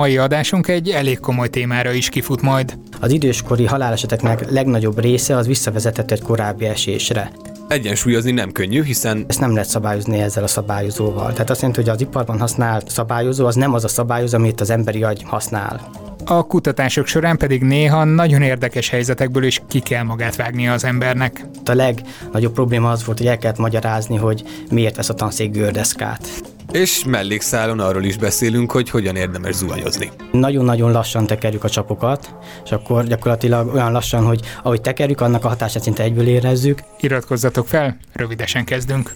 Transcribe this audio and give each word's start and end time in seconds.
mai 0.00 0.16
adásunk 0.16 0.68
egy 0.68 0.90
elég 0.90 1.18
komoly 1.18 1.48
témára 1.48 1.92
is 1.92 2.08
kifut 2.08 2.42
majd. 2.42 2.78
Az 3.00 3.12
időskori 3.12 3.64
haláleseteknek 3.64 4.50
legnagyobb 4.50 5.00
része 5.00 5.36
az 5.36 5.46
visszavezetett 5.46 6.10
egy 6.10 6.22
korábbi 6.22 6.64
esésre. 6.64 7.30
Egyensúlyozni 7.68 8.30
nem 8.30 8.52
könnyű, 8.52 8.82
hiszen 8.82 9.24
Ezt 9.28 9.40
nem 9.40 9.52
lehet 9.52 9.68
szabályozni 9.68 10.18
ezzel 10.18 10.42
a 10.42 10.46
szabályozóval. 10.46 11.32
Tehát 11.32 11.50
azt 11.50 11.60
jelenti, 11.60 11.80
hogy 11.80 11.90
az 11.90 12.00
iparban 12.00 12.38
használt 12.38 12.90
szabályozó 12.90 13.46
az 13.46 13.54
nem 13.54 13.74
az 13.74 13.84
a 13.84 13.88
szabályozó, 13.88 14.36
amit 14.36 14.60
az 14.60 14.70
emberi 14.70 15.02
agy 15.02 15.22
használ. 15.26 15.90
A 16.24 16.46
kutatások 16.46 17.06
során 17.06 17.36
pedig 17.36 17.62
néha 17.62 18.04
nagyon 18.04 18.42
érdekes 18.42 18.88
helyzetekből 18.88 19.44
is 19.44 19.62
ki 19.68 19.80
kell 19.80 20.02
magát 20.02 20.36
vágnia 20.36 20.72
az 20.72 20.84
embernek. 20.84 21.44
A 21.64 21.72
legnagyobb 21.72 22.52
probléma 22.52 22.90
az 22.90 23.04
volt, 23.04 23.18
hogy 23.18 23.26
el 23.26 23.38
kellett 23.38 23.58
magyarázni, 23.58 24.16
hogy 24.16 24.42
miért 24.70 24.96
vesz 24.96 25.08
a 25.08 25.14
tanszék 25.14 25.50
gördeszkát. 25.50 26.28
És 26.72 27.04
mellékszálon 27.04 27.80
arról 27.80 28.04
is 28.04 28.16
beszélünk, 28.16 28.72
hogy 28.72 28.90
hogyan 28.90 29.16
érdemes 29.16 29.54
zuhanyozni. 29.54 30.10
Nagyon-nagyon 30.32 30.92
lassan 30.92 31.26
tekerjük 31.26 31.64
a 31.64 31.68
csapokat, 31.68 32.34
és 32.64 32.70
akkor 32.72 33.04
gyakorlatilag 33.04 33.74
olyan 33.74 33.92
lassan, 33.92 34.24
hogy 34.24 34.40
ahogy 34.62 34.80
tekerjük, 34.80 35.20
annak 35.20 35.44
a 35.44 35.48
hatását 35.48 35.82
szinte 35.82 36.02
egyből 36.02 36.26
érezzük. 36.26 36.82
Iratkozzatok 37.00 37.68
fel, 37.68 37.96
rövidesen 38.12 38.64
kezdünk. 38.64 39.12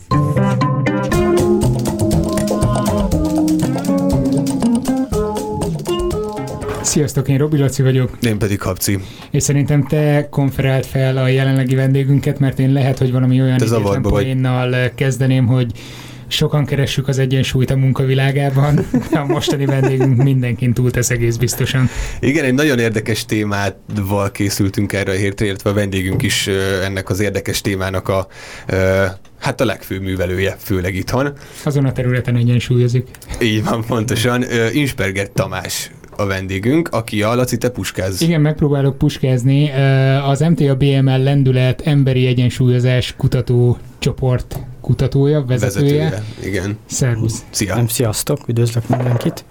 Sziasztok, 6.83 7.29
én 7.29 7.39
Robi 7.39 7.59
Laci 7.59 7.83
vagyok, 7.83 8.11
Én 8.23 8.39
pedig 8.39 8.61
Habci. 8.63 8.99
és 9.31 9.43
szerintem 9.43 9.87
te 9.87 10.29
konferált 10.31 10.87
fel 10.87 11.17
a 11.17 11.29
jelenlegi 11.29 11.75
vendégünket, 11.75 12.39
mert 12.39 12.59
én 12.59 12.73
lehet, 12.73 12.99
hogy 12.99 13.13
valami 13.13 13.41
olyan 13.41 13.57
Te 13.57 13.65
idétlen 13.65 14.03
poénnal 14.03 14.91
kezdeném, 14.95 15.47
hogy 15.47 15.73
sokan 16.35 16.65
keressük 16.65 17.09
az 17.09 17.19
egyensúlyt 17.19 17.71
a 17.71 17.77
munkavilágában, 17.77 18.87
de 19.11 19.19
a 19.19 19.27
mostani 19.27 19.65
vendégünk 19.65 20.23
mindenkin 20.23 20.73
túltesz 20.73 21.11
egész 21.11 21.37
biztosan. 21.37 21.89
Igen, 22.21 22.45
egy 22.45 22.55
nagyon 22.55 22.79
érdekes 22.79 23.25
témával 23.25 24.31
készültünk 24.33 24.93
erre 24.93 25.13
a 25.13 25.15
hétre, 25.15 25.47
illetve 25.47 25.71
a 25.71 25.75
vendégünk 25.75 26.23
is 26.23 26.47
ennek 26.85 27.11
az 27.11 27.21
érdekes 27.21 27.61
témának 27.61 28.09
a 28.09 28.27
hát 29.39 29.61
a 29.61 29.65
legfőbb 29.65 30.03
művelője, 30.03 30.57
főleg 30.59 30.95
itthon. 30.95 31.33
Azon 31.65 31.85
a 31.85 31.93
területen 31.93 32.37
egyensúlyozik. 32.37 33.09
Így 33.43 33.65
van, 33.65 33.85
pontosan. 33.85 34.45
Insperger 34.73 35.29
Tamás 35.29 35.91
a 36.17 36.27
vendégünk, 36.27 36.89
aki 36.89 37.23
a 37.23 37.35
Laci, 37.35 37.57
te 37.57 37.69
puskáz. 37.69 38.23
Igen, 38.23 38.41
megpróbálok 38.41 38.99
puskázni. 38.99 39.71
Az 40.27 40.41
MTA 40.41 40.75
BML 40.75 41.23
lendület 41.23 41.81
emberi 41.85 42.27
egyensúlyozás 42.27 43.15
kutató 43.17 43.79
csoport 43.99 44.59
kutatója, 44.85 45.45
vezetője. 45.45 45.99
vezetője. 46.03 46.25
Igen. 46.51 46.79
Szervusz. 46.87 47.45
Szia. 47.51 47.75
Nem 47.75 47.89
sziasztok, 47.89 48.49
üdvözlök 48.49 48.89
mindenkit. 48.89 49.45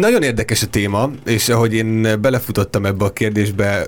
Nagyon 0.00 0.22
érdekes 0.22 0.62
a 0.62 0.66
téma, 0.66 1.10
és 1.24 1.48
ahogy 1.48 1.74
én 1.74 2.20
belefutottam 2.20 2.86
ebbe 2.86 3.04
a 3.04 3.12
kérdésbe, 3.12 3.86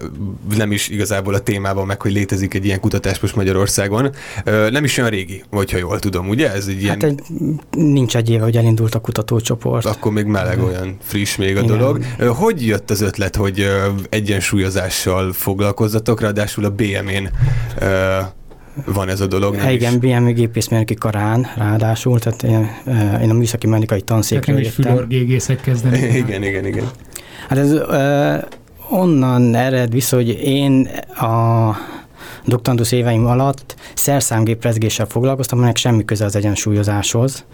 nem 0.57 0.73
is 0.73 0.89
igazából 0.89 1.35
a 1.35 1.39
témában 1.39 1.87
meg, 1.87 2.03
hogy 2.03 2.13
létezik 2.13 2.55
egy 2.55 2.65
ilyen 2.65 2.81
kutatás 2.81 3.21
most 3.21 3.37
Magyarországon, 3.37 4.11
nem 4.71 4.85
is 4.85 4.99
olyan 4.99 5.11
régi, 5.11 5.43
hogyha 5.51 5.79
jól 5.79 5.99
tudom, 5.99 6.29
ugye? 6.29 6.53
Ez 6.53 6.67
egy 6.67 6.83
ilyen, 6.83 7.01
Hát 7.01 7.03
egy, 7.11 7.21
nincs 7.71 8.17
egy 8.17 8.31
éve, 8.31 8.43
hogy 8.45 8.57
elindult 8.57 8.95
a 8.95 8.99
kutatócsoport. 9.01 9.85
akkor 9.87 10.13
még 10.13 10.25
meleg, 10.25 10.63
olyan 10.63 10.97
friss 11.03 11.37
még 11.37 11.57
a 11.57 11.61
Igen. 11.63 11.79
dolog. 11.79 12.05
Hogy 12.29 12.67
jött 12.67 12.91
az 12.91 13.01
ötlet, 13.01 13.37
hogy 13.37 13.67
egyensúlyozással 14.09 15.33
foglalkozzatok, 15.33 16.21
ráadásul 16.21 16.65
a 16.65 16.71
BM-én 16.71 17.31
van 18.85 19.09
ez 19.09 19.21
a 19.21 19.27
dolog, 19.27 19.53
nem 19.55 19.63
Hát 19.63 19.71
is? 19.73 19.77
igen, 19.77 19.99
BM 19.99 20.27
gépészmérnöki 20.35 20.95
karán 20.95 21.47
ráadásul, 21.57 22.19
tehát 22.19 22.43
én, 22.43 22.71
eh, 22.87 23.23
én 23.23 23.31
a 23.31 23.35
műszaki 23.35 23.67
mechanikai 23.67 24.01
Tehát 24.01 24.07
tanszékről 24.23 24.59
is 24.59 24.67
jöttem. 24.77 24.93
fülorgégészek 24.93 25.61
kezdeni. 25.61 25.99
Igen, 25.99 26.43
igen, 26.43 26.67
igen. 26.67 26.84
Hát 27.49 27.59
ez 27.59 27.73
ö, 27.73 28.34
onnan 28.91 29.55
ered 29.55 29.93
vissza, 29.93 30.17
hogy 30.17 30.28
én 30.43 30.89
a 31.17 31.71
doktorandusz 32.45 32.93
éveim 32.93 33.27
alatt 33.27 33.75
szerszámgéprezgéssel 33.95 35.06
foglalkoztam, 35.06 35.59
aminek 35.59 35.77
semmi 35.77 36.05
köze 36.05 36.25
az 36.25 36.37
egyensúlyozáshoz. 36.37 37.45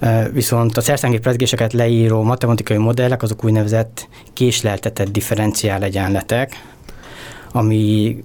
Ö, 0.00 0.22
Viszont 0.32 0.76
a 0.76 0.80
szerszámgéprezgéseket 0.80 1.72
leíró 1.72 2.22
matematikai 2.22 2.76
modellek 2.76 3.22
azok 3.22 3.44
úgynevezett 3.44 4.08
késleltetett 4.32 5.12
differenciál 5.12 5.82
egyenletek, 5.82 6.62
ami 7.52 8.16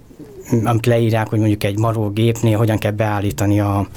amit 0.64 0.86
leírják, 0.86 1.28
hogy 1.28 1.40
mondjuk 1.40 1.64
egy 1.64 1.78
maró 1.78 2.10
gépnél 2.10 2.58
hogyan 2.58 2.78
kell 2.78 2.92
beállítani 2.92 3.60
a 3.60 3.88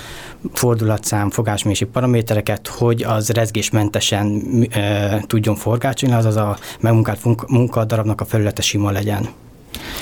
fordulatszám, 0.53 1.31
fogásmérési 1.31 1.85
paramétereket, 1.85 2.67
hogy 2.69 3.03
az 3.03 3.29
rezgésmentesen 3.29 4.43
e, 4.71 5.21
tudjon 5.27 5.55
forgácsolni, 5.55 6.15
azaz 6.15 6.37
a 6.37 6.57
megmunkált 6.81 7.49
munkadarabnak 7.49 8.21
a 8.21 8.25
felülete 8.25 8.63
sima 8.63 8.91
legyen. 8.91 9.29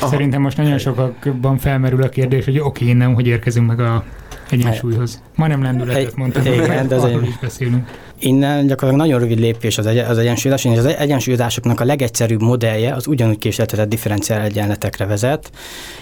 Aha. 0.00 0.10
Szerintem 0.10 0.40
most 0.40 0.56
nagyon 0.56 0.78
sokakban 0.78 1.58
felmerül 1.58 2.02
a 2.02 2.08
kérdés, 2.08 2.44
hogy 2.44 2.58
oké, 2.58 2.92
nem, 2.92 3.14
hogy 3.14 3.26
érkezünk 3.26 3.66
meg 3.66 3.80
a 3.80 4.04
egyensúlyhoz. 4.50 5.22
Ma 5.34 5.46
nem 5.46 5.62
lendületet 5.62 6.16
mondtam, 6.16 6.42
de 6.42 6.94
az 6.94 7.04
arról 7.04 7.22
egy- 7.22 7.28
is 7.28 7.38
beszélünk. 7.38 8.07
Innen 8.18 8.66
gyakorlatilag 8.66 9.06
nagyon 9.06 9.20
rövid 9.20 9.38
lépés 9.38 9.78
az, 9.78 9.86
egy, 9.86 9.98
az 9.98 10.18
egyensúlyozás, 10.18 10.64
és 10.64 10.78
az 10.78 10.84
egyensúlyozásoknak 10.84 11.80
a 11.80 11.84
legegyszerűbb 11.84 12.42
modellje 12.42 12.94
az 12.94 13.06
ugyanúgy 13.06 13.38
késleltetett 13.38 13.88
differenciál 13.88 14.40
egyenletekre 14.40 15.06
vezet, 15.06 15.50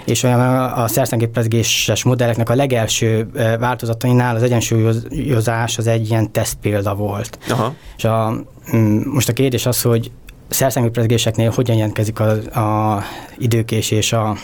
és 0.04 0.24
a, 0.24 0.82
a 0.82 0.88
szerszámgéprezgéses 0.88 2.02
modelleknek 2.02 2.48
a 2.48 2.54
legelső 2.54 3.28
eh, 3.34 3.58
változatainál 3.58 4.36
az 4.36 4.42
egyensúlyozás 4.42 5.78
az 5.78 5.86
egy 5.86 6.08
ilyen 6.10 6.32
tesztpélda 6.32 6.94
volt. 6.94 7.38
Aha. 7.50 7.74
És 7.96 8.04
a, 8.04 8.44
mm, 8.76 9.00
most 9.04 9.28
a 9.28 9.32
kérdés 9.32 9.66
az, 9.66 9.82
hogy 9.82 10.10
szerszámgéprezgéseknél 10.48 11.50
hogyan 11.50 11.76
jelentkezik 11.76 12.20
a, 12.20 12.30
a 12.60 13.02
időkésés 13.38 14.12
a 14.12 14.36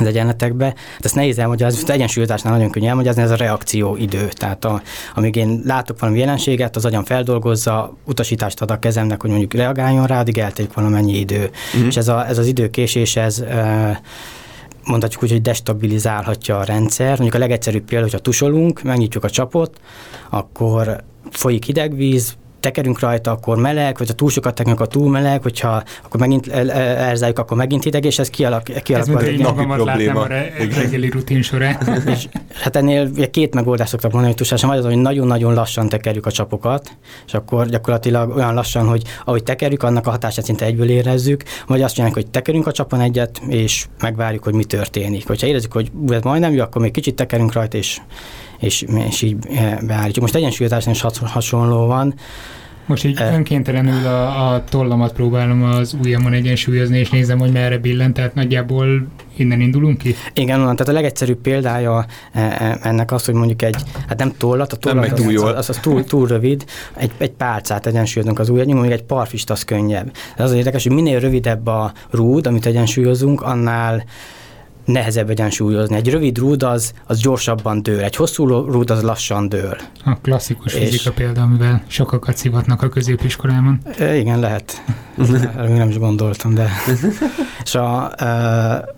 az 0.00 0.06
egyenletekbe. 0.06 0.64
Hát 0.64 1.04
ezt 1.04 1.14
nehéz 1.14 1.38
elmagyarázni, 1.38 1.82
az 1.82 1.90
egyensúlyozásnál 1.90 2.52
nagyon 2.52 2.70
könnyű 2.70 2.86
elmagyarázni, 2.86 3.22
ez 3.22 3.30
a 3.30 3.36
reakció 3.36 3.96
idő. 3.96 4.28
Tehát 4.32 4.64
a, 4.64 4.82
amíg 5.14 5.36
én 5.36 5.62
látok 5.64 5.98
valami 6.00 6.18
jelenséget, 6.18 6.76
az 6.76 6.84
agyam 6.84 7.04
feldolgozza, 7.04 7.96
utasítást 8.04 8.60
ad 8.60 8.70
a 8.70 8.78
kezemnek, 8.78 9.20
hogy 9.20 9.30
mondjuk 9.30 9.54
reagáljon 9.54 10.06
rá, 10.06 10.20
addig 10.20 10.38
eltelik 10.38 10.72
valamennyi 10.72 11.18
idő. 11.18 11.50
Mhm. 11.74 11.86
És 11.86 11.96
ez, 11.96 12.08
a, 12.08 12.26
ez 12.28 12.38
az 12.38 12.46
időkésés, 12.46 13.16
ez 13.16 13.44
mondhatjuk 14.84 15.22
úgy, 15.22 15.30
hogy 15.30 15.42
destabilizálhatja 15.42 16.58
a 16.58 16.64
rendszer. 16.64 17.08
Mondjuk 17.08 17.34
a 17.34 17.38
legegyszerűbb 17.38 17.84
példa, 17.84 18.04
hogyha 18.04 18.18
tusolunk, 18.18 18.82
megnyitjuk 18.82 19.24
a 19.24 19.30
csapot, 19.30 19.80
akkor 20.30 21.04
folyik 21.30 21.64
hideg 21.64 21.96
víz, 21.96 22.36
tekerünk 22.62 23.00
rajta, 23.00 23.30
akkor 23.30 23.56
meleg, 23.56 23.98
vagy 23.98 24.08
ha 24.08 24.14
túl 24.14 24.30
sokat 24.30 24.54
tekerünk, 24.54 24.80
akkor 24.80 24.92
túl 24.92 25.10
meleg, 25.10 25.42
hogyha 25.42 25.82
akkor 26.04 26.20
megint 26.20 26.46
elzárjuk, 26.48 27.38
akkor 27.38 27.56
megint 27.56 27.82
hideg, 27.82 28.04
és 28.04 28.18
ez 28.18 28.30
kialak, 28.30 28.68
Ez 28.68 28.82
kialakul. 28.82 29.14
mint 29.14 29.26
egy 29.26 29.38
napi 29.38 29.64
probléma. 29.64 30.20
a 30.20 30.26
reggeli 30.26 31.08
rutin 31.08 31.42
során. 31.42 31.76
és 32.14 32.28
hát 32.62 32.76
ennél 32.76 33.30
két 33.30 33.54
megoldást 33.54 33.90
szoktak 33.90 34.12
mondani, 34.12 34.34
hogy 34.38 34.48
vagy 34.60 34.78
az, 34.78 34.84
hogy 34.84 34.96
nagyon-nagyon 34.96 35.54
lassan 35.54 35.88
tekerjük 35.88 36.26
a 36.26 36.30
csapokat, 36.30 36.96
és 37.26 37.34
akkor 37.34 37.66
gyakorlatilag 37.66 38.36
olyan 38.36 38.54
lassan, 38.54 38.86
hogy 38.88 39.02
ahogy 39.24 39.42
tekerjük, 39.42 39.82
annak 39.82 40.06
a 40.06 40.10
hatását 40.10 40.44
szinte 40.44 40.64
egyből 40.64 40.88
érezzük, 40.88 41.42
vagy 41.66 41.82
azt 41.82 41.94
csináljuk, 41.94 42.18
hogy 42.18 42.30
tekerünk 42.30 42.66
a 42.66 42.72
csapon 42.72 43.00
egyet, 43.00 43.40
és 43.48 43.86
megvárjuk, 44.00 44.44
hogy 44.44 44.54
mi 44.54 44.64
történik. 44.64 45.26
Hogyha 45.26 45.46
érezzük, 45.46 45.72
hogy 45.72 45.90
ez 46.08 46.22
majdnem 46.22 46.52
jó, 46.52 46.62
akkor 46.62 46.82
még 46.82 46.90
kicsit 46.90 47.14
tekerünk 47.14 47.52
rajta, 47.52 47.76
és, 47.76 48.00
és, 48.62 48.84
és 49.08 49.22
így 49.22 49.36
eh, 49.50 49.78
beállítjuk. 49.86 50.20
Most 50.24 50.34
egyensúlyozásnál 50.34 50.94
is 50.94 51.00
has- 51.00 51.18
hasonló 51.18 51.86
van. 51.86 52.14
Most 52.86 53.04
így 53.04 53.16
Eh. 53.20 53.34
önkéntelenül 53.34 54.06
a, 54.06 54.52
a 54.52 54.64
tollamat 54.64 55.12
próbálom 55.12 55.62
az 55.62 55.96
ujjamon 56.02 56.32
egyensúlyozni, 56.32 56.98
és 56.98 57.10
nézem, 57.10 57.38
hogy 57.38 57.52
merre 57.52 57.78
billent, 57.78 58.14
tehát 58.14 58.34
nagyjából 58.34 59.06
innen 59.36 59.60
indulunk 59.60 59.98
ki. 59.98 60.14
Igen, 60.34 60.60
onnan, 60.60 60.76
tehát 60.76 60.92
a 60.92 60.94
legegyszerűbb 60.96 61.38
példája 61.38 62.06
eh, 62.32 62.74
ennek 62.82 63.12
az, 63.12 63.24
hogy 63.24 63.34
mondjuk 63.34 63.62
egy, 63.62 63.76
hát 64.08 64.18
nem 64.18 64.32
tollat, 64.38 64.72
a 64.72 64.76
Nem 64.80 64.92
tollat 64.92 65.08
megy 65.10 65.18
az, 65.18 65.24
túl 65.24 65.32
jól. 65.32 65.48
az, 65.48 65.56
az, 65.56 65.68
az 65.68 65.78
túl, 65.82 66.04
túl 66.04 66.26
rövid, 66.26 66.64
egy, 66.96 67.10
egy 67.18 67.30
pálcát 67.30 67.86
egyensúlyozunk 67.86 68.38
az 68.38 68.48
ujjadnyom, 68.48 68.76
mondjuk 68.78 68.98
egy 69.00 69.06
parfist 69.06 69.50
az 69.50 69.62
könnyebb. 69.64 70.12
De 70.36 70.42
az 70.42 70.50
az 70.50 70.56
érdekes, 70.56 70.82
hogy 70.82 70.92
minél 70.92 71.20
rövidebb 71.20 71.66
a 71.66 71.92
rúd, 72.10 72.46
amit 72.46 72.66
egyensúlyozunk, 72.66 73.40
annál 73.42 74.04
nehezebb 74.84 75.30
egyensúlyozni. 75.30 75.96
Egy 75.96 76.10
rövid 76.10 76.38
rúd 76.38 76.62
az, 76.62 76.92
az 77.06 77.20
gyorsabban 77.20 77.82
dől, 77.82 78.00
egy 78.00 78.16
hosszú 78.16 78.46
rúd 78.46 78.90
az 78.90 79.02
lassan 79.02 79.48
dől. 79.48 79.76
A 80.04 80.16
klasszikus 80.22 80.74
És- 80.74 80.84
fizika 80.84 81.12
példa, 81.12 81.42
amivel 81.42 81.82
sokakat 81.86 82.36
szivatnak 82.36 82.82
a 82.82 82.88
középiskolában. 82.88 83.80
E, 83.98 84.16
igen, 84.16 84.40
lehet. 84.40 84.82
Erre 85.56 85.68
még 85.68 85.76
nem 85.76 85.88
is 85.88 85.98
gondoltam, 85.98 86.54
de... 86.54 86.68
És 87.64 87.74
a, 87.74 88.12
e, 88.24 88.94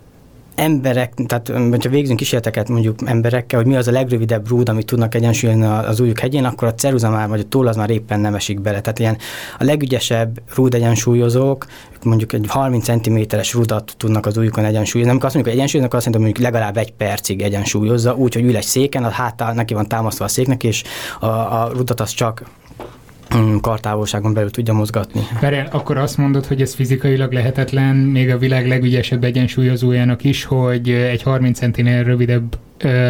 emberek, 0.55 1.13
tehát 1.13 1.47
ha 1.83 1.89
végzünk 1.89 2.19
kísérleteket 2.19 2.69
mondjuk 2.69 2.99
emberekkel, 3.05 3.59
hogy 3.59 3.67
mi 3.67 3.75
az 3.75 3.87
a 3.87 3.91
legrövidebb 3.91 4.47
rúd, 4.47 4.69
amit 4.69 4.85
tudnak 4.85 5.15
egyensúlyozni 5.15 5.65
az 5.65 5.99
ujjuk 5.99 6.19
hegyén, 6.19 6.45
akkor 6.45 6.67
a 6.67 6.73
ceruza 6.73 7.09
már, 7.09 7.27
vagy 7.27 7.39
a 7.39 7.47
toll 7.49 7.67
az 7.67 7.75
már 7.75 7.89
éppen 7.89 8.19
nem 8.19 8.35
esik 8.35 8.61
bele. 8.61 8.81
Tehát 8.81 8.99
ilyen 8.99 9.17
a 9.59 9.63
legügyesebb 9.63 10.41
rúd 10.55 10.73
egyensúlyozók, 10.73 11.65
mondjuk 12.03 12.33
egy 12.33 12.45
30 12.47 12.85
cm-es 12.85 13.53
rudat 13.53 13.93
tudnak 13.97 14.25
az 14.25 14.37
ujjukon 14.37 14.65
egyensúlyozni. 14.65 15.11
Amikor 15.11 15.25
azt 15.25 15.35
mondjuk, 15.35 15.55
hogy 15.55 15.63
egyensúlyoznak, 15.63 15.93
azt 15.93 16.05
mondom, 16.05 16.31
hogy 16.31 16.39
legalább 16.39 16.77
egy 16.77 16.93
percig 16.93 17.41
egyensúlyozza, 17.41 18.15
úgy, 18.15 18.33
hogy 18.33 18.43
ül 18.43 18.55
egy 18.55 18.63
széken, 18.63 19.03
a 19.03 19.09
háttal 19.09 19.53
neki 19.53 19.73
van 19.73 19.87
támasztva 19.87 20.25
a 20.25 20.27
széknek, 20.27 20.63
és 20.63 20.83
a, 21.19 21.25
a 21.25 21.71
rudat 21.73 21.99
az 21.99 22.09
csak 22.09 22.43
kartávolságon 23.61 24.33
belül 24.33 24.51
tudja 24.51 24.73
mozgatni. 24.73 25.21
Várjál, 25.41 25.67
akkor 25.71 25.97
azt 25.97 26.17
mondod, 26.17 26.45
hogy 26.45 26.61
ez 26.61 26.73
fizikailag 26.73 27.31
lehetetlen, 27.31 27.95
még 27.95 28.29
a 28.29 28.37
világ 28.37 28.67
legügyesebb 28.67 29.23
egyensúlyozójának 29.23 30.23
is, 30.23 30.43
hogy 30.43 30.89
egy 30.89 31.21
30 31.21 31.57
centinél 31.57 32.03
rövidebb 32.03 32.57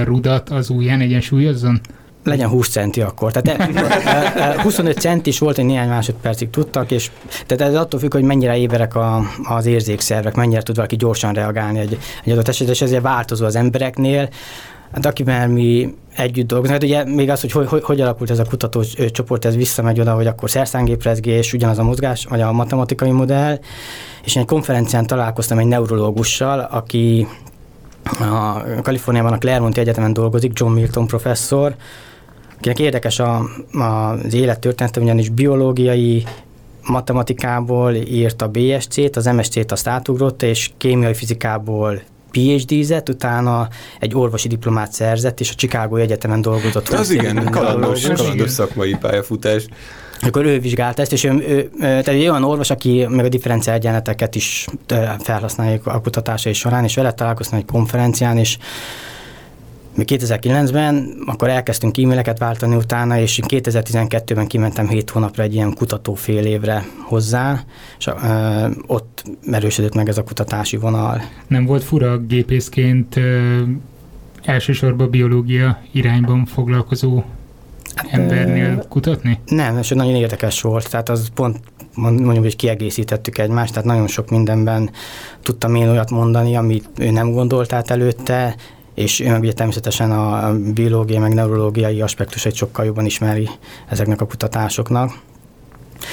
rudat 0.04 0.50
az 0.50 0.69
ujján 0.69 1.01
egyensúlyozzon? 1.01 1.81
legyen 2.25 2.50
20 2.50 2.69
centi 2.69 3.01
akkor. 3.01 3.31
Tehát 3.31 4.62
25 4.62 5.00
cent 5.00 5.25
is 5.25 5.39
volt, 5.39 5.56
hogy 5.56 5.66
néhány 5.66 5.88
másodpercig 5.88 6.50
tudtak, 6.50 6.92
és 6.92 7.12
tehát 7.45 7.74
ez 7.74 7.80
attól 7.80 8.00
függ, 8.00 8.13
hogy 8.13 8.24
mennyire 8.24 8.57
éberek 8.57 8.95
a, 8.95 9.22
az 9.44 9.66
érzékszervek, 9.66 10.36
mennyire 10.36 10.62
tud 10.62 10.75
valaki 10.75 10.95
gyorsan 10.95 11.33
reagálni 11.33 11.80
egy, 11.80 11.98
egy 12.24 12.31
adott 12.31 12.48
esetben, 12.48 12.75
és 12.75 12.81
ezért 12.81 13.01
változó 13.01 13.45
az 13.45 13.56
embereknél. 13.56 14.30
Hát 14.96 15.06
akivel 15.06 15.48
mi 15.48 15.96
együtt 16.16 16.48
dolgozunk, 16.48 16.82
hát 16.82 16.90
ugye 16.90 17.06
még 17.06 17.30
az, 17.30 17.42
hogy 17.42 17.52
hogy, 17.52 17.68
hogy, 17.68 17.84
hogy 17.84 18.02
alakult 18.02 18.30
ez 18.30 18.40
a 18.40 18.44
kutatócsoport, 18.44 19.46
ez 19.46 19.56
visszamegy 19.56 20.00
oda, 20.00 20.14
hogy 20.14 20.28
akkor 20.28 20.50
szerszángéprezgés, 20.50 21.54
ugyanaz 21.54 21.80
a 21.80 21.84
mozgás, 21.84 22.26
vagy 22.26 22.42
a 22.42 22.52
matematikai 22.52 23.12
modell, 23.12 23.60
és 24.24 24.36
egy 24.36 24.46
konferencián 24.46 25.08
találkoztam 25.08 25.58
egy 25.58 25.66
neurológussal, 25.66 26.60
aki 26.60 27.28
a 28.20 28.64
Kaliforniában 28.82 29.34
a 29.34 29.38
Claremont 29.38 29.78
Egyetemen 29.78 30.14
dolgozik, 30.14 30.52
John 30.60 30.74
Milton 30.74 31.08
professzor, 31.08 31.76
akinek 32.58 32.80
érdekes 32.80 33.20
a, 33.20 33.42
a, 33.72 33.84
az 33.84 34.34
élettörténete, 34.34 35.02
ugyanis 35.02 35.30
biológiai 35.30 36.24
matematikából 36.88 37.94
írt 37.94 38.42
a 38.42 38.48
BSC-t, 38.48 39.16
az 39.16 39.26
MSC-t 39.26 39.72
azt 39.72 39.88
átugrott, 39.88 40.44
és 40.44 40.72
kémiai 40.78 41.14
fizikából 41.14 42.02
PhD-zett, 42.36 43.10
utána 43.10 43.68
egy 44.00 44.16
orvosi 44.16 44.48
diplomát 44.48 44.92
szerzett, 44.92 45.40
és 45.40 45.52
a 45.52 45.54
Chicago 45.56 45.96
Egyetemen 45.96 46.42
dolgozott. 46.42 46.88
Az 46.88 47.10
igen, 47.10 47.50
kalandos, 47.50 48.02
kalandos 48.02 48.50
szakmai 48.50 48.96
pályafutás. 49.00 49.66
Akkor 50.20 50.46
ő 50.46 50.60
vizsgálta 50.60 51.02
ezt, 51.02 51.12
és 51.12 51.24
ő, 51.24 51.32
ő, 51.32 51.70
tehát 51.80 52.08
egy 52.08 52.28
olyan 52.28 52.44
orvos, 52.44 52.70
aki 52.70 53.06
meg 53.10 53.26
a 53.26 53.30
differenciál 53.30 53.76
egyenleteket 53.76 54.36
is 54.36 54.68
felhasználja 55.20 55.80
a 55.84 56.02
kutatásai 56.02 56.54
során, 56.54 56.84
és 56.84 56.96
vele 56.96 57.12
találkoztam 57.12 57.60
egy 57.60 57.66
konferencián, 57.66 58.38
és 58.38 58.58
mi 59.96 60.04
2009-ben, 60.08 61.16
akkor 61.26 61.50
elkezdtünk 61.50 61.98
e-maileket 61.98 62.38
váltani 62.38 62.76
utána, 62.76 63.20
és 63.20 63.40
2012-ben 63.48 64.48
kimentem 64.48 64.88
7 64.88 65.10
hónapra 65.10 65.44
egy 65.44 65.54
ilyen 65.54 65.74
kutató 65.74 66.14
fél 66.14 66.46
évre 66.46 66.86
hozzá, 67.04 67.64
és 67.98 68.08
ö, 68.08 68.68
ott 68.88 69.24
erősödött 69.52 69.96
meg 69.96 70.10
ez 70.10 70.18
a 70.18 70.24
kutatási 70.24 70.78
vonal. 70.78 71.22
Nem 71.48 71.66
volt 71.66 71.84
fura 71.84 72.18
gépészként 72.18 73.16
ö, 73.16 73.62
elsősorban 74.44 75.10
biológia 75.10 75.82
irányban 75.92 76.46
foglalkozó 76.46 77.24
hát, 77.96 78.12
embernél 78.12 78.86
kutatni? 78.90 79.40
Nem, 79.46 79.78
és 79.78 79.90
nagyon 79.90 80.16
érdekes 80.16 80.62
volt, 80.62 80.90
tehát 80.90 81.10
az 81.10 81.30
pont 81.34 81.60
mondjuk, 81.96 82.44
hogy 82.44 82.56
kiegészítettük 82.56 83.38
egymást, 83.38 83.74
tehát 83.74 83.88
nagyon 83.88 84.08
sok 84.08 84.30
mindenben 84.30 84.90
tudtam 85.44 85.76
én 85.76 85.90
olyat 85.90 86.12
mondani, 86.12 86.56
amit 86.56 86.90
ő 86.98 87.12
nem 87.12 87.32
gondolt 87.32 87.74
át 87.74 87.90
előtte, 87.90 88.56
és 88.96 89.20
ő 89.20 89.38
ugye 89.38 89.54
természetesen 89.54 90.12
a 90.12 90.54
biológiai, 90.74 91.20
meg 91.20 91.34
neurológiai 91.34 92.02
aspektusait 92.02 92.56
sokkal 92.56 92.86
jobban 92.86 93.06
ismeri 93.06 93.50
ezeknek 93.90 94.22
a 94.22 94.26
kutatásoknak. 94.26 95.12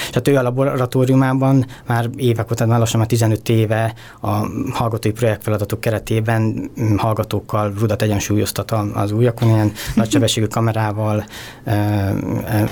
És 0.09 0.15
hát 0.15 0.29
ő 0.29 0.37
a 0.37 0.43
laboratóriumában 0.43 1.67
már 1.87 2.11
évek 2.17 2.51
óta, 2.51 2.67
már 2.67 2.79
lassan 2.79 2.99
már 2.99 3.09
15 3.09 3.49
éve 3.49 3.95
a 4.21 4.29
hallgatói 4.73 5.11
projektfeladatok 5.11 5.81
keretében 5.81 6.71
mm, 6.81 6.97
hallgatókkal 6.97 7.73
rudat 7.79 8.03
egyensúlyoztat 8.03 8.71
az 8.95 9.13
újakon, 9.13 9.49
ilyen 9.49 9.73
nagysebességű 9.95 10.47
kamerával 10.47 11.25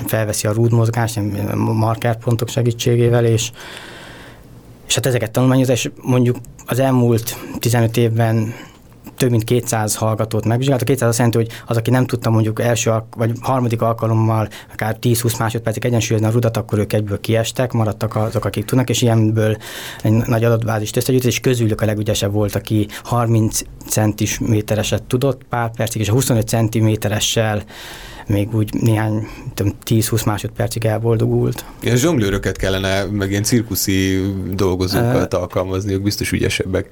felveszi 0.05 0.47
a 0.47 0.53
rúdmozgást, 0.53 1.19
markerpontok 1.55 2.49
segítségével, 2.49 3.25
és 3.25 3.51
és 4.87 4.97
hát 4.97 5.05
ezeket 5.05 5.31
tanulmányozza, 5.31 5.71
és 5.71 5.89
mondjuk 6.01 6.37
az 6.65 6.79
elmúlt 6.79 7.37
15 7.59 7.97
évben 7.97 8.53
több 9.21 9.29
mint 9.29 9.43
200 9.43 9.95
hallgatót 9.95 10.45
megvizsgált. 10.45 10.81
A 10.81 10.85
200 10.85 11.09
azt 11.09 11.17
jelenti, 11.17 11.37
hogy 11.37 11.49
az, 11.65 11.77
aki 11.77 11.89
nem 11.89 12.05
tudta 12.05 12.29
mondjuk 12.29 12.61
első 12.61 12.91
vagy 13.17 13.31
harmadik 13.41 13.81
alkalommal 13.81 14.47
akár 14.73 14.97
10-20 15.01 15.39
másodpercig 15.39 15.85
egyensúlyozni 15.85 16.27
a 16.27 16.31
rudat, 16.31 16.57
akkor 16.57 16.79
ők 16.79 16.93
egyből 16.93 17.19
kiestek, 17.19 17.71
maradtak 17.71 18.15
azok, 18.15 18.45
akik 18.45 18.65
tudnak, 18.65 18.89
és 18.89 19.01
ilyenből 19.01 19.57
egy 20.03 20.11
nagy 20.11 20.43
adatbázist 20.43 20.97
összegyűjtött, 20.97 21.29
és 21.29 21.39
közülük 21.39 21.81
a 21.81 21.85
legügyesebb 21.85 22.31
volt, 22.31 22.55
aki 22.55 22.87
30 23.03 23.61
centimétereset 23.87 25.03
tudott 25.03 25.43
pár 25.49 25.71
percig, 25.75 26.01
és 26.01 26.09
a 26.09 26.11
25 26.11 26.47
centiméteressel 26.47 27.63
még 28.27 28.55
úgy 28.55 28.73
néhány 28.73 29.27
10-20 29.85 30.25
másodpercig 30.25 30.85
elboldogult. 30.85 31.65
Ilyen 31.81 31.97
zsonglőröket 31.97 32.57
kellene, 32.57 33.05
meg 33.05 33.29
ilyen 33.29 33.43
cirkuszi 33.43 34.21
dolgozókat 34.53 35.33
uh, 35.33 35.39
alkalmazni, 35.39 35.93
ők 35.93 36.01
biztos 36.01 36.31
ügyesebbek. 36.31 36.89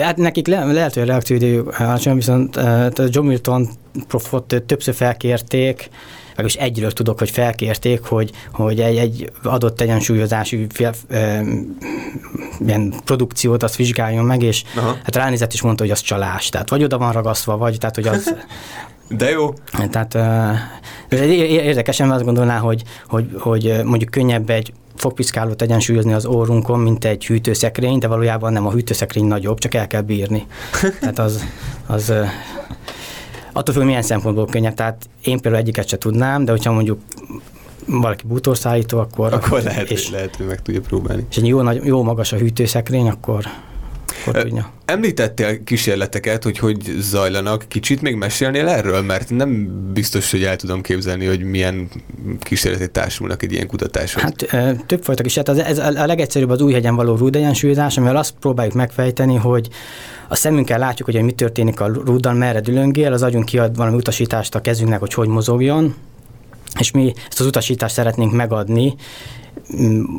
Hát 0.00 0.16
nekik 0.16 0.46
le, 0.46 0.64
lehet, 0.64 0.94
hogy 0.94 1.02
a 1.02 1.06
reakcióidő 1.06 1.60
alacsony, 1.78 2.14
viszont 2.14 2.56
uh, 2.56 2.86
John 3.08 3.26
Milton 3.26 3.68
profot 4.08 4.62
többször 4.66 4.94
felkérték, 4.94 5.90
is 6.44 6.54
egyről 6.54 6.92
tudok, 6.92 7.18
hogy 7.18 7.30
felkérték, 7.30 8.02
hogy, 8.02 8.30
hogy 8.52 8.80
egy, 8.80 8.96
egy 8.96 9.30
adott 9.42 9.80
egyensúlyozási 9.80 10.66
fél, 10.70 10.92
e, 11.08 11.42
ilyen 12.66 12.94
produkciót 13.04 13.62
azt 13.62 13.76
vizsgáljon 13.76 14.24
meg, 14.24 14.42
és 14.42 14.62
Aha. 14.76 14.96
hát 15.02 15.16
ránézett 15.16 15.52
is 15.52 15.62
mondta, 15.62 15.82
hogy 15.82 15.92
az 15.92 16.00
csalás. 16.00 16.48
Tehát 16.48 16.70
vagy 16.70 16.84
oda 16.84 16.98
van 16.98 17.12
ragasztva, 17.12 17.56
vagy 17.56 17.78
tehát, 17.78 17.94
hogy 17.94 18.06
az... 18.06 18.34
De 19.08 19.30
jó. 19.30 19.54
Tehát 19.90 20.14
ez 21.08 21.20
érdekesen 21.20 22.10
azt 22.10 22.24
gondolná, 22.24 22.58
hogy, 22.58 22.82
hogy, 23.06 23.28
hogy 23.38 23.80
mondjuk 23.84 24.10
könnyebb 24.10 24.50
egy 24.50 24.72
fogpiszkálót 24.94 25.62
egyensúlyozni 25.62 26.12
az 26.12 26.26
orrunkon, 26.26 26.80
mint 26.80 27.04
egy 27.04 27.26
hűtőszekrény, 27.26 27.98
de 27.98 28.06
valójában 28.06 28.52
nem 28.52 28.66
a 28.66 28.70
hűtőszekrény 28.70 29.24
nagyobb, 29.24 29.58
csak 29.58 29.74
el 29.74 29.86
kell 29.86 30.00
bírni. 30.00 30.46
Tehát 31.00 31.18
az, 31.18 31.44
az 31.86 32.12
attól 33.52 33.74
függ, 33.74 33.84
milyen 33.84 34.02
szempontból 34.02 34.46
könnyebb. 34.46 34.74
Tehát 34.74 35.08
én 35.22 35.40
például 35.40 35.62
egyiket 35.62 35.88
se 35.88 35.98
tudnám, 35.98 36.44
de 36.44 36.50
hogyha 36.50 36.72
mondjuk 36.72 37.00
valaki 37.86 38.26
bútorszállító, 38.26 38.98
akkor... 38.98 39.32
Akkor 39.32 39.62
lehet, 39.62 39.90
és, 39.90 40.10
lehet, 40.10 40.36
hogy 40.36 40.46
meg 40.46 40.62
tudja 40.62 40.80
próbálni. 40.80 41.26
És 41.30 41.36
egy 41.36 41.46
jó, 41.46 41.60
nagy, 41.60 41.84
jó 41.84 42.02
magas 42.02 42.32
a 42.32 42.36
hűtőszekrény, 42.36 43.08
akkor 43.08 43.44
tudja. 44.30 44.70
Említettél 44.84 45.64
kísérleteket, 45.64 46.42
hogy 46.42 46.58
hogy 46.58 46.94
zajlanak. 46.98 47.64
Kicsit 47.68 48.02
még 48.02 48.14
mesélnél 48.14 48.68
erről? 48.68 49.02
Mert 49.02 49.30
nem 49.30 49.80
biztos, 49.92 50.30
hogy 50.30 50.42
el 50.42 50.56
tudom 50.56 50.80
képzelni, 50.80 51.26
hogy 51.26 51.42
milyen 51.42 51.88
kísérletek 52.40 52.90
társulnak 52.90 53.42
egy 53.42 53.52
ilyen 53.52 53.66
kutatáshoz. 53.66 54.22
Hát 54.22 54.46
többfajta 54.86 55.22
kísérlet. 55.22 55.58
Ez, 55.58 55.78
ez 55.78 55.96
a 55.96 56.06
legegyszerűbb 56.06 56.50
az 56.50 56.60
új 56.60 56.72
hegyen 56.72 56.94
való 56.94 57.16
rúdegyensúlyozás, 57.16 57.96
amivel 57.96 58.16
azt 58.16 58.34
próbáljuk 58.40 58.74
megfejteni, 58.74 59.36
hogy 59.36 59.68
a 60.28 60.34
szemünkkel 60.34 60.78
látjuk, 60.78 61.10
hogy 61.10 61.22
mi 61.22 61.32
történik 61.32 61.80
a 61.80 61.86
rúddal, 61.86 62.34
merre 62.34 62.60
dülöngél, 62.60 63.12
az 63.12 63.22
agyunk 63.22 63.44
kiad 63.44 63.76
valami 63.76 63.96
utasítást 63.96 64.54
a 64.54 64.60
kezünknek, 64.60 65.00
hogy 65.00 65.14
hogy 65.14 65.28
mozogjon, 65.28 65.94
és 66.78 66.90
mi 66.90 67.12
ezt 67.28 67.40
az 67.40 67.46
utasítást 67.46 67.94
szeretnénk 67.94 68.32
megadni, 68.32 68.94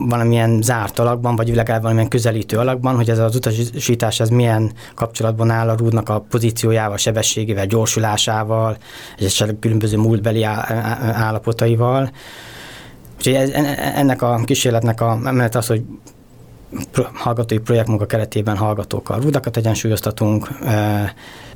valamilyen 0.09 0.61
zárt 0.61 0.99
alakban, 0.99 1.35
vagy 1.35 1.55
legalább 1.55 1.81
valamilyen 1.81 2.09
közelítő 2.09 2.57
alakban, 2.57 2.95
hogy 2.95 3.09
ez 3.09 3.19
az 3.19 3.35
utasítás 3.35 4.19
ez 4.19 4.29
milyen 4.29 4.71
kapcsolatban 4.95 5.49
áll 5.49 5.69
a 5.69 5.75
rúdnak 5.75 6.09
a 6.09 6.19
pozíciójával, 6.19 6.97
sebességével, 6.97 7.65
gyorsulásával, 7.65 8.77
és 9.17 9.25
esetleg 9.25 9.59
különböző 9.59 9.97
múltbeli 9.97 10.43
állapotaival. 10.43 12.11
Úgyhogy 13.17 13.33
ez, 13.33 13.49
ennek 13.95 14.21
a 14.21 14.41
kísérletnek 14.45 15.01
a 15.01 15.15
menet 15.15 15.55
az, 15.55 15.67
hogy 15.67 15.83
hallgatói 17.13 17.57
projektmunka 17.57 18.05
keretében 18.05 18.57
hallgatókkal 18.57 19.19
rúdakat 19.19 19.57
egyensúlyoztatunk, 19.57 20.49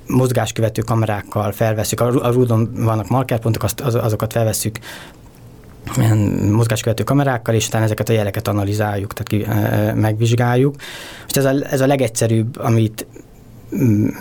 mozgáskövető 0.08 0.82
kamerákkal 0.82 1.52
felveszük, 1.52 2.00
a 2.00 2.32
rúdon 2.32 2.70
vannak 2.74 3.10
markerpontok, 3.10 3.66
azokat 3.84 4.32
felveszük 4.32 4.80
mozgáskövető 6.52 7.04
kamerákkal, 7.04 7.56
és 7.56 7.68
utána 7.68 7.84
ezeket 7.84 8.10
a 8.10 8.14
jeleket 8.14 8.48
analizáljuk, 8.48 9.14
tehát 9.14 9.28
ki, 9.28 9.52
megvizsgáljuk. 10.02 10.76
Most 11.22 11.38
ez 11.38 11.46
a, 11.46 11.54
ez 11.70 11.82
a 11.82 11.88
legegyszerűbb, 11.88 12.60
amit 12.60 13.08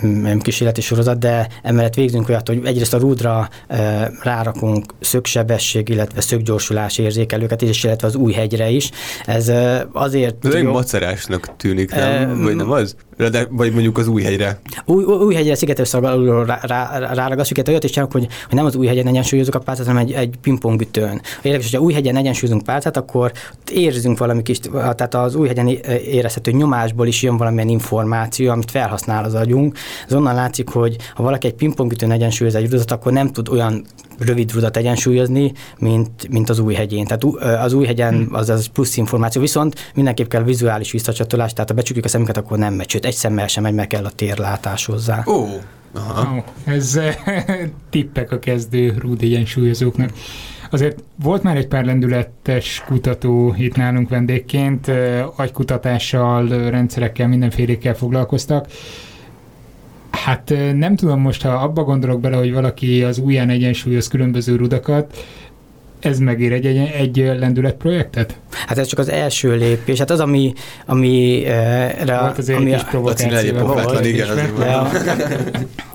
nem 0.00 0.38
kísérleti 0.40 0.80
sorozat, 0.80 1.18
de 1.18 1.48
emellett 1.62 1.94
végzünk 1.94 2.28
olyat, 2.28 2.48
hogy 2.48 2.60
egyrészt 2.64 2.94
a 2.94 2.98
rúdra 2.98 3.48
e, 3.66 4.10
rárakunk 4.22 4.94
szögsebesség, 5.00 5.88
illetve 5.88 6.20
szöggyorsulás 6.20 6.98
érzékelőket, 6.98 7.62
és 7.62 7.84
illetve 7.84 8.06
az 8.06 8.14
új 8.14 8.32
hegyre 8.32 8.68
is. 8.68 8.90
Ez 9.24 9.48
e, 9.48 9.88
azért... 9.92 10.46
Ez 10.46 10.54
egy 10.54 10.64
macerásnak 10.64 11.56
tűnik, 11.56 11.90
nem? 11.90 12.30
E, 12.30 12.34
Vagy 12.34 12.56
nem 12.56 12.70
az? 12.70 12.96
De, 13.16 13.46
vagy 13.50 13.72
mondjuk 13.72 13.98
az 13.98 14.08
új 14.08 14.22
hegyre. 14.22 14.60
Új, 14.84 15.04
új 15.04 15.34
hegyre 15.34 15.54
szigetes 15.54 15.94
alulról 15.94 16.44
rá, 16.44 16.58
rá, 16.62 16.98
ráragasztjuk, 17.14 17.68
olyat 17.68 17.84
is 17.84 17.90
csinálunk, 17.90 18.14
hogy, 18.14 18.26
hogy 18.46 18.54
nem 18.54 18.64
az 18.64 18.76
új 18.76 18.86
hegyen 18.86 19.06
egyensúlyozunk 19.06 19.54
a 19.54 19.58
pálcát, 19.58 19.86
hanem 19.86 20.02
egy, 20.02 20.12
egy 20.12 20.34
pingpongütőn. 20.42 21.20
Érdekes, 21.42 21.70
hogy 21.70 21.80
a 21.80 21.82
új 21.82 21.92
hegyen 21.92 22.16
egyensúlyozunk 22.16 22.64
pálcát, 22.64 22.96
akkor 22.96 23.32
érzünk 23.72 24.18
valami 24.18 24.42
kis, 24.42 24.58
tehát 24.72 25.14
az 25.14 25.34
új 25.34 25.46
hegyen 25.46 25.68
érezhető 26.04 26.50
nyomásból 26.50 27.06
is 27.06 27.22
jön 27.22 27.36
valamilyen 27.36 27.68
információ, 27.68 28.50
amit 28.50 28.70
felhasznál 28.70 29.24
az 29.24 29.34
agyunk. 29.34 29.78
Ez 30.06 30.14
onnan 30.14 30.34
látszik, 30.34 30.68
hogy 30.68 30.96
ha 31.14 31.22
valaki 31.22 31.46
egy 31.46 31.54
pingpongütőn 31.54 32.10
egyensúlyoz 32.10 32.54
egy 32.54 32.70
rudat, 32.70 32.90
akkor 32.90 33.12
nem 33.12 33.32
tud 33.32 33.48
olyan 33.48 33.84
rövid 34.18 34.52
rudat 34.52 34.76
egyensúlyozni, 34.76 35.52
mint, 35.78 36.28
mint 36.28 36.48
az 36.48 36.58
új 36.58 36.74
hegyén. 36.74 37.04
Tehát 37.04 37.24
az 37.64 37.72
új 37.72 37.86
hegyen 37.86 38.14
hmm. 38.14 38.34
az, 38.34 38.48
az 38.48 38.66
plusz 38.66 38.96
információ, 38.96 39.40
viszont 39.40 39.92
mindenképp 39.94 40.28
kell 40.28 40.42
vizuális 40.42 40.92
visszacsatolás, 40.92 41.52
tehát 41.52 41.68
ha 41.68 41.74
becsukjuk 41.76 42.04
a 42.04 42.08
szemünket, 42.08 42.36
akkor 42.36 42.58
nem 42.58 42.74
megy, 42.74 42.90
sőt, 42.90 43.04
egy 43.04 43.14
szemmel 43.14 43.46
sem 43.46 43.62
megy, 43.62 43.74
meg 43.74 43.86
kell 43.86 44.04
a 44.04 44.10
térlátás 44.10 44.86
hozzá. 44.86 45.24
Ó, 45.26 45.32
oh. 45.32 45.48
Aha. 45.94 46.36
Oh, 46.36 46.74
ez 46.74 47.00
tippek 47.90 48.32
a 48.32 48.38
kezdő 48.38 48.94
rúd 48.98 49.22
egyensúlyozóknak. 49.22 50.10
Azért 50.70 51.02
volt 51.22 51.42
már 51.42 51.56
egy 51.56 51.68
pár 51.68 51.84
lendületes 51.84 52.82
kutató 52.86 53.54
itt 53.58 53.76
nálunk 53.76 54.08
vendégként, 54.08 54.90
agykutatással, 55.36 56.48
rendszerekkel, 56.48 57.28
mindenfélékkel 57.28 57.94
foglalkoztak. 57.94 58.66
Hát 60.24 60.52
nem 60.74 60.96
tudom 60.96 61.20
most, 61.20 61.42
ha 61.42 61.48
abba 61.48 61.82
gondolok 61.82 62.20
bele, 62.20 62.36
hogy 62.36 62.52
valaki 62.52 63.02
az 63.02 63.18
újján 63.18 63.48
egyensúlyoz 63.48 64.08
különböző 64.08 64.56
rudakat, 64.56 65.24
ez 66.00 66.18
megér 66.18 66.52
egy, 66.52 66.66
egy, 66.66 66.76
egy 66.76 67.16
lendület 67.38 67.74
projektet? 67.74 68.36
Hát 68.50 68.78
ez 68.78 68.86
csak 68.86 68.98
az 68.98 69.08
első 69.08 69.56
lépés. 69.56 69.98
Hát 69.98 70.10
az, 70.10 70.20
ami... 70.20 70.52
ami 70.86 71.42
uh, 71.46 72.20
Volt 72.20 72.38
azért 72.38 72.58
ami 72.58 72.72
egy 72.72 72.78
kis 72.78 72.88
provokáció. 72.88 73.58
Volt, 73.58 74.04
igen, 74.04 74.28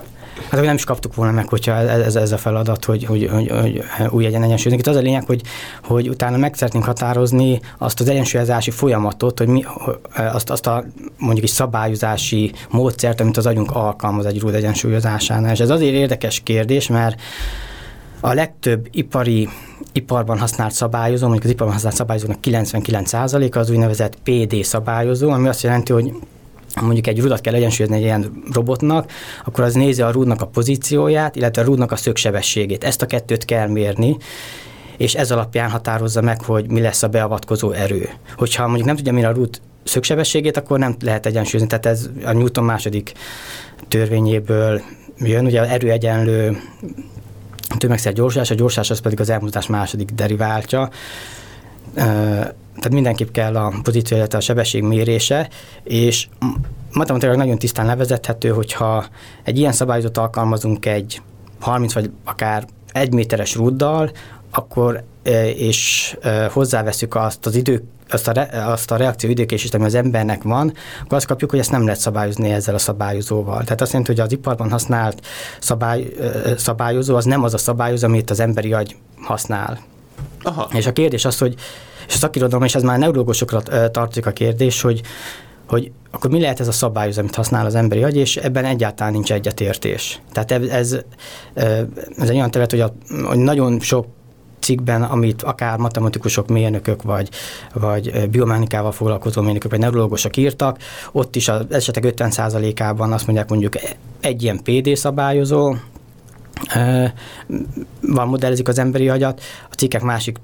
Hát 0.52 0.64
nem 0.64 0.74
is 0.74 0.84
kaptuk 0.84 1.14
volna 1.14 1.32
meg, 1.32 1.48
hogyha 1.48 1.72
ez, 1.72 2.16
ez 2.16 2.32
a 2.32 2.36
feladat, 2.36 2.84
hogy, 2.84 3.04
hogy, 3.04 3.28
hogy, 3.32 3.50
hogy 3.50 3.82
új 4.10 4.26
egyen 4.26 4.42
egyensúlyozni. 4.42 4.78
Itt 4.78 4.86
az 4.86 4.96
a 4.96 5.00
lényeg, 5.00 5.24
hogy, 5.26 5.42
hogy 5.82 6.08
utána 6.08 6.36
meg 6.36 6.54
szeretnénk 6.54 6.84
határozni 6.84 7.60
azt 7.78 8.00
az 8.00 8.08
egyensúlyozási 8.08 8.70
folyamatot, 8.70 9.38
hogy 9.38 9.46
mi, 9.46 9.64
azt, 10.14 10.50
azt 10.50 10.66
a 10.66 10.84
mondjuk 11.18 11.44
egy 11.44 11.50
szabályozási 11.50 12.52
módszert, 12.70 13.20
amit 13.20 13.36
az 13.36 13.46
agyunk 13.46 13.70
alkalmaz 13.70 14.26
egy 14.26 14.40
rúd 14.40 14.54
egyensúlyozásánál. 14.54 15.52
És 15.52 15.60
ez 15.60 15.70
azért 15.70 15.94
érdekes 15.94 16.40
kérdés, 16.40 16.88
mert 16.88 17.20
a 18.20 18.32
legtöbb 18.32 18.88
ipari, 18.90 19.48
iparban 19.92 20.38
használt 20.38 20.72
szabályozó, 20.72 21.22
mondjuk 21.22 21.44
az 21.44 21.50
iparban 21.50 21.74
használt 21.74 21.96
szabályozónak 21.96 22.38
99%-a 22.42 23.58
az 23.58 23.70
úgynevezett 23.70 24.16
PD 24.22 24.64
szabályozó, 24.64 25.30
ami 25.30 25.48
azt 25.48 25.62
jelenti, 25.62 25.92
hogy 25.92 26.12
mondjuk 26.80 27.06
egy 27.06 27.20
rudat 27.20 27.40
kell 27.40 27.54
egyensúlyozni 27.54 27.96
egy 27.96 28.02
ilyen 28.02 28.42
robotnak, 28.52 29.12
akkor 29.44 29.64
az 29.64 29.74
nézi 29.74 30.02
a 30.02 30.10
rúdnak 30.10 30.40
a 30.40 30.46
pozícióját, 30.46 31.36
illetve 31.36 31.62
a 31.62 31.64
rúdnak 31.64 31.92
a 31.92 31.96
szögsebességét. 31.96 32.84
Ezt 32.84 33.02
a 33.02 33.06
kettőt 33.06 33.44
kell 33.44 33.68
mérni, 33.68 34.16
és 34.96 35.14
ez 35.14 35.30
alapján 35.30 35.70
határozza 35.70 36.20
meg, 36.20 36.42
hogy 36.42 36.70
mi 36.70 36.80
lesz 36.80 37.02
a 37.02 37.08
beavatkozó 37.08 37.70
erő. 37.70 38.08
Hogyha 38.36 38.66
mondjuk 38.66 38.86
nem 38.86 38.96
tudja 38.96 39.12
mérni 39.12 39.28
a 39.28 39.34
rúd 39.34 39.60
szögsebességét, 39.84 40.56
akkor 40.56 40.78
nem 40.78 40.96
lehet 41.00 41.26
egyensúlyozni. 41.26 41.68
Tehát 41.68 41.86
ez 41.86 42.10
a 42.24 42.32
Newton 42.32 42.64
második 42.64 43.12
törvényéből 43.88 44.82
jön, 45.18 45.44
ugye 45.44 45.68
erő 45.68 45.90
egyenlő 45.90 46.60
tömegszer 47.78 48.12
gyorsás, 48.12 48.50
a 48.50 48.54
gyorsás 48.54 48.90
az 48.90 49.00
pedig 49.00 49.20
az 49.20 49.30
elmozdás 49.30 49.66
második 49.66 50.10
deriváltja 50.10 50.90
tehát 52.74 52.92
mindenképp 52.92 53.30
kell 53.30 53.56
a 53.56 53.72
pozíció, 53.82 54.16
illetve 54.16 54.38
a 54.38 54.40
sebesség 54.40 54.82
mérése, 54.82 55.48
és 55.82 56.28
matematikailag 56.92 57.38
nagyon 57.40 57.58
tisztán 57.58 57.86
levezethető, 57.86 58.48
hogyha 58.48 59.04
egy 59.42 59.58
ilyen 59.58 59.72
szabályozót 59.72 60.18
alkalmazunk 60.18 60.86
egy 60.86 61.22
30 61.60 61.92
vagy 61.92 62.10
akár 62.24 62.66
egy 62.92 63.12
méteres 63.12 63.54
rúddal, 63.54 64.10
akkor 64.50 65.04
és 65.56 66.16
hozzáveszünk 66.50 67.14
azt 67.14 67.46
az 67.46 67.54
idő, 67.54 67.84
azt 68.10 68.28
a, 68.28 68.32
re, 68.32 68.64
azt 68.66 68.90
a 68.90 68.96
reakció 68.96 69.30
időkésést, 69.30 69.74
ami 69.74 69.84
az 69.84 69.94
embernek 69.94 70.42
van, 70.42 70.72
akkor 71.02 71.16
azt 71.16 71.26
kapjuk, 71.26 71.50
hogy 71.50 71.58
ezt 71.58 71.70
nem 71.70 71.84
lehet 71.84 72.00
szabályozni 72.00 72.50
ezzel 72.50 72.74
a 72.74 72.78
szabályozóval. 72.78 73.62
Tehát 73.62 73.80
azt 73.80 73.92
jelenti, 73.92 74.12
hogy 74.12 74.20
az 74.20 74.32
iparban 74.32 74.70
használt 74.70 75.26
szabály, 75.60 76.12
szabályozó 76.56 77.16
az 77.16 77.24
nem 77.24 77.42
az 77.42 77.54
a 77.54 77.58
szabályozó, 77.58 78.06
amit 78.06 78.30
az 78.30 78.40
emberi 78.40 78.72
agy 78.72 78.96
használ. 79.20 79.78
Aha. 80.42 80.68
És 80.72 80.86
a 80.86 80.92
kérdés 80.92 81.24
az, 81.24 81.38
hogy 81.38 81.54
és 82.08 82.14
a 82.14 82.18
szakirodalom, 82.18 82.64
és 82.64 82.74
ez 82.74 82.82
már 82.82 82.98
neurológusokra 82.98 83.60
tartozik 83.90 84.26
a 84.26 84.30
kérdés, 84.30 84.80
hogy 84.80 85.02
hogy 85.68 85.92
akkor 86.10 86.30
mi 86.30 86.40
lehet 86.40 86.60
ez 86.60 86.68
a 86.68 86.72
szabályozó, 86.72 87.20
amit 87.20 87.34
használ 87.34 87.66
az 87.66 87.74
emberi 87.74 88.02
agy, 88.02 88.16
és 88.16 88.36
ebben 88.36 88.64
egyáltalán 88.64 89.12
nincs 89.12 89.32
egyetértés. 89.32 90.20
Tehát 90.32 90.50
ez, 90.50 90.96
ez, 92.14 92.28
egy 92.28 92.34
olyan 92.34 92.50
terület, 92.50 92.70
hogy, 92.70 92.80
a, 92.80 92.94
hogy 93.24 93.38
nagyon 93.38 93.80
sok 93.80 94.06
cikkben, 94.60 95.02
amit 95.02 95.42
akár 95.42 95.78
matematikusok, 95.78 96.48
mérnökök, 96.48 97.02
vagy, 97.02 97.28
vagy 97.72 98.28
biomechanikával 98.30 98.92
foglalkozó 98.92 99.42
mérnökök, 99.42 99.70
vagy 99.70 99.80
neurológusok 99.80 100.36
írtak, 100.36 100.78
ott 101.12 101.36
is 101.36 101.48
az 101.48 101.64
esetek 101.70 102.14
50%-ában 102.16 103.12
azt 103.12 103.26
mondják 103.26 103.48
mondjuk 103.48 103.74
egy 104.20 104.42
ilyen 104.42 104.62
PD 104.62 104.96
szabályozó, 104.96 105.74
van 108.00 108.28
modellezik 108.28 108.68
az 108.68 108.78
emberi 108.78 109.08
agyat, 109.08 109.40
a 109.70 109.74
cikkek 109.74 110.02
másik 110.02 110.38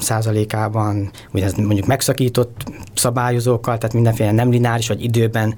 százalékában 0.00 1.10
ez 1.32 1.52
mondjuk 1.52 1.86
megszakított 1.86 2.64
szabályozókkal, 2.94 3.78
tehát 3.78 3.94
mindenféle 3.94 4.32
nem 4.32 4.50
lineáris 4.50 4.88
vagy 4.88 5.02
időben 5.02 5.54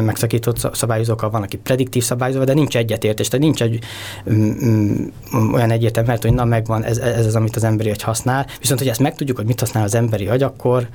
megszakított 0.00 0.76
szabályozókkal 0.76 1.30
van, 1.30 1.42
aki 1.42 1.56
prediktív 1.56 2.02
szabályozó, 2.02 2.44
de 2.44 2.54
nincs 2.54 2.76
egyetértés, 2.76 3.28
tehát 3.28 3.44
nincs 3.44 3.62
egy 3.62 3.78
um, 4.24 5.12
um, 5.32 5.52
olyan 5.52 5.70
egyértelmű, 5.70 6.08
mert 6.08 6.22
hogy 6.22 6.32
na 6.32 6.44
megvan, 6.44 6.84
ez, 6.84 6.98
ez 6.98 7.26
az, 7.26 7.36
amit 7.36 7.56
az 7.56 7.64
emberi 7.64 7.90
agy 7.90 8.02
használ, 8.02 8.46
viszont 8.60 8.78
hogy 8.80 8.88
ezt 8.88 9.00
megtudjuk, 9.00 9.36
hogy 9.36 9.46
mit 9.46 9.60
használ 9.60 9.84
az 9.84 9.94
emberi 9.94 10.28
agy, 10.28 10.42
akkor, 10.42 10.88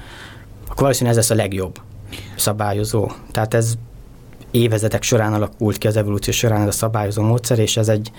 akkor 0.63 0.81
valószínűleg 0.81 1.17
ez 1.17 1.27
lesz 1.27 1.39
a 1.39 1.41
legjobb 1.41 1.79
szabályozó. 2.35 3.11
Tehát 3.31 3.53
ez 3.53 3.73
évezetek 4.55 5.03
során 5.03 5.33
alakult 5.33 5.77
ki 5.77 5.87
az 5.87 5.97
evolúció 5.97 6.33
során 6.33 6.61
ez 6.61 6.67
a 6.67 6.71
szabályozó 6.71 7.21
módszer, 7.21 7.59
és 7.59 7.77
ez 7.77 7.87
egy, 7.87 8.11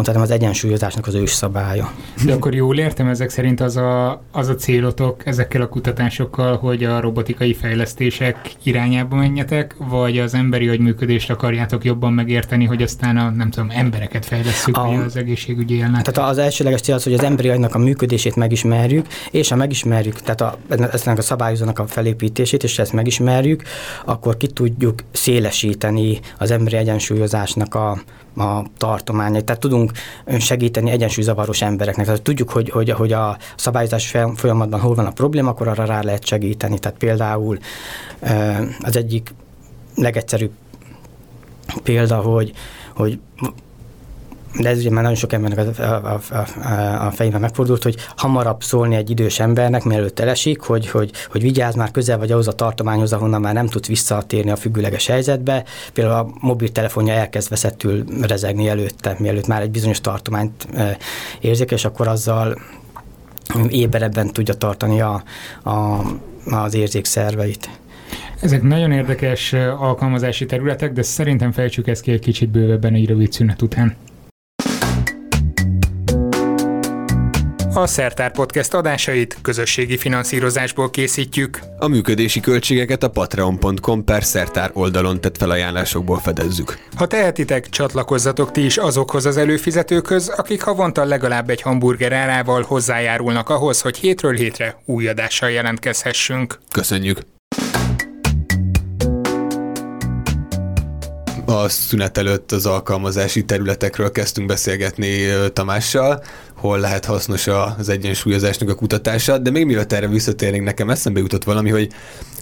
mondhatom, 0.00 0.22
az 0.22 0.30
egyensúlyozásnak 0.30 1.06
az 1.06 1.14
ős 1.14 1.30
szabálya. 1.30 1.92
De 2.24 2.32
akkor 2.32 2.54
jól 2.54 2.78
értem, 2.78 3.06
ezek 3.06 3.30
szerint 3.30 3.60
az 3.60 3.76
a, 3.76 4.22
az 4.32 4.48
a 4.48 4.54
célotok 4.54 5.26
ezekkel 5.26 5.60
a 5.60 5.68
kutatásokkal, 5.68 6.56
hogy 6.56 6.84
a 6.84 7.00
robotikai 7.00 7.54
fejlesztések 7.54 8.52
irányába 8.62 9.16
menjetek, 9.16 9.74
vagy 9.78 10.18
az 10.18 10.34
emberi 10.34 10.68
agyműködést 10.68 11.30
akarjátok 11.30 11.84
jobban 11.84 12.12
megérteni, 12.12 12.64
hogy 12.64 12.82
aztán 12.82 13.16
a, 13.16 13.30
nem 13.30 13.50
tudom, 13.50 13.70
embereket 13.70 14.26
fejlesztjük, 14.26 14.76
a, 14.76 14.88
az 14.88 15.16
egészségügyi 15.16 15.74
élnek? 15.74 16.02
Tehát 16.02 16.30
az 16.30 16.38
elsőleges 16.38 16.80
cél 16.80 16.94
az, 16.94 17.02
hogy 17.02 17.14
az 17.14 17.22
emberi 17.22 17.48
agynak 17.48 17.74
a 17.74 17.78
működését 17.78 18.36
megismerjük, 18.36 19.06
és 19.30 19.48
ha 19.48 19.56
megismerjük, 19.56 20.20
tehát 20.20 20.40
a, 20.40 20.58
ennek 20.68 21.18
a 21.18 21.22
szabályozónak 21.22 21.78
a 21.78 21.86
felépítését, 21.86 22.62
és 22.62 22.78
ezt 22.78 22.92
megismerjük, 22.92 23.62
akkor 24.04 24.36
ki 24.36 24.46
tudjuk 24.46 25.02
szélesíteni 25.12 26.20
az 26.38 26.50
emberi 26.50 26.76
egyensúlyozásnak 26.76 27.74
a, 27.74 27.90
a 28.36 28.64
tartományait. 28.76 29.44
Tehát 29.44 29.60
tudunk 29.60 29.89
segíteni 30.38 30.90
egyensúlyzavaros 30.90 31.62
embereknek. 31.62 32.06
Tehát 32.06 32.22
tudjuk, 32.22 32.50
hogy, 32.50 32.70
hogy, 32.70 32.90
hogy 32.90 33.12
a 33.12 33.38
szabályozás 33.56 34.16
folyamatban 34.34 34.80
hol 34.80 34.94
van 34.94 35.06
a 35.06 35.10
probléma, 35.10 35.50
akkor 35.50 35.68
arra 35.68 35.84
rá 35.84 36.02
lehet 36.02 36.24
segíteni. 36.24 36.78
Tehát 36.78 36.98
például 36.98 37.58
az 38.80 38.96
egyik 38.96 39.34
legegyszerűbb 39.94 40.52
példa, 41.82 42.16
hogy, 42.16 42.52
hogy 42.94 43.18
de 44.58 44.68
ez 44.68 44.78
ugye 44.78 44.90
már 44.90 45.02
nagyon 45.02 45.18
sok 45.18 45.32
embernek 45.32 45.78
a, 45.78 45.82
a, 45.84 46.20
a, 46.30 47.06
a 47.06 47.10
fejében 47.10 47.40
megfordult, 47.40 47.82
hogy 47.82 47.96
hamarabb 48.16 48.62
szólni 48.62 48.96
egy 48.96 49.10
idős 49.10 49.40
embernek, 49.40 49.84
mielőtt 49.84 50.18
elesik, 50.18 50.60
hogy, 50.60 50.88
hogy, 50.88 51.10
hogy 51.30 51.42
vigyázz 51.42 51.74
már 51.74 51.90
közel 51.90 52.18
vagy 52.18 52.32
ahhoz 52.32 52.48
a 52.48 52.52
tartományhoz, 52.52 53.12
ahonnan 53.12 53.40
már 53.40 53.54
nem 53.54 53.66
tudsz 53.66 53.86
visszatérni 53.86 54.50
a 54.50 54.56
függőleges 54.56 55.06
helyzetbe. 55.06 55.64
Például 55.92 56.16
a 56.16 56.30
mobiltelefonja 56.40 57.12
elkezd 57.12 57.48
veszettül 57.48 58.04
rezegni 58.22 58.68
előtte, 58.68 59.16
mielőtt 59.18 59.46
már 59.46 59.62
egy 59.62 59.70
bizonyos 59.70 60.00
tartományt 60.00 60.68
érzik, 61.40 61.70
és 61.70 61.84
akkor 61.84 62.08
azzal 62.08 62.58
éberebben 63.68 64.32
tudja 64.32 64.54
tartani 64.54 65.00
a, 65.00 65.22
a, 65.62 66.00
az 66.44 66.74
érzékszerveit. 66.74 67.70
Ezek 68.40 68.62
nagyon 68.62 68.92
érdekes 68.92 69.52
alkalmazási 69.78 70.46
területek, 70.46 70.92
de 70.92 71.02
szerintem 71.02 71.52
fejtsük 71.52 71.88
ezt 71.88 72.02
ki 72.02 72.12
egy 72.12 72.20
kicsit 72.20 72.48
bővebben 72.48 72.94
egy 72.94 73.06
rövid 73.06 73.32
szünet 73.32 73.62
után. 73.62 73.96
A 77.74 77.86
Szertár 77.86 78.32
Podcast 78.32 78.74
adásait 78.74 79.38
közösségi 79.42 79.96
finanszírozásból 79.96 80.90
készítjük. 80.90 81.60
A 81.78 81.88
működési 81.88 82.40
költségeket 82.40 83.02
a 83.02 83.10
patreon.com 83.10 84.04
per 84.04 84.24
szertár 84.24 84.70
oldalon 84.72 85.20
tett 85.20 85.36
felajánlásokból 85.36 86.18
fedezzük. 86.18 86.78
Ha 86.96 87.06
tehetitek, 87.06 87.68
csatlakozzatok 87.68 88.50
ti 88.50 88.64
is 88.64 88.76
azokhoz 88.76 89.26
az 89.26 89.36
előfizetőkhöz, 89.36 90.28
akik 90.28 90.62
havonta 90.62 91.04
legalább 91.04 91.50
egy 91.50 91.62
hamburger 91.62 92.12
árával 92.12 92.62
hozzájárulnak 92.62 93.48
ahhoz, 93.48 93.80
hogy 93.80 93.96
hétről 93.96 94.34
hétre 94.34 94.82
új 94.84 95.08
adással 95.08 95.50
jelentkezhessünk. 95.50 96.58
Köszönjük! 96.72 97.18
A 101.50 101.68
szünet 101.68 102.18
előtt 102.18 102.52
az 102.52 102.66
alkalmazási 102.66 103.44
területekről 103.44 104.12
kezdtünk 104.12 104.46
beszélgetni 104.46 105.26
Tamással, 105.52 106.22
hol 106.54 106.78
lehet 106.78 107.04
hasznos 107.04 107.46
az 107.46 107.88
egyensúlyozásnak 107.88 108.68
a 108.68 108.74
kutatása, 108.74 109.38
de 109.38 109.50
még 109.50 109.66
mielőtt 109.66 109.92
erre 109.92 110.08
visszatérnénk, 110.08 110.64
nekem 110.64 110.90
eszembe 110.90 111.20
jutott 111.20 111.44
valami, 111.44 111.70
hogy 111.70 111.92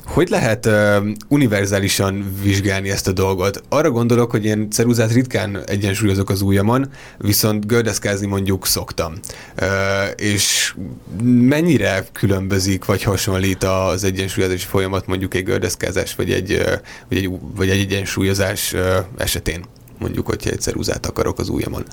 hogy 0.09 0.29
lehet 0.29 0.67
uh, 0.67 1.07
univerzálisan 1.29 2.37
vizsgálni 2.43 2.91
ezt 2.91 3.09
a 3.09 3.13
dolgot? 3.13 3.63
Arra 3.69 3.91
gondolok, 3.91 4.31
hogy 4.31 4.45
én 4.45 4.71
ceruzát 4.71 5.13
ritkán 5.13 5.59
egyensúlyozok 5.67 6.31
az 6.31 6.43
ujjamon, 6.43 6.91
viszont 7.19 7.67
gördeszkázni 7.67 8.27
mondjuk 8.27 8.67
szoktam. 8.67 9.13
Uh, 9.61 9.69
és 10.17 10.75
mennyire 11.23 12.07
különbözik 12.13 12.85
vagy 12.85 13.03
hasonlít 13.03 13.65
az 13.65 14.05
egyensúlyozási 14.05 14.67
folyamat 14.67 15.07
mondjuk 15.07 15.35
egy 15.35 15.45
gördeszkázás 15.45 16.15
vagy 16.15 16.33
egy, 16.33 16.53
uh, 16.53 16.73
vagy 17.09 17.19
egy, 17.19 17.31
vagy 17.57 17.69
egy 17.69 17.81
egyensúlyozás 17.81 18.73
uh, 18.73 18.97
esetén? 19.17 19.65
Mondjuk, 19.99 20.27
hogyha 20.27 20.51
egy 20.51 20.61
ceruzát 20.61 21.07
akarok 21.07 21.39
az 21.39 21.49
ujjamon. 21.49 21.85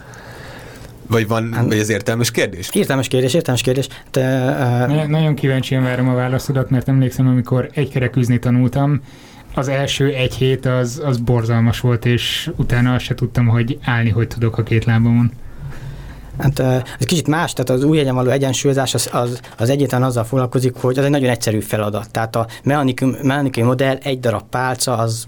Vagy 1.08 1.28
van, 1.28 1.54
hát, 1.54 1.66
vagy 1.66 1.78
ez 1.78 1.90
értelmes 1.90 2.32
kérdés? 2.32 2.70
Értelmes 2.74 3.08
kérdés, 3.08 3.34
értelmes 3.34 3.62
kérdés. 3.62 3.88
Te, 4.12 4.22
uh... 4.82 4.88
Nagyon, 4.88 5.10
nagyon 5.10 5.36
kíváncsian 5.36 5.84
várom 5.84 6.10
a 6.10 6.14
válaszodat, 6.14 6.70
mert 6.70 6.88
emlékszem, 6.88 7.28
amikor 7.28 7.70
egykereküzni 7.74 8.40
tanultam, 8.40 9.02
az 9.56 9.68
első 9.68 10.14
egy 10.14 10.34
hét 10.34 10.66
az, 10.66 11.02
az 11.06 11.18
borzalmas 11.18 11.80
volt, 11.80 12.06
és 12.06 12.52
utána 12.56 12.94
azt 12.94 13.06
se 13.06 13.16
tudtam, 13.16 13.48
hogy 13.48 13.78
állni, 13.84 14.10
hogy 14.10 14.28
tudok 14.28 14.58
a 14.58 14.64
két 14.64 14.86
lábamon. 14.86 15.32
Hát 16.38 16.60
ez 17.00 17.06
kicsit 17.06 17.28
más, 17.28 17.54
tehát 17.54 17.70
az 17.70 17.84
új 17.84 18.04
való 18.04 18.30
egyensúlyozás 18.30 18.94
az, 18.94 19.10
az, 19.12 19.40
az 19.58 19.70
egyetlen 19.70 20.04
azzal 20.04 20.24
foglalkozik, 20.24 20.76
hogy 20.76 20.98
az 20.98 21.06
egy 21.06 21.12
nagyon 21.12 21.30
egyszerű 21.30 21.60
feladat. 21.60 22.12
Tehát 22.12 22.36
a 22.36 22.48
mechanikum, 22.64 23.10
mechanikai 23.10 23.64
modell 23.64 23.96
egy 23.96 24.20
darab 24.20 24.44
pálca, 24.50 24.98
az 24.98 25.28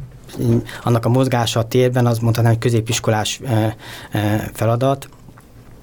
annak 0.83 1.05
a 1.05 1.09
mozgása 1.09 1.59
a 1.59 1.67
térben, 1.67 2.05
az 2.05 2.19
mondhatnám, 2.19 2.53
hogy 2.53 2.61
középiskolás 2.61 3.41
feladat 4.53 5.09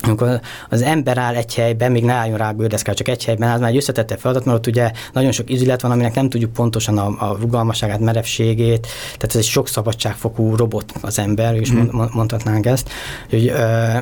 amikor 0.04 0.40
az 0.70 0.82
ember 0.82 1.18
áll 1.18 1.34
egy 1.34 1.54
helyben, 1.54 1.92
még 1.92 2.04
ne 2.04 2.12
álljon 2.12 2.38
rá 2.38 2.50
gördeszkál, 2.50 2.94
csak 2.94 3.08
egy 3.08 3.24
helyben, 3.24 3.50
az 3.50 3.60
már 3.60 3.70
egy 3.70 3.76
összetette 3.76 4.16
feladat, 4.16 4.44
mert 4.44 4.58
ott 4.58 4.66
ugye 4.66 4.90
nagyon 5.12 5.32
sok 5.32 5.50
izület 5.50 5.80
van, 5.80 5.90
aminek 5.90 6.14
nem 6.14 6.28
tudjuk 6.28 6.52
pontosan 6.52 6.98
a, 6.98 7.30
a 7.30 7.36
rugalmasságát, 7.40 8.00
merevségét, 8.00 8.86
tehát 9.04 9.34
ez 9.34 9.36
egy 9.36 9.44
sok 9.44 9.68
szabadságfokú 9.68 10.56
robot 10.56 10.92
az 11.00 11.18
ember, 11.18 11.54
és 11.54 11.70
hmm. 11.70 12.10
mondhatnánk 12.12 12.66
ezt. 12.66 12.90
Hogy, 13.30 13.48
ö, 13.48 13.98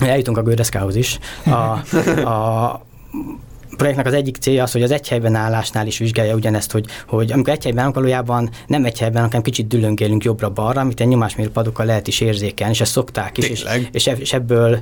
eljutunk 0.00 0.38
a 0.38 0.42
gördeszkához 0.42 0.96
is. 0.96 1.18
A, 1.44 1.50
a, 2.28 2.86
projektnek 3.78 4.06
az 4.06 4.12
egyik 4.12 4.36
célja 4.36 4.62
az, 4.62 4.72
hogy 4.72 4.82
az 4.82 4.90
egy 4.90 5.08
helyben 5.08 5.34
állásnál 5.34 5.86
is 5.86 5.98
vizsgálja 5.98 6.34
ugyanezt, 6.34 6.72
hogy, 6.72 6.86
hogy 7.06 7.32
amikor 7.32 7.52
egy 7.52 7.62
helyben 7.62 7.92
valójában 7.92 8.50
nem 8.66 8.84
egy 8.84 8.98
helyben, 8.98 9.22
hanem 9.22 9.42
kicsit 9.42 9.66
dülöngélünk 9.66 10.24
jobbra-balra, 10.24 10.80
amit 10.80 11.00
egy 11.00 11.08
nyomásmérőpadokkal 11.08 11.86
lehet 11.86 12.06
is 12.06 12.20
érzékelni, 12.20 12.72
és 12.72 12.80
ezt 12.80 12.92
szokták 12.92 13.38
is. 13.38 13.48
És, 13.48 13.64
és, 13.92 14.06
és 14.18 14.32
ebből, 14.32 14.78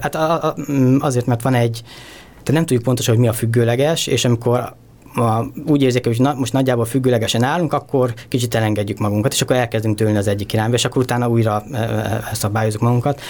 hát 0.00 0.16
azért, 0.98 1.26
mert 1.26 1.42
van 1.42 1.54
egy, 1.54 1.82
tehát 2.30 2.52
nem 2.52 2.66
tudjuk 2.66 2.82
pontosan, 2.82 3.14
hogy 3.14 3.22
mi 3.22 3.28
a 3.28 3.32
függőleges, 3.32 4.06
és 4.06 4.24
amikor 4.24 4.76
a, 5.14 5.44
úgy 5.66 5.82
érzik, 5.82 6.06
hogy 6.06 6.20
na, 6.20 6.34
most 6.34 6.52
nagyjából 6.52 6.84
függőlegesen 6.84 7.42
állunk, 7.42 7.72
akkor 7.72 8.14
kicsit 8.28 8.54
elengedjük 8.54 8.98
magunkat, 8.98 9.32
és 9.32 9.40
akkor 9.40 9.56
elkezdünk 9.56 9.96
tőlni 9.96 10.16
az 10.16 10.26
egyik 10.26 10.52
irányba, 10.52 10.74
és 10.74 10.84
akkor 10.84 11.02
utána 11.02 11.28
újra 11.28 11.62
e, 11.72 11.78
e, 11.78 12.30
szabályozunk 12.32 12.82
magunkat. 12.82 13.20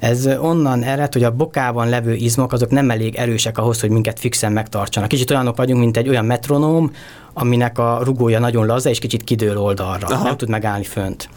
Ez 0.00 0.26
onnan 0.40 0.82
ered, 0.82 1.12
hogy 1.12 1.24
a 1.24 1.30
bokában 1.30 1.88
levő 1.88 2.14
izmok 2.14 2.52
azok 2.52 2.70
nem 2.70 2.90
elég 2.90 3.14
erősek 3.14 3.58
ahhoz, 3.58 3.80
hogy 3.80 3.90
minket 3.90 4.18
fixen 4.18 4.52
megtartsanak. 4.52 5.08
Kicsit 5.08 5.30
olyanok 5.30 5.56
vagyunk, 5.56 5.80
mint 5.80 5.96
egy 5.96 6.08
olyan 6.08 6.24
metronóm, 6.24 6.90
aminek 7.32 7.78
a 7.78 8.00
rugója 8.02 8.38
nagyon 8.38 8.66
laza, 8.66 8.90
és 8.90 8.98
kicsit 8.98 9.24
kidől 9.24 9.58
oldalra. 9.58 10.06
Aha. 10.06 10.24
Nem 10.24 10.36
tud 10.36 10.48
megállni 10.48 10.84
fönt 10.84 11.28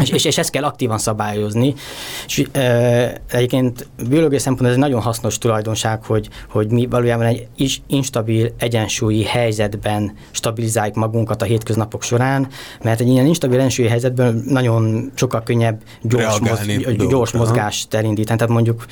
és, 0.00 0.10
és, 0.10 0.24
és 0.24 0.38
ezt 0.38 0.50
kell 0.50 0.64
aktívan 0.64 0.98
szabályozni. 0.98 1.74
És 2.26 2.44
e, 2.52 3.20
egyébként 3.30 3.88
biológiai 4.08 4.40
szempontból 4.40 4.68
ez 4.68 4.74
egy 4.74 4.80
nagyon 4.80 5.00
hasznos 5.00 5.38
tulajdonság, 5.38 6.04
hogy, 6.04 6.28
hogy 6.48 6.70
mi 6.70 6.86
valójában 6.86 7.26
egy 7.26 7.48
instabil 7.86 8.54
egyensúlyi 8.58 9.24
helyzetben 9.24 10.12
stabilizáljuk 10.30 10.96
magunkat 10.96 11.42
a 11.42 11.44
hétköznapok 11.44 12.02
során, 12.02 12.48
mert 12.82 13.00
egy 13.00 13.08
ilyen 13.08 13.26
instabil 13.26 13.56
egyensúlyi 13.58 13.88
helyzetben 13.88 14.42
nagyon 14.46 15.12
sokkal 15.14 15.42
könnyebb 15.42 15.82
gyors, 16.02 16.38
moz, 16.38 16.60
gyors 17.08 17.32
mozgást 17.32 17.94
elindítani. 17.94 18.38
Tehát 18.38 18.52
mondjuk 18.52 18.84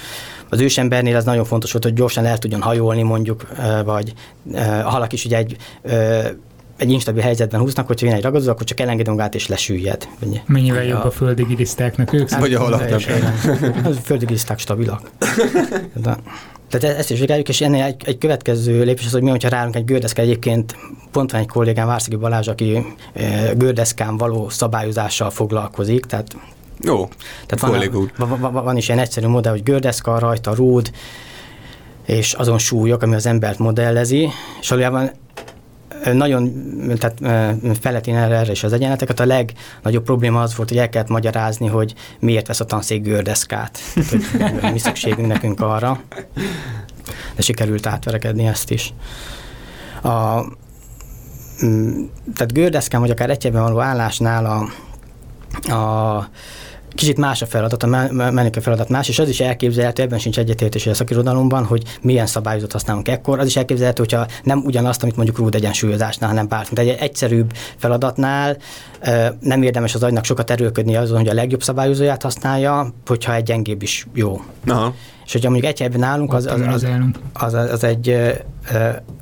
az 0.48 0.60
ősembernél 0.60 1.16
ez 1.16 1.24
nagyon 1.24 1.44
fontos 1.44 1.72
volt, 1.72 1.84
hogy 1.84 1.94
gyorsan 1.94 2.24
el 2.24 2.38
tudjon 2.38 2.62
hajolni 2.62 3.02
mondjuk, 3.02 3.46
vagy 3.84 4.12
a 4.54 4.88
halak 4.90 5.12
is 5.12 5.24
ugye 5.24 5.36
egy 5.36 5.56
egy 6.82 6.90
instabil 6.90 7.22
helyzetben 7.22 7.60
húznak, 7.60 7.86
hogyha 7.86 8.06
jön 8.06 8.14
egy 8.14 8.22
ragadozó, 8.22 8.50
akkor 8.50 8.64
csak 8.64 8.80
elengedünk 8.80 9.20
át 9.20 9.34
és 9.34 9.48
lesüllyed. 9.48 10.08
Mennyivel 10.46 10.84
jobb 10.84 11.02
a, 11.02 11.06
a 11.06 11.10
földi 11.10 11.42
gilisztáknak 11.42 12.12
ők? 12.12 12.38
Vagy 12.38 12.54
a 12.54 12.60
halaknak. 12.60 13.00
A 13.84 13.88
földi 14.04 14.24
giliszták 14.24 14.58
stabilak. 14.58 15.10
De, 16.02 16.16
tehát 16.68 16.98
ezt 16.98 17.10
is 17.10 17.18
vizsgáljuk, 17.18 17.48
és 17.48 17.60
ennél 17.60 17.84
egy, 17.84 18.02
egy 18.04 18.18
következő 18.18 18.82
lépés 18.84 19.06
az, 19.06 19.12
hogy 19.12 19.22
mi, 19.22 19.30
hogyha 19.30 19.48
ráállunk 19.48 19.76
egy 19.76 19.84
gördeszke, 19.84 20.22
egyébként 20.22 20.76
pont 21.10 21.30
van 21.30 21.40
egy 21.40 21.46
kollégám, 21.46 21.86
Várszegi 21.86 22.16
Balázs, 22.16 22.48
aki 22.48 22.86
e, 23.12 23.52
gördeszkán 23.54 24.16
való 24.16 24.48
szabályozással 24.48 25.30
foglalkozik, 25.30 26.04
tehát 26.04 26.36
jó, 26.80 27.08
tehát 27.46 27.90
van, 28.16 28.28
van, 28.28 28.52
van, 28.52 28.64
van, 28.64 28.76
is 28.76 28.88
ilyen 28.88 29.00
egyszerű 29.00 29.26
modell, 29.26 29.52
hogy 29.52 29.62
gördeszka, 29.62 30.18
rajta 30.18 30.54
rúd, 30.54 30.90
és 32.06 32.32
azon 32.32 32.58
súlyok, 32.58 33.02
ami 33.02 33.14
az 33.14 33.26
embert 33.26 33.58
modellezi, 33.58 34.28
és 34.60 34.68
valójában 34.68 35.10
nagyon, 36.12 36.52
tehát 36.98 37.50
felletén 37.80 38.16
erre, 38.16 38.50
is 38.50 38.64
az 38.64 38.72
egyenleteket. 38.72 39.20
A 39.20 39.26
legnagyobb 39.26 40.04
probléma 40.04 40.42
az 40.42 40.56
volt, 40.56 40.68
hogy 40.68 40.78
el 40.78 40.88
kellett 40.88 41.08
magyarázni, 41.08 41.66
hogy 41.66 41.94
miért 42.18 42.46
vesz 42.46 42.60
a 42.60 42.64
tanszék 42.64 43.02
gördeszkát. 43.02 43.78
Tehát, 44.38 44.60
hogy 44.60 44.72
mi 44.72 44.78
szükségünk 44.78 45.28
nekünk 45.28 45.60
arra. 45.60 46.00
De 47.36 47.42
sikerült 47.42 47.86
átverekedni 47.86 48.46
ezt 48.46 48.70
is. 48.70 48.94
A, 50.02 50.44
tehát 52.34 52.52
gördeszkán, 52.52 53.00
vagy 53.00 53.10
akár 53.10 53.30
egyébben 53.30 53.62
való 53.62 53.80
állásnál 53.80 54.46
a, 54.46 55.74
a 55.74 56.28
kicsit 56.94 57.16
más 57.16 57.42
a 57.42 57.46
feladat, 57.46 57.82
a 57.82 57.86
meneke 58.12 58.60
feladat 58.60 58.88
más, 58.88 59.08
és 59.08 59.18
az 59.18 59.28
is 59.28 59.40
elképzelhető, 59.40 60.02
ebben 60.02 60.18
sincs 60.18 60.38
egyetértés 60.38 60.86
a 60.86 60.94
szakirodalomban, 60.94 61.64
hogy 61.64 61.82
milyen 62.00 62.26
szabályozót 62.26 62.72
használunk 62.72 63.08
ekkor. 63.08 63.38
Az 63.38 63.46
is 63.46 63.56
elképzelhető, 63.56 64.02
hogyha 64.02 64.26
nem 64.42 64.62
ugyanazt, 64.64 65.02
amit 65.02 65.16
mondjuk 65.16 65.38
rúd 65.38 65.54
egyensúlyozásnál, 65.54 66.28
hanem 66.28 66.48
bár. 66.48 66.66
Egy 66.74 66.88
egyszerűbb 66.88 67.52
feladatnál 67.76 68.56
nem 69.40 69.62
érdemes 69.62 69.94
az 69.94 70.02
agynak 70.02 70.24
sokat 70.24 70.50
erőködni 70.50 70.96
azon, 70.96 71.18
hogy 71.18 71.28
a 71.28 71.34
legjobb 71.34 71.62
szabályozóját 71.62 72.22
használja, 72.22 72.94
hogyha 73.06 73.34
egy 73.34 73.42
gyengébb 73.42 73.82
is 73.82 74.06
jó. 74.14 74.40
Aha. 74.66 74.94
És 75.24 75.32
hogyha 75.32 75.50
mondjuk 75.50 75.72
egy 75.72 75.78
helyben 75.78 76.02
állunk, 76.02 76.32
az, 76.32 76.46
az, 76.46 76.60
az, 76.60 76.86
az, 77.32 77.54
az, 77.54 77.84
egy, 77.84 78.16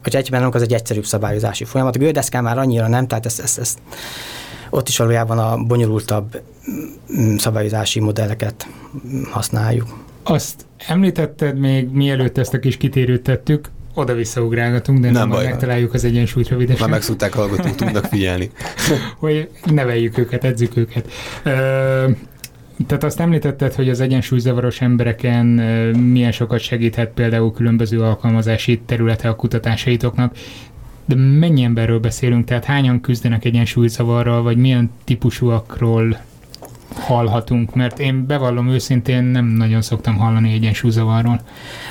hogy 0.03 0.17
egy 0.17 0.35
állunk, 0.35 0.55
az 0.55 0.63
egy 0.63 0.73
egyszerűbb 0.73 1.05
szabályozási 1.05 1.65
folyamat. 1.65 1.97
A 1.97 1.99
gördeszkán 1.99 2.43
már 2.43 2.59
annyira 2.59 2.89
nem, 2.89 3.07
tehát 3.07 3.27
ezt, 3.27 3.41
ezt, 3.41 3.59
ezt 3.59 3.79
ott 4.71 4.89
is 4.89 4.99
valójában 4.99 5.39
a 5.39 5.57
bonyolultabb 5.57 6.41
mm, 7.21 7.37
szabályozási 7.37 8.01
modelleket 8.01 8.67
használjuk. 9.31 9.87
Azt 10.23 10.67
említetted 10.87 11.59
még, 11.59 11.89
mielőtt 11.89 12.39
ezt 12.39 12.55
a 12.55 12.59
kis 12.59 12.77
kitérőt 12.77 13.23
tettük, 13.23 13.69
oda 13.95 14.15
visszaugrálgatunk, 14.15 14.99
de 15.01 15.11
nem, 15.11 15.29
nem 15.29 15.43
megtaláljuk 15.43 15.95
az 15.95 16.05
egyensúlyt 16.05 16.49
rövidesen. 16.49 16.81
Már 16.81 16.91
megszokták 16.91 17.33
hallgatók, 17.33 17.75
tudnak 17.75 18.05
figyelni. 18.05 18.51
hogy 19.19 19.49
neveljük 19.65 20.19
őket, 20.19 20.45
edzük 20.45 20.77
őket. 20.77 21.11
Ö, 21.43 22.11
tehát 22.87 23.05
azt 23.05 23.21
említetted, 23.21 23.75
hogy 23.75 23.89
az 23.89 24.01
egyensúlyzavaros 24.01 24.81
embereken 24.81 25.47
milyen 25.97 26.33
sokat 26.33 26.61
segíthet 26.61 27.11
például 27.11 27.53
különböző 27.53 28.03
alkalmazási 28.03 28.81
területe 28.87 29.29
a 29.29 29.37
kutatásaitoknak 29.37 30.37
de 31.11 31.17
mennyi 31.17 31.63
emberről 31.63 31.99
beszélünk, 31.99 32.45
tehát 32.45 32.65
hányan 32.65 33.01
küzdenek 33.01 33.45
egyensúlyzavarral, 33.45 34.43
vagy 34.43 34.57
milyen 34.57 34.91
típusúakról 35.05 36.21
hallhatunk, 36.95 37.75
mert 37.75 37.99
én 37.99 38.27
bevallom 38.27 38.69
őszintén 38.69 39.25
nem 39.25 39.45
nagyon 39.45 39.83
szoktam 39.83 40.17
hallani 40.17 40.53
egyensúlyzavarról. 40.53 41.41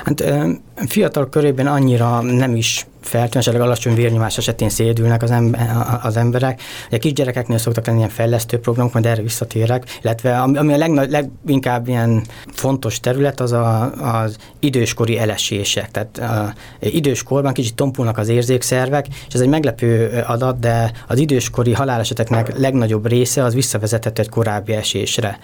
Hát 0.06 0.24
fiatal 0.76 1.30
körében 1.30 1.68
annyira 1.68 2.22
nem 2.22 2.56
is 2.56 2.86
feltűnőleg 3.10 3.62
alacsony 3.62 3.96
vérnyomás 3.96 4.38
esetén 4.38 4.70
szédülnek 4.70 5.24
az, 5.24 5.32
ember, 5.32 6.00
az 6.02 6.18
emberek. 6.18 6.62
Ugye 6.88 6.98
kisgyerekeknél 6.98 7.58
szoktak 7.58 7.86
lenni 7.86 7.98
ilyen 7.98 8.10
fejlesztő 8.10 8.60
programok, 8.60 8.94
majd 8.94 9.06
erre 9.06 9.22
visszatérek, 9.22 10.00
illetve 10.02 10.42
ami 10.42 10.74
a 10.74 10.78
legnagy, 10.78 11.10
leginkább 11.10 11.88
ilyen 11.88 12.24
fontos 12.54 13.00
terület, 13.00 13.40
az 13.40 13.52
a, 13.52 13.92
az 14.24 14.38
időskori 14.60 15.18
elesések. 15.18 15.92
Tehát 15.92 16.18
a, 16.18 16.54
időskorban 16.80 17.54
kicsit 17.54 17.76
tompulnak 17.76 18.18
az 18.18 18.28
érzékszervek, 18.28 19.08
és 19.28 19.34
ez 19.34 19.42
egy 19.42 19.48
meglepő 19.48 20.24
adat, 20.28 20.60
de 20.60 20.92
az 21.08 21.18
időskori 21.18 21.74
haláleseteknek 21.74 22.58
legnagyobb 22.58 23.08
része 23.08 23.44
az 23.44 23.54
visszavezethető 23.54 24.22
egy 24.22 24.30
korábbi 24.30 24.74
esésre. 24.74 25.40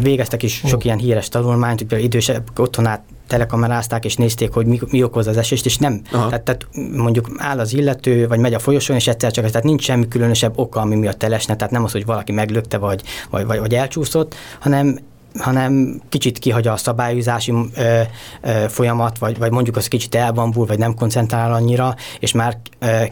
Végeztek 0.00 0.42
is 0.42 0.62
sok 0.66 0.84
ilyen 0.84 0.98
híres 0.98 1.28
tanulmányt, 1.28 1.78
hogy 1.78 1.88
például 1.88 2.08
idősebb 2.08 2.58
otthon 2.58 2.86
át 2.86 3.02
telekamerázták, 3.26 4.04
és 4.04 4.16
nézték, 4.16 4.52
hogy 4.52 4.66
mi, 4.66 4.80
mi 4.90 5.02
okoz 5.02 5.26
az 5.26 5.36
esést, 5.36 5.66
és 5.66 5.76
nem, 5.78 6.02
tehát, 6.10 6.42
tehát, 6.42 6.66
mondjuk 6.96 7.30
áll 7.36 7.58
az 7.58 7.72
illető, 7.72 8.28
vagy 8.28 8.38
megy 8.38 8.54
a 8.54 8.58
folyosón, 8.58 8.96
és 8.96 9.08
egyszer 9.08 9.30
csak, 9.30 9.46
tehát 9.46 9.64
nincs 9.64 9.82
semmi 9.82 10.08
különösebb 10.08 10.58
oka, 10.58 10.80
ami 10.80 10.94
miatt 10.94 11.18
telesne, 11.18 11.56
tehát 11.56 11.72
nem 11.72 11.84
az, 11.84 11.92
hogy 11.92 12.06
valaki 12.06 12.32
meglökte, 12.32 12.78
vagy, 12.78 13.02
vagy, 13.30 13.46
vagy, 13.46 13.58
vagy 13.58 13.74
elcsúszott, 13.74 14.34
hanem 14.60 14.98
hanem 15.38 16.00
kicsit 16.08 16.38
kihagyja 16.38 16.72
a 16.72 16.76
szabályozási 16.76 17.52
ö, 17.76 18.00
ö, 18.42 18.64
folyamat, 18.68 19.18
vagy, 19.18 19.38
vagy 19.38 19.50
mondjuk 19.50 19.76
az 19.76 19.88
kicsit 19.88 20.14
elbambul, 20.14 20.66
vagy 20.66 20.78
nem 20.78 20.94
koncentrál 20.94 21.52
annyira, 21.52 21.94
és 22.20 22.32
már 22.32 22.58
ö, 22.78 23.02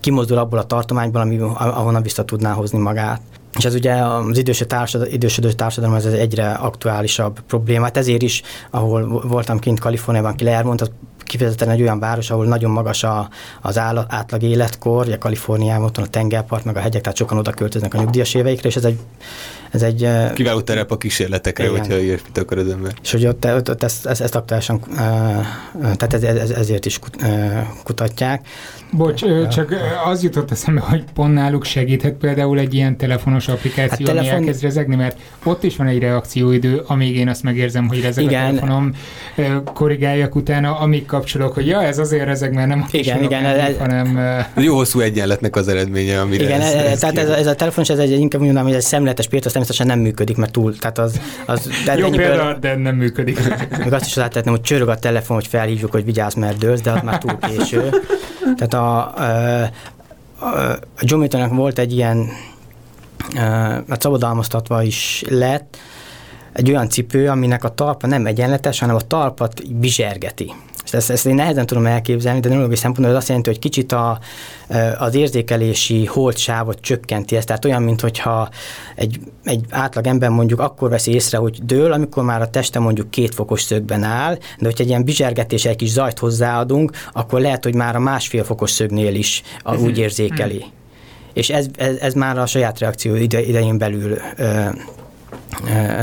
kimozdul 0.00 0.38
abból 0.38 0.58
a 0.58 0.64
tartományból, 0.64 1.20
ami, 1.20 1.38
ahonnan 1.54 2.02
vissza 2.02 2.24
tudná 2.24 2.52
hozni 2.52 2.78
magát. 2.78 3.20
És 3.58 3.64
ez 3.64 3.74
ugye 3.74 3.92
az 3.92 4.38
idősödő 4.38 4.68
társadalom, 4.68 5.14
idősödő 5.14 5.52
társadalom 5.52 5.96
ez 5.96 6.06
egyre 6.06 6.50
aktuálisabb 6.50 7.40
probléma. 7.40 7.84
Hát 7.84 7.96
ezért 7.96 8.22
is, 8.22 8.42
ahol 8.70 9.22
voltam 9.28 9.58
kint 9.58 9.80
Kaliforniában, 9.80 10.36
Claremont, 10.36 10.80
az 10.80 10.90
kifejezetten 11.30 11.68
egy 11.68 11.80
olyan 11.80 11.98
város, 11.98 12.30
ahol 12.30 12.46
nagyon 12.46 12.70
magas 12.70 13.02
a, 13.02 13.28
az 13.60 13.78
átlag 13.78 14.42
életkor, 14.42 15.06
ugye 15.06 15.18
Kaliforniában 15.18 15.84
ott 15.84 15.96
van 15.96 16.04
a 16.04 16.08
tengerpart, 16.08 16.64
meg 16.64 16.76
a 16.76 16.80
hegyek, 16.80 17.02
tehát 17.02 17.18
sokan 17.18 17.38
oda 17.38 17.50
költöznek 17.50 17.94
a 17.94 17.98
nyugdíjas 17.98 18.34
éveikre, 18.34 18.68
és 18.68 18.76
ez 18.76 18.84
egy 18.84 18.98
ez 19.70 19.82
egy... 19.82 20.08
Kiváló 20.34 20.60
terep 20.60 20.90
a 20.90 20.96
kísérletekre, 20.96 21.64
igen. 21.64 21.78
hogyha 21.78 21.98
ilyesmit 21.98 22.38
akar 22.38 22.58
az 22.58 22.68
ember. 22.68 22.92
És 23.02 23.10
hogy 23.10 23.26
ott, 23.26 23.44
ott, 23.44 23.70
ott 23.70 23.82
ezt, 23.82 24.06
ezt, 24.06 24.20
ezt 24.20 24.34
aktuálisan, 24.34 24.80
tehát 25.72 26.14
ez, 26.14 26.22
ez, 26.22 26.50
ezért 26.50 26.86
is 26.86 26.98
kutatják. 27.84 28.46
Bocs, 28.92 29.22
csak 29.48 29.74
az 30.04 30.22
jutott 30.22 30.50
eszembe, 30.50 30.80
hogy 30.80 31.04
pont 31.14 31.34
náluk 31.34 31.64
segíthet 31.64 32.14
például 32.14 32.58
egy 32.58 32.74
ilyen 32.74 32.96
telefonos 32.96 33.48
applikáció, 33.48 34.06
hát 34.06 34.14
telefon... 34.14 34.30
ami 34.30 34.40
elkezd 34.40 34.62
rezegni, 34.62 34.96
mert 34.96 35.18
ott 35.44 35.62
is 35.62 35.76
van 35.76 35.86
egy 35.86 35.98
reakcióidő, 35.98 36.82
amíg 36.86 37.16
én 37.16 37.28
azt 37.28 37.42
megérzem, 37.42 37.88
hogy 37.88 38.00
rezeg 38.00 38.24
igen. 38.24 38.42
a 38.42 38.46
telefonom, 38.46 38.94
korrigáljak 39.64 40.34
utána, 40.34 40.78
amíg 40.78 41.06
kapcsolok, 41.06 41.54
hogy 41.54 41.66
ja, 41.66 41.82
ez 41.82 41.98
azért 41.98 42.24
rezeg, 42.24 42.54
mert 42.54 42.68
nem 42.68 42.86
igen, 42.90 43.22
igen, 43.22 43.44
ez, 43.44 43.76
hanem... 43.78 44.18
Jó 44.56 44.74
hosszú 44.74 45.00
egyenletnek 45.00 45.56
az 45.56 45.68
eredménye, 45.68 46.20
amire 46.20 46.44
Igen, 46.44 46.60
ez, 46.60 46.72
ez, 46.72 46.98
tehát 46.98 47.18
ez, 47.18 47.28
ez, 47.28 47.46
a 47.46 47.54
telefonos, 47.54 47.88
ez 47.88 47.98
egy, 47.98 48.10
inkább 48.10 48.40
mondanám, 48.40 48.66
hogy 48.66 48.74
ez 48.74 48.84
szemletes 48.84 49.28
piac, 49.28 49.46
természetesen 49.60 49.86
nem 49.86 49.98
működik, 49.98 50.36
mert 50.36 50.52
túl, 50.52 50.76
tehát 50.76 50.98
az... 50.98 51.20
az 51.46 51.68
de 51.84 51.96
Jó 51.96 52.10
példa, 52.10 52.54
de 52.54 52.76
nem 52.76 52.96
működik. 52.96 53.38
Még 53.84 53.92
azt 53.92 54.06
is 54.06 54.14
láthatnám, 54.14 54.54
hogy 54.54 54.62
csörög 54.62 54.88
a 54.88 54.98
telefon, 54.98 55.36
hogy 55.36 55.46
felhívjuk, 55.46 55.90
hogy 55.90 56.04
vigyázz, 56.04 56.34
mert 56.34 56.58
dőlsz, 56.58 56.80
de 56.80 56.90
az 56.90 57.02
már 57.02 57.18
túl 57.18 57.38
késő. 57.38 57.90
Tehát 58.56 58.74
a, 58.74 59.14
a, 60.38 60.70
a 60.70 60.78
John 61.00 61.54
volt 61.54 61.78
egy 61.78 61.92
ilyen, 61.92 62.28
mert 63.86 64.02
szabadalmaztatva 64.02 64.82
is 64.82 65.24
lett, 65.28 65.78
egy 66.52 66.70
olyan 66.70 66.88
cipő, 66.88 67.28
aminek 67.28 67.64
a 67.64 67.74
talpa 67.74 68.06
nem 68.06 68.26
egyenletes, 68.26 68.78
hanem 68.78 68.96
a 68.96 69.00
talpat 69.00 69.74
bizsergeti. 69.74 70.52
Ezt, 70.94 71.10
ezt 71.10 71.26
én 71.26 71.34
nehezen 71.34 71.66
tudom 71.66 71.86
elképzelni, 71.86 72.40
de 72.40 72.48
neurológiai 72.48 72.78
szempontból 72.78 73.10
az 73.10 73.20
azt 73.20 73.28
jelenti, 73.28 73.50
hogy 73.50 73.58
kicsit 73.58 73.92
a, 73.92 74.18
az 74.98 75.14
érzékelési 75.14 76.04
holtsávot 76.04 76.80
csökkenti 76.80 77.36
ezt. 77.36 77.46
Tehát 77.46 77.64
olyan, 77.64 77.82
mintha 77.82 78.48
egy, 78.94 79.20
egy 79.44 79.64
átlag 79.70 80.06
ember 80.06 80.30
mondjuk 80.30 80.60
akkor 80.60 80.90
veszi 80.90 81.12
észre, 81.12 81.38
hogy 81.38 81.58
dől, 81.64 81.92
amikor 81.92 82.24
már 82.24 82.42
a 82.42 82.50
teste 82.50 82.78
mondjuk 82.78 83.10
két 83.10 83.34
fokos 83.34 83.62
szögben 83.62 84.02
áll, 84.02 84.34
de 84.34 84.64
hogyha 84.64 84.82
egy 84.82 84.88
ilyen 84.88 85.04
bizsergetés, 85.04 85.64
egy 85.64 85.76
kis 85.76 85.90
zajt 85.90 86.18
hozzáadunk, 86.18 86.90
akkor 87.12 87.40
lehet, 87.40 87.64
hogy 87.64 87.74
már 87.74 87.96
a 87.96 88.00
másfél 88.00 88.44
fokos 88.44 88.70
szögnél 88.70 89.14
is 89.14 89.42
a, 89.62 89.76
úgy 89.76 89.98
érzékeli. 89.98 90.64
És 91.32 91.50
ez, 91.50 91.66
ez, 91.76 91.96
ez 91.96 92.14
már 92.14 92.38
a 92.38 92.46
saját 92.46 92.78
reakció 92.78 93.14
ide, 93.14 93.42
idején 93.42 93.78
belül 93.78 94.18
ö, 94.36 94.68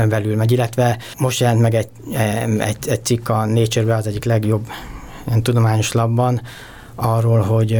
belül 0.08 0.36
megy, 0.36 0.52
illetve 0.52 0.98
most 1.18 1.40
jelent 1.40 1.60
meg 1.60 1.74
egy, 1.74 1.88
egy, 2.58 2.88
egy 2.88 3.04
cikk 3.04 3.28
a 3.28 3.44
Nature-be, 3.44 3.94
az 3.94 4.06
egyik 4.06 4.24
legjobb 4.24 4.66
tudományos 5.42 5.92
labban, 5.92 6.40
arról, 6.94 7.40
hogy 7.40 7.70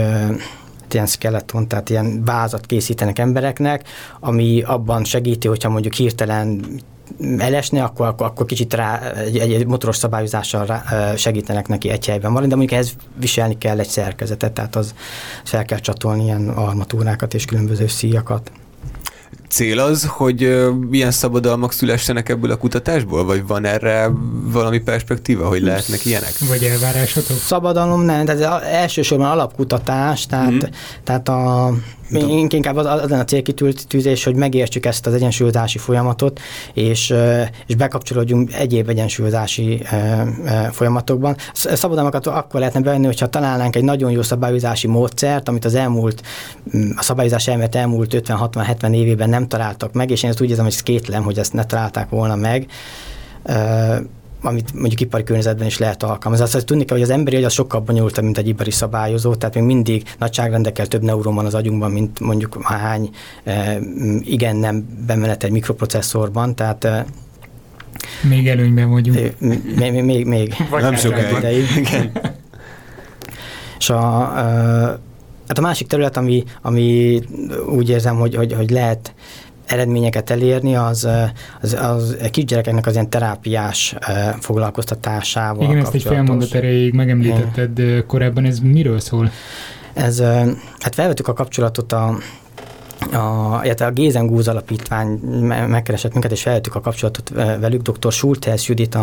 ilyen 0.95 1.07
skeleton, 1.07 1.69
tehát 1.69 1.91
ilyen 1.91 2.25
vázat 2.25 2.67
készítenek 2.67 3.19
embereknek, 3.19 3.89
ami 4.21 4.63
abban 4.63 5.05
segíti, 5.05 5.49
hogyha 5.49 5.69
mondjuk 5.69 5.95
hirtelen 5.95 6.65
elesne, 7.39 7.83
akkor, 7.83 8.07
akkor, 8.07 8.27
akkor 8.27 8.47
kicsit 8.47 8.75
rá, 8.75 9.11
egy, 9.11 9.39
egy 9.39 9.67
motoros 9.67 9.97
szabályozással 9.97 10.67
rá, 10.67 11.15
segítenek 11.17 11.69
neki 11.69 11.91
egy 11.91 12.07
helyben 12.07 12.31
valami, 12.33 12.49
de 12.49 12.57
mondjuk 12.57 12.79
ehhez 12.79 12.97
viselni 13.17 13.59
kell 13.59 13.79
egy 13.79 13.89
szerkezetet, 13.89 14.53
tehát 14.53 14.77
az 14.77 14.95
fel 15.45 15.65
kell 15.65 15.79
csatolni 15.79 16.25
ilyen 16.25 16.49
armatúrákat 16.49 17.35
és 17.35 17.45
különböző 17.45 17.87
szíjakat 17.87 18.51
cél 19.49 19.79
az, 19.79 20.07
hogy 20.09 20.41
ilyen 20.91 21.11
szabadalmak 21.11 21.73
szülessenek 21.73 22.29
ebből 22.29 22.51
a 22.51 22.57
kutatásból, 22.57 23.25
vagy 23.25 23.47
van 23.47 23.65
erre 23.65 24.11
valami 24.43 24.79
perspektíva, 24.79 25.49
hogy 25.49 25.63
lehetnek 25.63 26.05
ilyenek? 26.05 26.33
Vagy 26.49 26.63
elvárásotok? 26.63 27.37
Szabadalom 27.37 28.03
nem, 28.03 28.25
tehát 28.25 28.63
elsősorban 28.63 29.31
alapkutatás, 29.31 30.27
tehát, 30.27 30.53
mm. 30.53 30.59
tehát 31.05 31.29
a 31.29 31.73
én 32.11 32.47
inkább 32.49 32.77
az, 32.77 32.87
az 32.87 33.13
a 33.13 33.25
célkitűzés, 33.25 34.25
hogy 34.25 34.35
megértsük 34.35 34.87
ezt 34.87 35.07
az 35.07 35.15
egyensúlyozási 35.15 35.79
folyamatot, 35.79 36.41
és, 36.75 37.15
és 37.67 37.75
bekapcsolódjunk 37.75 38.55
egyéb 38.55 38.89
egyensúlyozási 38.89 39.83
folyamatokban. 40.71 41.37
Szabadalmakat 41.53 42.27
akkor 42.27 42.61
lehetne 42.61 42.81
bevenni, 42.81 43.07
hogyha 43.07 43.29
találnánk 43.29 43.77
egy 43.77 43.85
nagyon 43.85 44.11
jó 44.11 44.23
szabályozási 44.23 44.87
módszert, 44.87 45.49
amit 45.49 45.65
az 45.65 45.75
elmúlt, 45.75 46.23
a 46.97 47.03
szabályozás 47.03 47.49
elmélet 47.49 47.75
elmúlt 47.75 48.15
50-60-70 48.27 48.95
évében 48.95 49.29
nem 49.29 49.49
találtak 49.49 49.93
meg, 49.93 50.11
és 50.11 50.23
én 50.23 50.31
ezt 50.31 50.41
úgy 50.41 50.49
érzem, 50.49 50.65
hogy 50.65 50.83
kétlem, 50.83 51.23
hogy 51.23 51.39
ezt 51.39 51.53
ne 51.53 51.65
találták 51.65 52.09
volna 52.09 52.37
meg 52.37 52.67
amit 54.43 54.75
mondjuk 54.75 55.01
ipari 55.01 55.23
környezetben 55.23 55.67
is 55.67 55.79
lehet 55.79 56.03
alkalmazni. 56.03 56.45
Azt 56.45 56.67
tudni 56.67 56.85
kell, 56.85 56.97
hogy 56.97 57.07
az 57.07 57.13
emberi 57.13 57.37
agy 57.37 57.45
az 57.45 57.53
sokkal 57.53 57.81
bonyolultabb, 57.81 58.25
mint 58.25 58.39
egy 58.39 58.49
ipari 58.49 58.71
szabályozó, 58.71 59.35
tehát 59.35 59.55
még 59.55 59.65
mindig 59.65 60.03
nagyságrendekkel 60.19 60.87
több 60.87 61.03
neuron 61.03 61.35
van 61.35 61.47
az 61.47 61.55
agyunkban, 61.55 61.91
mint 61.91 62.21
mondjuk 62.21 62.63
hány 62.63 63.11
e, 63.45 63.79
igen 64.21 64.57
nem 64.57 64.87
bemenet 65.07 65.45
egy 65.45 65.51
mikroprocesszorban, 65.51 66.55
tehát 66.55 66.85
e, 66.85 67.07
még 68.29 68.49
előnyben 68.49 68.91
vagyunk. 68.91 69.35
Még, 69.39 69.77
még, 69.77 70.03
még, 70.03 70.27
még 70.27 70.55
nem 70.81 70.95
sok 70.95 71.15
ideig. 71.39 71.65
És 73.79 73.91
a, 73.91 74.33
e, 74.37 74.43
hát 75.49 75.59
a 75.59 75.61
másik 75.61 75.87
terület, 75.87 76.17
ami, 76.17 76.45
ami 76.63 77.21
úgy 77.69 77.89
érzem, 77.89 78.17
hogy, 78.17 78.35
hogy, 78.35 78.53
hogy 78.53 78.71
lehet 78.71 79.15
eredményeket 79.69 80.31
elérni, 80.31 80.77
az, 80.77 81.09
az, 81.61 81.73
az 81.73 82.17
kisgyerekeknek 82.31 82.87
az 82.87 82.93
ilyen 82.93 83.11
terápiás 83.11 83.95
foglalkoztatásával 84.41 85.71
Igen, 85.71 85.79
ezt 85.79 85.95
egy 85.95 86.03
fél 86.03 86.23
mondat 86.23 86.55
erejéig 86.55 86.95
megemlítetted 86.95 87.79
Igen. 87.79 88.07
korábban, 88.07 88.45
ez 88.45 88.59
miről 88.59 89.01
szól? 89.01 89.31
Ez, 89.93 90.21
hát 90.79 90.95
felvettük 90.95 91.29
a 91.29 91.33
kapcsolatot 91.33 91.93
a, 91.93 92.19
a, 93.13 93.61
illetve 93.65 93.87
a 93.87 93.91
Gézen 93.91 94.27
Gúz 94.27 94.49
alapítvány 94.49 95.09
megkeresett 95.69 96.13
minket, 96.13 96.33
és 96.33 96.43
felvettük 96.43 96.75
a 96.75 96.81
kapcsolatot 96.81 97.29
velük, 97.61 97.83
dr. 97.83 98.13
Schulthez 98.13 98.67
Judit, 98.67 98.95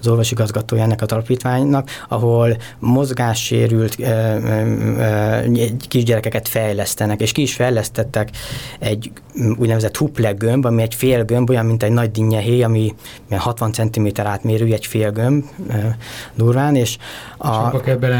az 0.00 0.08
orvosigazgatója 0.08 0.82
ennek 0.82 1.02
az 1.02 1.12
alapítványnak, 1.12 1.90
ahol 2.08 2.56
mozgássérült 2.78 4.00
e, 4.00 4.10
e, 4.10 5.44
kisgyerekeket 5.88 6.48
fejlesztenek, 6.48 7.20
és 7.20 7.32
ki 7.32 7.42
is 7.42 7.54
fejlesztettek 7.54 8.30
egy 8.78 9.12
úgynevezett 9.58 9.96
huplegömb, 9.96 10.64
ami 10.64 10.82
egy 10.82 10.94
félgömb, 10.94 11.50
olyan, 11.50 11.66
mint 11.66 11.82
egy 11.82 11.92
nagy 11.92 12.10
dinnyehéj, 12.10 12.62
ami 12.62 12.94
60 13.30 13.72
cm 13.72 14.08
átmérő, 14.16 14.72
egy 14.72 14.86
félgömb 14.86 15.44
e, 15.68 15.96
durván, 16.34 16.76
és 16.76 16.98
a, 17.36 17.70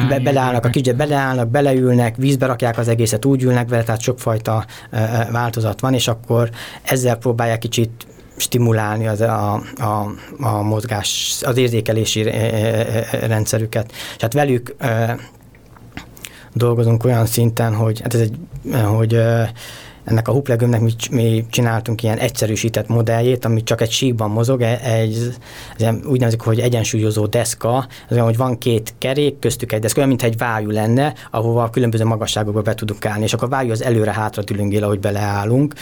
be, 0.09 0.21
beleállnak, 0.25 0.65
a 0.65 0.69
kisgyerek 0.69 0.99
beleállnak, 0.99 1.49
beleülnek, 1.49 2.17
vízbe 2.17 2.47
rakják 2.47 2.79
az 2.79 2.89
egészet, 2.89 3.25
úgy 3.25 3.43
ülnek 3.43 3.69
vele, 3.69 3.83
tehát 3.83 4.01
sokfajta 4.01 4.65
változat 5.31 5.81
van, 5.81 5.95
és 5.95 6.09
akkor 6.09 6.51
ezzel 6.83 7.17
próbálják 7.17 7.59
kicsit 7.59 8.07
stimulálni 8.37 9.07
az 9.07 9.21
a, 9.21 9.53
a, 9.77 10.13
a 10.41 10.63
mozgás, 10.63 11.41
az 11.43 11.57
érzékelési 11.57 12.23
rendszerüket. 13.11 13.93
És 13.93 14.23
hát 14.23 14.33
velük 14.33 14.77
dolgozunk 16.53 17.05
olyan 17.05 17.27
szinten, 17.27 17.75
hogy, 17.75 18.01
hát 18.01 18.15
ez 18.15 18.21
egy, 18.21 18.37
hogy 18.73 19.19
ennek 20.05 20.29
a 20.29 20.33
huplegömnek 20.33 20.81
mi, 20.81 20.93
mi 21.11 21.47
csináltunk 21.51 22.03
ilyen 22.03 22.19
egyszerűsített 22.19 22.89
modelljét, 22.89 23.45
ami 23.45 23.63
csak 23.63 23.81
egy 23.81 23.91
síkban 23.91 24.31
mozog, 24.31 24.63
e, 24.63 24.81
egy, 24.83 25.35
egy 25.79 26.05
úgy 26.05 26.19
nevezik, 26.19 26.41
hogy 26.41 26.61
egyensúlyozó 26.61 27.27
deszka, 27.27 27.77
az 27.77 27.87
olyan, 28.13 28.25
hogy 28.25 28.37
van 28.37 28.59
két 28.59 28.95
kerék, 28.99 29.39
köztük 29.39 29.73
egy 29.73 29.81
deszka, 29.81 29.97
olyan, 29.97 30.09
mintha 30.09 30.27
egy 30.27 30.39
vájú 30.39 30.71
lenne, 30.71 31.15
ahova 31.31 31.71
különböző 31.71 32.05
magasságokba 32.05 32.63
be 32.63 32.75
tudunk 32.75 33.07
állni, 33.07 33.25
és 33.25 33.33
akkor 33.33 33.49
a 33.49 33.51
vájú 33.51 33.71
az 33.71 33.83
előre-hátra 33.83 34.43
dülöngél, 34.43 34.85
ahogy 34.85 35.01
beleállunk, 35.01 35.75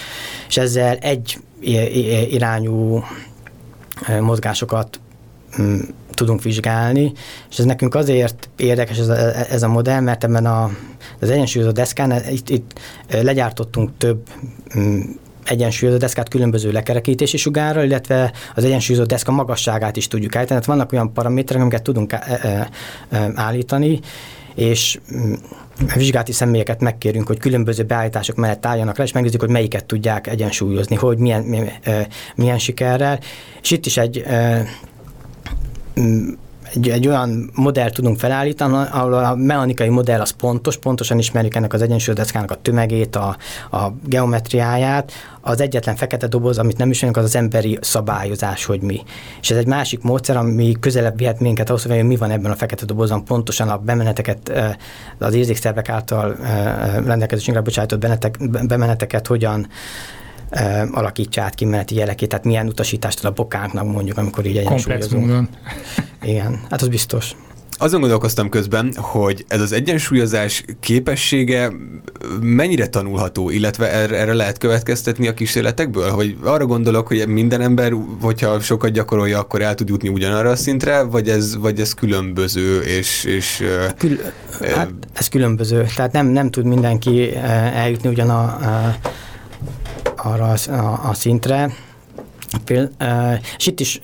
és 0.49 0.57
ezzel 0.57 0.97
egy 0.97 1.39
irányú 2.31 3.05
mozgásokat 4.21 5.01
mm, 5.61 5.79
tudunk 6.21 6.43
vizsgálni, 6.43 7.13
és 7.51 7.59
ez 7.59 7.65
nekünk 7.65 7.95
azért 7.95 8.49
érdekes 8.57 8.99
ez 8.99 9.09
a, 9.09 9.17
ez 9.51 9.63
a 9.63 9.69
modell, 9.69 10.01
mert 10.01 10.25
ebben 10.25 10.47
a, 10.47 10.71
az 11.21 11.31
egyensúlyozó 11.31 11.71
deszkán 11.71 12.23
itt, 12.31 12.49
itt 12.49 12.79
legyártottunk 13.11 13.91
több 13.99 14.29
mm, 14.79 15.01
egyensúlyozó 15.45 15.99
deszkát 15.99 16.29
különböző 16.29 16.73
lekerekítési 16.73 17.37
sugárral, 17.37 17.85
illetve 17.85 18.33
az 18.55 18.65
egyensúlyozó 18.65 19.05
deszka 19.05 19.33
magasságát 19.33 19.97
is 19.97 20.09
tudjuk 20.09 20.37
állítani. 20.37 20.61
Tehát 20.61 20.77
vannak 20.77 20.93
olyan 20.93 21.13
paraméterek, 21.13 21.63
amiket 21.63 21.83
tudunk 21.83 22.15
állítani, 23.35 24.01
és 24.55 24.99
mm, 25.17 25.33
vizsgálati 25.95 26.33
személyeket 26.33 26.81
megkérünk, 26.81 27.27
hogy 27.27 27.39
különböző 27.39 27.83
beállítások 27.83 28.37
mellett 28.37 28.67
álljanak 28.67 28.99
le, 28.99 29.05
és 29.05 29.13
megnézzük, 29.13 29.41
hogy 29.41 29.51
melyiket 29.51 29.85
tudják 29.85 30.27
egyensúlyozni, 30.27 30.97
hogy 30.97 31.19
milyen, 31.19 31.43
milyen, 31.43 31.71
milyen 32.35 32.59
sikerrel. 32.59 33.19
És 33.63 33.71
itt 33.71 33.87
is 33.87 33.97
egy 33.97 34.25
egy, 36.75 36.89
egy 36.89 37.07
olyan 37.07 37.51
modellt 37.55 37.95
tudunk 37.95 38.19
felállítani, 38.19 38.87
ahol 38.91 39.15
a 39.15 39.35
mechanikai 39.35 39.89
modell 39.89 40.21
az 40.21 40.31
pontos, 40.31 40.77
pontosan 40.77 41.19
ismerjük 41.19 41.55
ennek 41.55 41.73
az 41.73 41.83
egyensúlyodeszkának 41.83 42.51
a 42.51 42.55
tömegét, 42.55 43.17
a, 43.17 43.37
a 43.71 43.93
geometriáját, 44.05 45.13
az 45.41 45.61
egyetlen 45.61 45.97
fekete 45.97 46.27
doboz, 46.27 46.59
amit 46.59 46.79
nem 46.79 46.91
ismerünk, 46.91 47.17
az 47.17 47.25
az 47.25 47.37
emberi 47.37 47.79
szabályozás, 47.81 48.65
hogy 48.65 48.81
mi. 48.81 49.03
És 49.41 49.51
ez 49.51 49.57
egy 49.57 49.67
másik 49.67 50.03
módszer, 50.03 50.37
ami 50.37 50.77
közelebb 50.81 51.19
vihet 51.19 51.41
minket 51.41 51.69
ahhoz, 51.69 51.83
hogy 51.83 52.05
mi 52.05 52.17
van 52.17 52.31
ebben 52.31 52.51
a 52.51 52.57
fekete 52.57 52.85
dobozban, 52.85 53.25
pontosan 53.25 53.69
a 53.69 53.79
bemeneteket, 53.79 54.53
az 55.19 55.35
érzékszervek 55.35 55.89
által 55.89 56.37
rendelkezésünkre 57.05 57.63
bocsájtott 57.63 58.07
bemeneteket 58.67 59.27
hogyan 59.27 59.69
alakítsa 60.91 61.43
át 61.43 61.55
kimeneti 61.55 61.95
jelekét, 61.95 62.29
tehát 62.29 62.45
milyen 62.45 62.67
utasítást 62.67 63.25
ad 63.25 63.31
a 63.31 63.35
bokánknak 63.35 63.87
mondjuk, 63.87 64.19
amikor 64.19 64.47
így 64.47 64.57
egyensúlyozunk. 64.57 65.49
Igen, 66.23 66.61
hát 66.71 66.83
az 66.83 66.89
biztos. 66.89 67.35
Azon 67.83 68.01
gondolkoztam 68.01 68.49
közben, 68.49 68.93
hogy 68.97 69.45
ez 69.49 69.61
az 69.61 69.73
egyensúlyozás 69.73 70.65
képessége 70.81 71.73
mennyire 72.41 72.87
tanulható, 72.87 73.51
illetve 73.51 73.93
erre, 73.93 74.17
erre 74.17 74.33
lehet 74.33 74.59
következtetni 74.59 75.29
a 75.29 75.35
kísérletekből? 75.35 76.11
Hogy 76.11 76.37
arra 76.45 76.67
gondolok, 76.67 77.07
hogy 77.07 77.29
minden 77.29 77.61
ember, 77.61 77.93
hogyha 78.21 78.61
sokat 78.61 78.91
gyakorolja, 78.91 79.39
akkor 79.39 79.63
el 79.63 79.75
tud 79.75 79.89
jutni 79.89 80.09
ugyanarra 80.09 80.51
a 80.51 80.57
szintre, 80.57 81.03
vagy 81.03 81.29
ez, 81.29 81.57
vagy 81.57 81.81
ez 81.81 81.95
különböző, 81.95 82.81
és... 82.81 83.25
és 83.25 83.65
Kül- 83.99 84.33
hát 84.75 84.91
ez 85.13 85.29
különböző, 85.29 85.87
tehát 85.97 86.13
nem, 86.13 86.27
nem 86.27 86.51
tud 86.51 86.65
mindenki 86.65 87.37
eljutni 87.75 88.09
ugyan 88.09 88.31
a, 88.31 88.43
a 88.43 88.97
arra 90.25 90.55
a, 90.69 91.09
a 91.09 91.15
szintre. 91.15 91.71
És 93.57 93.67
itt 93.67 93.81
is 93.81 94.01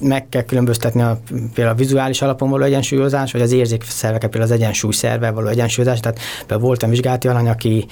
meg 0.00 0.28
kell 0.28 0.42
különböztetni 0.42 1.02
a, 1.02 1.20
például 1.54 1.76
a 1.76 1.78
vizuális 1.78 2.22
alapon 2.22 2.50
való 2.50 2.64
egyensúlyozás, 2.64 3.32
vagy 3.32 3.40
az 3.40 3.52
érzékszerveket, 3.52 4.30
például 4.30 4.52
az 4.52 4.60
egyensúly 4.60 4.92
szerve 4.92 5.30
való 5.30 5.46
egyensúlyozás. 5.48 6.00
Tehát 6.00 6.18
például 6.38 6.60
voltam 6.60 6.90
vizsgálati 6.90 7.28
alany, 7.28 7.48
aki 7.48 7.86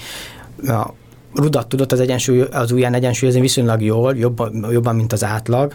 a 0.67 0.93
rudat 1.35 1.67
tudott 1.67 1.91
az, 1.91 1.99
egyensúly, 1.99 2.41
az 2.41 2.71
ujján 2.71 2.93
egyensúlyozni 2.93 3.41
viszonylag 3.41 3.81
jól, 3.81 4.15
jobban, 4.15 4.67
jobban, 4.71 4.95
mint 4.95 5.13
az 5.13 5.23
átlag, 5.23 5.73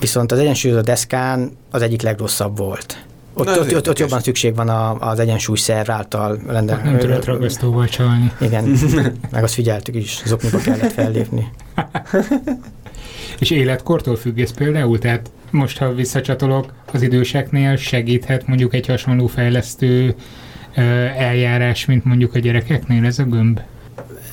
viszont 0.00 0.32
az 0.32 0.38
egyensúlyozó 0.38 0.80
deszkán 0.80 1.56
az 1.70 1.82
egyik 1.82 2.02
legrosszabb 2.02 2.56
volt. 2.56 3.07
Ott, 3.38 3.46
Na, 3.46 3.58
ott, 3.58 3.74
ott, 3.74 3.88
ott 3.88 3.98
jobban 3.98 4.20
szükség 4.20 4.54
van 4.54 4.68
a, 4.68 4.98
az 4.98 5.18
egyensúly 5.18 5.56
szerv 5.56 5.90
által 5.90 6.38
rendelkezni. 6.46 6.90
Nem 6.90 7.00
tudott 7.00 7.24
ragasztóval 7.24 7.86
csalni. 7.86 8.32
Igen, 8.40 8.64
meg 9.32 9.42
azt 9.42 9.54
figyeltük 9.54 9.94
is, 9.94 10.22
zokniba 10.24 10.58
kellett 10.58 10.92
fellépni. 10.92 11.48
És 13.38 13.50
életkortól 13.50 14.16
függ 14.16 14.38
ez 14.38 14.54
például? 14.54 14.98
Tehát 14.98 15.30
most, 15.50 15.78
ha 15.78 15.94
visszacsatolok, 15.94 16.72
az 16.92 17.02
időseknél 17.02 17.76
segíthet 17.76 18.46
mondjuk 18.46 18.74
egy 18.74 18.86
hasonló 18.86 19.26
fejlesztő 19.26 20.14
eljárás, 21.16 21.84
mint 21.84 22.04
mondjuk 22.04 22.34
a 22.34 22.38
gyerekeknél 22.38 23.04
ez 23.04 23.18
a 23.18 23.24
gömb? 23.24 23.60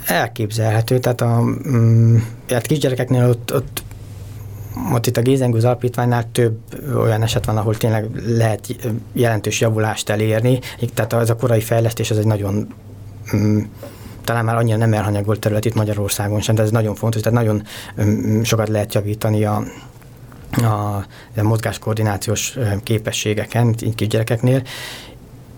Elképzelhető, 0.05 0.99
tehát 0.99 1.21
a 1.21 1.41
mm, 1.69 2.17
hát 2.49 2.65
kisgyerekeknél 2.65 3.29
ott, 3.29 3.53
ott 3.53 3.83
ott 4.93 5.07
itt 5.07 5.17
a 5.17 5.21
Gézengőz 5.21 5.65
alapítványnál 5.65 6.31
több 6.31 6.59
olyan 6.95 7.21
eset 7.21 7.45
van, 7.45 7.57
ahol 7.57 7.75
tényleg 7.75 8.09
lehet 8.25 8.75
jelentős 9.13 9.61
javulást 9.61 10.09
elérni, 10.09 10.59
tehát 10.93 11.13
az 11.13 11.29
a 11.29 11.35
korai 11.35 11.61
fejlesztés 11.61 12.11
az 12.11 12.17
egy 12.17 12.25
nagyon 12.25 12.67
mm, 13.35 13.59
talán 14.23 14.45
már 14.45 14.55
annyira 14.55 14.77
nem 14.77 14.93
elhanyagolt 14.93 15.39
terület 15.39 15.65
itt 15.65 15.73
Magyarországon 15.75 16.41
sem, 16.41 16.55
de 16.55 16.61
ez 16.61 16.71
nagyon 16.71 16.95
fontos, 16.95 17.21
tehát 17.21 17.37
nagyon 17.37 17.63
mm, 18.01 18.41
sokat 18.41 18.69
lehet 18.69 18.93
javítani 18.93 19.45
a, 19.45 19.63
a, 20.51 21.05
a 21.35 21.43
mozgáskoordinációs 21.43 22.57
képességeken, 22.83 23.75
így 23.81 23.95
kisgyerekeknél. 23.95 24.61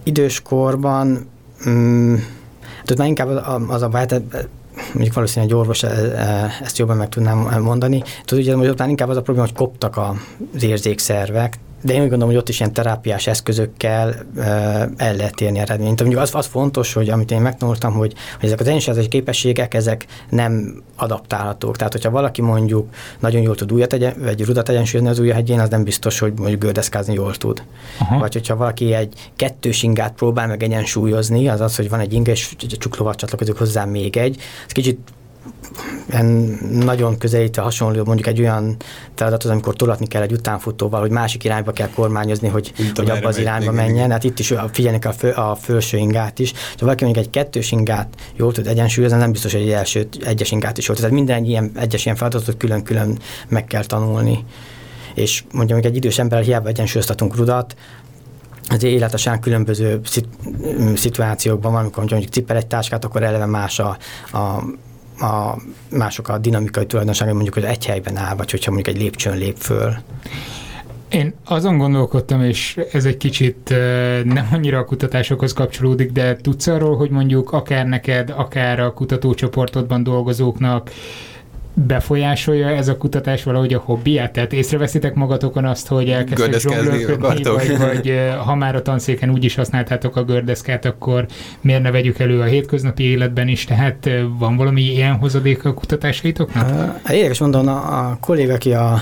Időskorban 0.03 1.29
mm, 1.69 2.15
tehát 2.87 2.97
már 2.97 3.07
inkább 3.07 3.29
az, 3.69 3.81
a 3.81 3.89
vált, 3.89 4.21
mondjuk 4.93 5.13
valószínűleg 5.13 5.51
egy 5.51 5.59
orvos 5.59 5.83
e, 5.83 5.87
e, 5.87 6.51
ezt 6.61 6.77
jobban 6.77 6.97
meg 6.97 7.09
tudnám 7.09 7.61
mondani. 7.61 8.03
Tudod, 8.25 8.43
ugye, 8.43 8.69
ott 8.69 8.77
már 8.77 8.89
inkább 8.89 9.09
az 9.09 9.17
a 9.17 9.21
probléma, 9.21 9.47
hogy 9.47 9.57
koptak 9.57 9.97
az 9.97 10.63
érzékszervek, 10.63 11.59
de 11.81 11.93
én 11.93 12.01
úgy 12.01 12.09
gondolom, 12.09 12.27
hogy 12.33 12.41
ott 12.41 12.49
is 12.49 12.59
ilyen 12.59 12.73
terápiás 12.73 13.27
eszközökkel 13.27 14.15
uh, 14.35 14.45
el 14.97 15.15
lehet 15.15 15.41
érni 15.41 15.59
eredményt. 15.59 15.99
Mondjuk 15.99 16.21
az, 16.21 16.35
az 16.35 16.45
fontos, 16.45 16.93
hogy 16.93 17.09
amit 17.09 17.31
én 17.31 17.41
megtanultam, 17.41 17.93
hogy, 17.93 18.13
hogy 18.39 18.45
ezek 18.45 18.59
az 18.59 18.67
egyensúlyozási 18.67 19.07
képességek, 19.07 19.73
ezek 19.73 20.05
nem 20.29 20.83
adaptálhatók. 20.95 21.75
Tehát, 21.75 21.93
hogyha 21.93 22.09
valaki 22.09 22.41
mondjuk 22.41 22.89
nagyon 23.19 23.41
jól 23.41 23.55
tud 23.55 23.73
újat 23.73 23.93
egyen, 23.93 24.13
vagy 24.19 24.45
rudat 24.45 24.69
egyensúlyozni 24.69 25.11
az 25.11 25.19
ujjahegyén, 25.19 25.59
az 25.59 25.69
nem 25.69 25.83
biztos, 25.83 26.19
hogy 26.19 26.33
mondjuk 26.37 26.61
gördeszkázni 26.61 27.13
jól 27.13 27.35
tud. 27.35 27.63
Aha. 27.99 28.19
Vagy 28.19 28.33
hogyha 28.33 28.55
valaki 28.55 28.93
egy 28.93 29.13
kettős 29.35 29.83
ingát 29.83 30.13
próbál 30.13 30.47
meg 30.47 30.63
egyensúlyozni, 30.63 31.47
az 31.47 31.61
az, 31.61 31.75
hogy 31.75 31.89
van 31.89 31.99
egy 31.99 32.13
inga, 32.13 32.31
és 32.31 32.55
csuklóval 32.57 33.15
csatlakozik 33.15 33.57
hozzá 33.57 33.85
még 33.85 34.17
egy, 34.17 34.37
ez 34.65 34.71
kicsit 34.71 34.99
nagyon 36.71 37.17
közelítve 37.17 37.61
hasonló 37.61 38.03
mondjuk 38.03 38.27
egy 38.27 38.39
olyan 38.39 38.75
feladathoz, 39.15 39.51
amikor 39.51 39.75
tolatni 39.75 40.07
kell 40.07 40.21
egy 40.21 40.31
utánfutóval, 40.31 40.99
hogy 40.99 41.09
másik 41.09 41.43
irányba 41.43 41.71
kell 41.71 41.89
kormányozni, 41.89 42.47
hogy, 42.47 42.73
hogy 42.95 43.09
abba 43.09 43.27
az 43.27 43.37
irányba 43.37 43.71
menjen. 43.71 43.95
Igen. 43.95 44.11
Hát 44.11 44.23
itt 44.23 44.39
is 44.39 44.53
figyelni 44.71 44.99
kell 44.99 45.11
a, 45.11 45.15
fő, 45.15 45.31
a 45.31 45.55
felső 45.55 45.97
ingát 45.97 46.39
is. 46.39 46.51
Ha 46.51 46.75
valaki 46.79 47.03
mondjuk 47.03 47.25
egy 47.25 47.31
kettős 47.31 47.71
ingát 47.71 48.07
jól 48.35 48.51
tud 48.51 48.67
egyensúlyozni, 48.67 49.17
nem 49.17 49.31
biztos, 49.31 49.51
hogy 49.51 49.61
egy 49.61 49.71
első 49.71 50.07
egyes 50.25 50.51
ingát 50.51 50.77
is 50.77 50.87
jól. 50.87 50.97
Tehát 50.97 51.11
minden 51.11 51.43
ilyen 51.43 51.71
egyes 51.75 52.05
ilyen 52.05 52.17
feladatot 52.17 52.57
külön-külön 52.57 53.19
meg 53.47 53.65
kell 53.65 53.85
tanulni. 53.85 54.45
És 55.13 55.43
mondjuk 55.51 55.85
egy 55.85 55.95
idős 55.95 56.19
emberrel 56.19 56.45
hiába 56.45 56.67
egyensúlyoztatunk 56.67 57.35
rudat, 57.35 57.75
az 58.69 58.83
életesen 58.83 59.39
különböző 59.39 60.01
szituációkban 60.95 61.71
van, 61.71 61.81
amikor 61.81 62.03
mondjuk 62.09 62.31
cipel 62.31 62.57
egy 62.57 62.67
táskát, 62.67 63.05
akkor 63.05 63.23
eleve 63.23 63.45
más 63.45 63.79
a, 63.79 63.97
a 64.31 64.63
a, 65.19 65.61
mások 65.91 66.27
a 66.27 66.37
dinamikai 66.37 66.85
tulajdonságai, 66.85 67.33
mondjuk, 67.33 67.53
hogy 67.53 67.63
egy 67.63 67.85
helyben 67.85 68.17
áll, 68.17 68.35
vagy 68.35 68.51
hogyha 68.51 68.71
mondjuk 68.71 68.95
egy 68.95 69.01
lépcsőn 69.01 69.37
lép 69.37 69.57
föl. 69.57 69.93
Én 71.09 71.33
azon 71.45 71.77
gondolkodtam, 71.77 72.41
és 72.41 72.79
ez 72.91 73.05
egy 73.05 73.17
kicsit 73.17 73.69
nem 74.23 74.47
annyira 74.51 74.77
a 74.77 74.85
kutatásokhoz 74.85 75.53
kapcsolódik, 75.53 76.11
de 76.11 76.35
tudsz 76.35 76.67
arról, 76.67 76.97
hogy 76.97 77.09
mondjuk 77.09 77.51
akár 77.51 77.85
neked, 77.85 78.33
akár 78.35 78.79
a 78.79 78.93
kutatócsoportodban 78.93 80.03
dolgozóknak 80.03 80.91
befolyásolja 81.85 82.67
ez 82.67 82.87
a 82.87 82.97
kutatás 82.97 83.43
valahogy 83.43 83.73
a 83.73 83.79
hobbiát? 83.85 84.31
Tehát 84.31 84.53
észreveszitek 84.53 85.13
magatokon 85.13 85.65
azt, 85.65 85.87
hogy 85.87 86.09
elkezdtek 86.09 86.59
zsonglőrködni, 86.59 87.43
vagy, 87.43 87.77
vagy 87.77 88.13
ha 88.45 88.55
már 88.55 88.75
a 88.75 88.81
tanszéken 88.81 89.29
úgy 89.29 89.43
is 89.43 89.55
használtátok 89.55 90.15
a 90.15 90.23
gördeszkát, 90.23 90.85
akkor 90.85 91.25
miért 91.61 91.81
ne 91.81 91.91
vegyük 91.91 92.19
elő 92.19 92.41
a 92.41 92.45
hétköznapi 92.45 93.03
életben 93.03 93.47
is? 93.47 93.65
Tehát 93.65 94.09
van 94.39 94.55
valami 94.55 94.81
ilyen 94.81 95.15
hozadék 95.15 95.65
a 95.65 95.73
kutatásaitoknak? 95.73 96.69
Uh, 97.05 97.13
érdekes 97.15 97.39
mondom, 97.39 97.67
a, 97.67 98.09
a 98.09 98.17
kolléga, 98.21 98.53
aki 98.53 98.73
a 98.73 99.01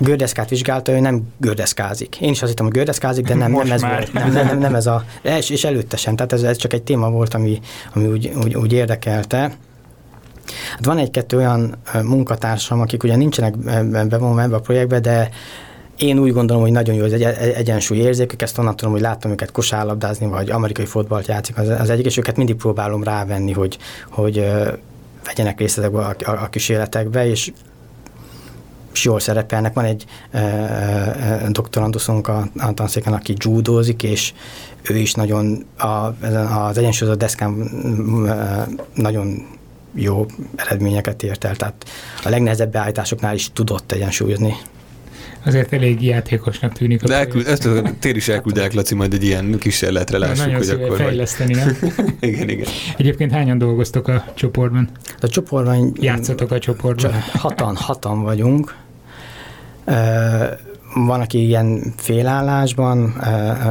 gördeszkát 0.00 0.48
vizsgálta, 0.48 0.92
ő 0.92 1.00
nem 1.00 1.22
gördeszkázik. 1.38 2.20
Én 2.20 2.30
is 2.30 2.40
azt 2.40 2.50
hittem, 2.50 2.64
hogy 2.64 2.74
gördeszkázik, 2.74 3.26
de 3.26 3.34
nem, 3.34 3.52
nem 3.52 3.72
ez 3.72 3.80
volt. 3.80 4.12
Nem, 4.12 4.32
nem, 4.32 4.58
nem, 4.58 4.74
ez 4.74 4.86
a, 4.86 5.04
és, 5.22 5.50
és 5.50 5.64
előtte 5.64 5.96
sem. 5.96 6.16
Tehát 6.16 6.32
ez, 6.32 6.42
ez 6.42 6.56
csak 6.56 6.72
egy 6.72 6.82
téma 6.82 7.10
volt, 7.10 7.34
ami, 7.34 7.60
ami 7.94 8.06
úgy, 8.06 8.32
úgy, 8.44 8.54
úgy 8.54 8.72
érdekelte. 8.72 9.52
Hát 10.70 10.84
van 10.84 10.98
egy-kettő 10.98 11.36
olyan 11.36 11.74
munkatársam, 12.02 12.80
akik 12.80 13.02
ugye 13.02 13.16
nincsenek 13.16 13.56
bevonva 14.08 14.42
ebbe 14.42 14.56
a 14.56 14.60
projektbe, 14.60 15.00
de 15.00 15.30
én 15.96 16.18
úgy 16.18 16.32
gondolom, 16.32 16.62
hogy 16.62 16.72
nagyon 16.72 16.94
jó 16.94 17.04
az 17.04 17.12
egy, 17.12 17.22
egyensúly 17.54 17.98
érzékük, 17.98 18.42
ezt 18.42 18.58
onnan 18.58 18.76
tudom, 18.76 18.92
hogy 18.92 19.02
láttam 19.02 19.30
őket 19.30 19.52
kosárlabdázni, 19.52 20.26
vagy 20.26 20.50
amerikai 20.50 20.84
fotballt 20.84 21.26
játszik 21.26 21.58
az, 21.58 21.68
az 21.68 21.90
egyik, 21.90 22.06
és 22.06 22.16
őket 22.16 22.36
mindig 22.36 22.56
próbálom 22.56 23.02
rávenni, 23.02 23.52
hogy, 23.52 23.78
hogy 24.10 24.46
vegyenek 25.24 25.58
részt 25.58 25.78
ezekbe 25.78 25.98
a, 25.98 26.14
a, 26.24 26.30
a 26.30 26.48
kísérletekbe, 26.48 27.26
és 27.26 27.52
és 28.92 29.04
jól 29.04 29.20
szerepelnek. 29.20 29.74
Van 29.74 29.84
egy 29.84 30.04
e, 30.30 30.38
e, 30.38 31.48
doktoranduszunk 31.50 32.28
a, 32.28 32.48
a 32.58 32.74
tanszéken, 32.74 33.12
aki 33.12 33.34
judózik, 33.38 34.02
és 34.02 34.32
ő 34.82 34.96
is 34.96 35.14
nagyon 35.14 35.66
a, 35.78 35.86
az 36.66 36.78
egyensúlyozott 36.78 37.20
deszkán 37.20 37.70
e, 38.26 38.68
nagyon 38.94 39.46
jó 39.94 40.26
eredményeket 40.56 41.22
ért 41.22 41.44
el, 41.44 41.56
tehát 41.56 41.84
a 42.24 42.28
legnehezebb 42.28 42.72
beállításoknál 42.72 43.34
is 43.34 43.52
tudott 43.52 43.92
egyensúlyozni. 43.92 44.54
Azért 45.44 45.72
elég 45.72 46.02
játékosnak 46.02 46.72
tűnik. 46.72 47.02
De 47.02 47.14
elküld, 47.14 47.46
ezt 47.46 47.66
a 47.66 47.82
tér 47.98 48.16
is 48.16 48.28
elküldelek, 48.28 48.72
Laci, 48.72 48.94
majd 48.94 49.12
egy 49.12 49.24
ilyen 49.24 49.58
kísérletre 49.58 50.18
lássuk, 50.18 50.46
Nagyon 50.46 50.56
hogy 50.56 50.68
akkor... 50.68 50.96
fejleszteni, 50.96 51.54
nem? 51.54 51.76
igen, 52.20 52.48
igen. 52.48 52.66
Egyébként 52.96 53.32
hányan 53.32 53.58
dolgoztok 53.58 54.08
a 54.08 54.24
csoportban? 54.34 54.90
A 55.20 55.28
csoportban... 55.28 55.92
Játszatok 56.00 56.50
a 56.50 56.58
csoportban? 56.58 57.12
Hatan, 57.32 57.76
hatan 57.76 58.22
vagyunk. 58.22 58.74
Van, 60.94 61.20
aki 61.20 61.46
ilyen 61.46 61.94
félállásban, 61.96 63.14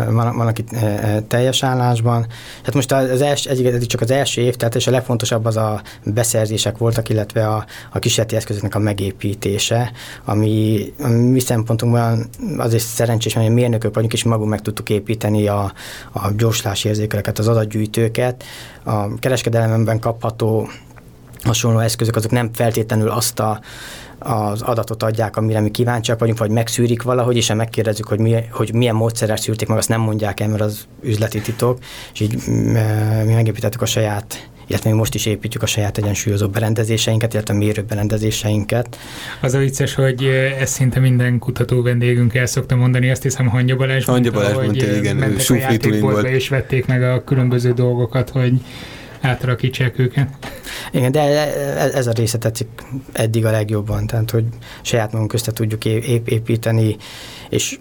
van, 0.10 0.38
van 0.38 0.48
aki 0.48 0.64
teljes 1.28 1.64
állásban. 1.64 2.28
Hát 2.64 2.74
most 2.74 2.92
az 2.92 3.22
első, 3.22 3.50
egy, 3.50 3.86
csak 3.88 4.02
az 4.02 4.12
első 4.12 4.42
év, 4.42 4.56
tehát 4.56 4.76
és 4.76 4.88
a 4.88 4.92
legfontosabb 4.92 5.46
az 5.46 5.58
a 5.58 5.82
beszerzések 6.04 6.78
voltak, 6.78 7.10
illetve 7.10 7.48
a, 7.48 7.66
a 7.92 8.00
kísérleti 8.00 8.36
eszközöknek 8.36 8.76
a 8.76 8.80
megépítése, 8.80 9.92
ami 10.26 10.86
a 11.02 11.08
mi 11.08 11.40
szempontunkban 11.40 12.30
azért 12.58 12.84
szerencsés, 12.84 13.34
hogy 13.34 13.50
mérnökök 13.50 13.94
vagyunk, 13.94 14.14
és 14.14 14.24
magunk 14.24 14.50
meg 14.50 14.62
tudtuk 14.62 14.90
építeni 14.90 15.48
a, 15.48 15.74
a 16.12 16.32
gyorslási 16.38 16.88
érzékeleket, 16.88 17.40
az 17.40 17.48
adatgyűjtőket. 17.48 18.44
A 18.84 19.20
kereskedelemben 19.20 20.00
kapható 20.00 20.70
hasonló 21.44 21.80
eszközök, 21.80 22.16
azok 22.16 22.32
nem 22.32 22.50
feltétlenül 22.54 23.10
azt 23.10 23.40
a 23.40 23.60
az 24.20 24.62
adatot 24.62 25.04
adják, 25.04 25.38
amire 25.38 25.60
mi 25.60 25.72
kíváncsiak 25.72 26.20
vagyunk, 26.20 26.38
vagy 26.38 26.50
megszűrik 26.50 27.02
valahogy, 27.02 27.36
és 27.36 27.54
megkérdezzük, 27.54 28.08
hogy, 28.08 28.20
mi, 28.20 28.36
hogy 28.52 28.74
milyen 28.74 28.96
módszerrel 28.96 29.38
szűrték 29.38 29.68
meg, 29.68 29.78
azt 29.78 29.90
nem 29.90 30.02
mondják 30.02 30.40
el, 30.40 30.48
mert 30.48 30.62
az 30.62 30.88
üzleti 31.02 31.42
titok, 31.42 31.78
és 32.14 32.20
így 32.20 32.36
mm, 32.50 32.76
e, 32.76 33.24
mi 33.24 33.34
megépítettük 33.34 33.82
a 33.82 33.86
saját 33.86 34.50
illetve 34.70 34.90
mi 34.90 34.96
most 34.96 35.16
is 35.16 35.26
építjük 35.26 35.64
a 35.64 35.66
saját 35.66 35.98
egyensúlyozó 35.98 36.48
berendezéseinket, 36.48 37.34
illetve 37.34 37.54
a 37.54 37.58
mérő 37.58 37.82
berendezéseinket. 37.82 38.98
Az 39.42 39.54
a 39.54 39.58
vicces, 39.58 39.94
hogy 39.94 40.24
ezt 40.60 40.74
szinte 40.74 41.00
minden 41.00 41.40
kutató 41.40 41.82
vendégünk 41.82 42.36
el 42.36 42.46
szokta 42.46 42.76
mondani, 42.76 43.10
azt 43.10 43.24
hiszem 43.24 43.48
Hangya 43.48 43.76
Balázs 43.76 44.06
Hangya 44.06 44.32
Balázs 44.32 44.54
mondta, 44.54 44.86
hogy 44.86 44.98
igen, 44.98 45.16
mentek 45.16 45.50
a 45.50 45.56
játékboltba 45.56 46.30
és 46.30 46.50
vették 46.50 46.86
meg 46.86 47.04
a 47.04 47.24
különböző 47.24 47.72
dolgokat, 47.72 48.30
hogy 48.30 48.54
átalakítsák 49.22 50.00
őket. 50.00 50.30
Igen, 50.92 51.12
de 51.12 51.22
ez 51.94 52.08
a 52.08 52.12
része 52.12 52.38
tetszik 52.38 52.68
eddig 53.12 53.46
a 53.46 53.52
legjobban, 53.52 54.08
tehát 54.08 54.32
hogy 54.32 54.46
saját 54.82 55.12
magunk 55.12 55.30
közte 55.30 55.52
tudjuk 55.52 55.86
építeni, 56.26 56.98
és 57.50 57.80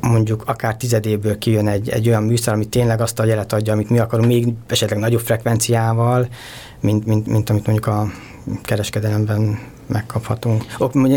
mondjuk 0.00 0.42
akár 0.46 0.76
tizedéből 0.76 1.38
kijön 1.38 1.68
egy, 1.68 1.88
egy 1.88 2.08
olyan 2.08 2.22
műszer, 2.22 2.54
ami 2.54 2.66
tényleg 2.66 3.00
azt 3.00 3.18
a 3.18 3.24
jelet 3.24 3.52
adja, 3.52 3.72
amit 3.72 3.90
mi 3.90 3.98
akarunk, 3.98 4.28
még 4.28 4.48
esetleg 4.66 4.98
nagyobb 4.98 5.20
frekvenciával, 5.20 6.28
mint, 6.80 7.06
mint, 7.06 7.26
mint 7.26 7.50
amit 7.50 7.66
mondjuk 7.66 7.86
a 7.86 8.06
kereskedelemben 8.62 9.58
megkaphatunk. 9.86 10.64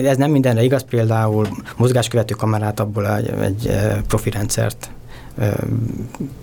Ez 0.03 0.17
nem 0.17 0.31
mindenre 0.31 0.63
igaz, 0.63 0.83
például 0.83 1.47
mozgáskövető 1.77 2.33
kamerát 2.33 2.79
abból 2.79 3.15
egy, 3.15 3.29
egy 3.41 3.71
profi 4.07 4.29
rendszert 4.29 4.89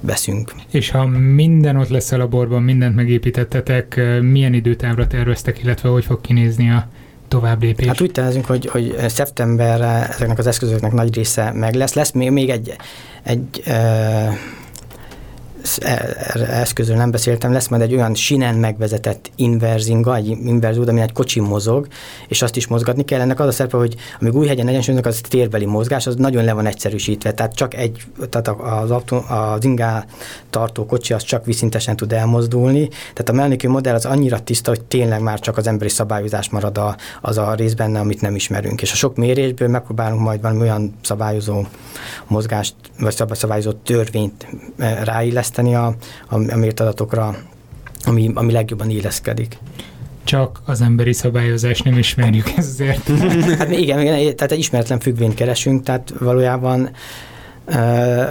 veszünk. 0.00 0.52
És 0.70 0.90
ha 0.90 1.06
minden 1.06 1.76
ott 1.76 1.88
lesz 1.88 2.12
a 2.12 2.16
laborban, 2.16 2.62
mindent 2.62 2.94
megépítettetek, 2.94 4.00
milyen 4.20 4.54
időtávra 4.54 5.06
terveztek, 5.06 5.62
illetve 5.62 5.88
hogy 5.88 6.04
fog 6.04 6.20
kinézni 6.20 6.70
a 6.70 6.88
tovább 7.28 7.62
lépés? 7.62 7.86
Hát 7.86 8.00
úgy 8.00 8.10
tervezünk, 8.10 8.44
hogy, 8.44 8.66
hogy 8.66 8.96
szeptemberre 9.08 10.08
ezeknek 10.08 10.38
az 10.38 10.46
eszközöknek 10.46 10.92
nagy 10.92 11.14
része 11.14 11.52
meg 11.52 11.74
lesz. 11.74 11.94
Lesz 11.94 12.10
még, 12.10 12.30
még 12.30 12.50
egy, 12.50 12.76
egy 13.22 13.62
eszközről 16.48 16.96
nem 16.96 17.10
beszéltem, 17.10 17.52
lesz 17.52 17.68
majd 17.68 17.82
egy 17.82 17.94
olyan 17.94 18.14
sinen 18.14 18.54
megvezetett 18.54 19.30
inverzinga, 19.36 20.16
egy 20.16 20.26
inverzúd, 20.28 20.88
ami 20.88 21.00
egy 21.00 21.12
kocsi 21.12 21.40
mozog, 21.40 21.86
és 22.28 22.42
azt 22.42 22.56
is 22.56 22.66
mozgatni 22.66 23.04
kell. 23.04 23.20
Ennek 23.20 23.40
az 23.40 23.46
a 23.46 23.52
szerepe, 23.52 23.76
hogy 23.76 23.94
amíg 24.20 24.34
új 24.34 24.46
hegyen 24.46 24.68
egyensúlyoznak, 24.68 25.12
az 25.12 25.20
térbeli 25.28 25.64
mozgás, 25.64 26.06
az 26.06 26.16
nagyon 26.16 26.44
le 26.44 26.52
van 26.52 26.66
egyszerűsítve, 26.66 27.32
tehát 27.32 27.54
csak 27.54 27.74
egy, 27.74 28.02
tehát 28.30 28.48
az, 28.48 28.90
autó, 28.90 29.24
az 29.28 29.64
ingá 29.64 30.04
tartó 30.50 30.86
kocsi 30.86 31.12
az 31.12 31.22
csak 31.22 31.44
viszintesen 31.44 31.96
tud 31.96 32.12
elmozdulni, 32.12 32.88
tehát 32.88 33.28
a 33.28 33.32
mellékű 33.32 33.68
modell 33.68 33.94
az 33.94 34.04
annyira 34.04 34.40
tiszta, 34.40 34.70
hogy 34.70 34.82
tényleg 34.82 35.20
már 35.20 35.40
csak 35.40 35.56
az 35.56 35.66
emberi 35.66 35.90
szabályozás 35.90 36.50
marad 36.50 36.78
a, 36.78 36.96
az 37.20 37.38
a 37.38 37.54
rész 37.54 37.74
benne, 37.74 38.00
amit 38.00 38.20
nem 38.20 38.34
ismerünk. 38.34 38.82
És 38.82 38.92
a 38.92 38.96
sok 38.96 39.16
mérésből 39.16 39.68
megpróbálunk 39.68 40.20
majd 40.20 40.40
valami 40.40 40.60
olyan 40.60 40.94
szabályozó 41.02 41.64
mozgást, 42.26 42.74
vagy 42.98 43.14
szabályozó 43.32 43.72
törvényt 43.72 44.46
eh, 44.78 44.98
ráilleszteni, 45.04 45.52
fejleszteni 45.54 45.74
a, 45.74 45.86
a, 46.28 46.52
a 46.52 46.56
mért 46.56 46.80
adatokra, 46.80 47.36
ami, 48.04 48.30
ami 48.34 48.52
legjobban 48.52 48.90
illeszkedik 48.90 49.58
csak 50.24 50.60
az 50.64 50.80
emberi 50.80 51.12
szabályozást 51.12 51.84
nem 51.84 51.98
ismerjük 51.98 52.46
ezért. 52.56 53.08
hát 53.58 53.70
igen, 53.70 54.00
igen, 54.00 54.36
tehát 54.36 54.52
egy 54.52 54.58
ismeretlen 54.58 55.00
függvényt 55.00 55.34
keresünk, 55.34 55.82
tehát 55.82 56.14
valójában 56.18 56.90
uh, 57.66 58.28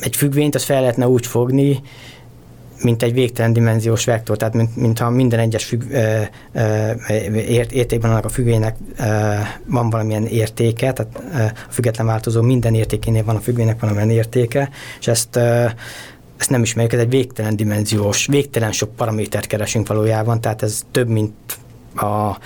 egy 0.00 0.16
függvényt 0.16 0.54
az 0.54 0.62
fel 0.62 0.80
lehetne 0.80 1.08
úgy 1.08 1.26
fogni, 1.26 1.80
mint 2.82 3.02
egy 3.02 3.12
végtelen 3.12 3.52
dimenziós 3.52 4.04
vektor, 4.04 4.36
tehát 4.36 4.54
mint, 4.54 4.76
mintha 4.76 5.10
minden 5.10 5.38
egyes 5.38 5.64
függ, 5.64 5.82
ö, 5.90 6.20
ö, 6.52 6.90
ért, 7.34 7.72
értékben 7.72 8.10
annak 8.10 8.24
a 8.24 8.28
függvénynek 8.28 8.76
ö, 8.98 9.04
van 9.64 9.90
valamilyen 9.90 10.26
értéke, 10.26 10.92
tehát 10.92 11.22
ö, 11.34 11.42
a 11.42 11.72
független 11.72 12.06
változó 12.06 12.42
minden 12.42 12.74
értékénél 12.74 13.24
van 13.24 13.36
a 13.36 13.40
függvénynek 13.40 13.80
valamilyen 13.80 14.10
értéke, 14.10 14.70
és 15.00 15.06
ezt 15.06 15.36
ö, 15.36 15.66
ezt 16.36 16.50
nem 16.50 16.62
ismerjük, 16.62 16.92
ez 16.92 17.00
egy 17.00 17.10
végtelen 17.10 17.56
dimenziós, 17.56 18.26
végtelen 18.26 18.72
sok 18.72 18.96
paramétert 18.96 19.46
keresünk 19.46 19.88
valójában, 19.88 20.40
tehát 20.40 20.62
ez 20.62 20.82
több, 20.90 21.08
mint 21.08 21.32
a 21.94 22.38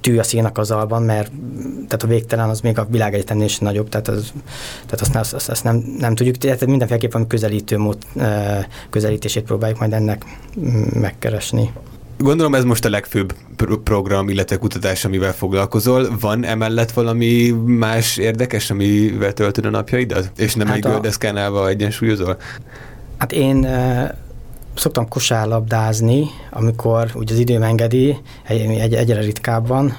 tű 0.00 0.18
a 0.18 0.22
szénakazalban, 0.22 1.02
mert 1.02 1.30
tehát 1.74 2.02
a 2.02 2.06
végtelen 2.06 2.48
az 2.48 2.60
még 2.60 2.78
a 2.78 2.86
világegyetemnél 2.90 3.44
is 3.44 3.58
nagyobb, 3.58 3.88
tehát, 3.88 4.08
az, 4.08 4.32
tehát 4.86 5.00
azt, 5.00 5.14
azt, 5.14 5.34
azt, 5.34 5.48
azt 5.48 5.64
nem, 5.64 5.96
nem 5.98 6.14
tudjuk, 6.14 6.36
tehát 6.36 6.66
mindenféleképpen 6.66 7.26
közelítő 7.26 7.78
mód, 7.78 7.98
közelítését 8.90 9.42
próbáljuk 9.42 9.78
majd 9.78 9.92
ennek 9.92 10.24
megkeresni. 10.92 11.72
Gondolom 12.18 12.54
ez 12.54 12.64
most 12.64 12.84
a 12.84 12.90
legfőbb 12.90 13.34
program, 13.84 14.28
illetve 14.28 14.56
kutatás, 14.56 15.04
amivel 15.04 15.32
foglalkozol. 15.32 16.08
Van 16.20 16.44
emellett 16.44 16.90
valami 16.90 17.50
más 17.64 18.16
érdekes, 18.16 18.70
amivel 18.70 19.32
töltöd 19.32 19.64
a 19.64 19.70
napjaidat? 19.70 20.30
És 20.36 20.54
nem 20.54 20.66
hát 20.66 20.76
egy 20.76 20.86
a... 20.86 20.88
gördeszkánálva 20.88 21.68
egyensúlyozol? 21.68 22.36
Hát 23.18 23.32
én 23.32 23.68
szoktam 24.78 25.08
kosárlabdázni, 25.08 26.26
amikor 26.50 27.10
úgy 27.14 27.32
az 27.32 27.38
időm 27.38 27.62
engedi, 27.62 28.16
egy, 28.46 28.60
egy, 28.60 28.94
egyre 28.94 29.20
ritkábban, 29.20 29.96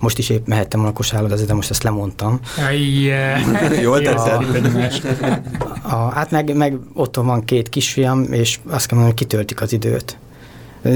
most 0.00 0.18
is 0.18 0.28
épp 0.28 0.46
mehettem 0.46 0.80
volna 0.80 0.94
kosárlabdázni, 0.94 1.46
de 1.46 1.54
most 1.54 1.70
ezt 1.70 1.82
lemondtam. 1.82 2.40
Yeah. 3.02 3.82
Jól 3.82 4.00
tetszett. 4.02 4.42
A, 5.82 5.94
a, 5.94 5.96
hát 5.96 6.30
meg, 6.30 6.56
meg 6.56 6.78
otthon 6.94 7.26
van 7.26 7.44
két 7.44 7.68
kisfiam, 7.68 8.32
és 8.32 8.58
azt 8.68 8.86
kell 8.86 8.98
mondani, 8.98 9.18
hogy 9.18 9.26
kitöltik 9.26 9.60
az 9.60 9.72
időt. 9.72 10.18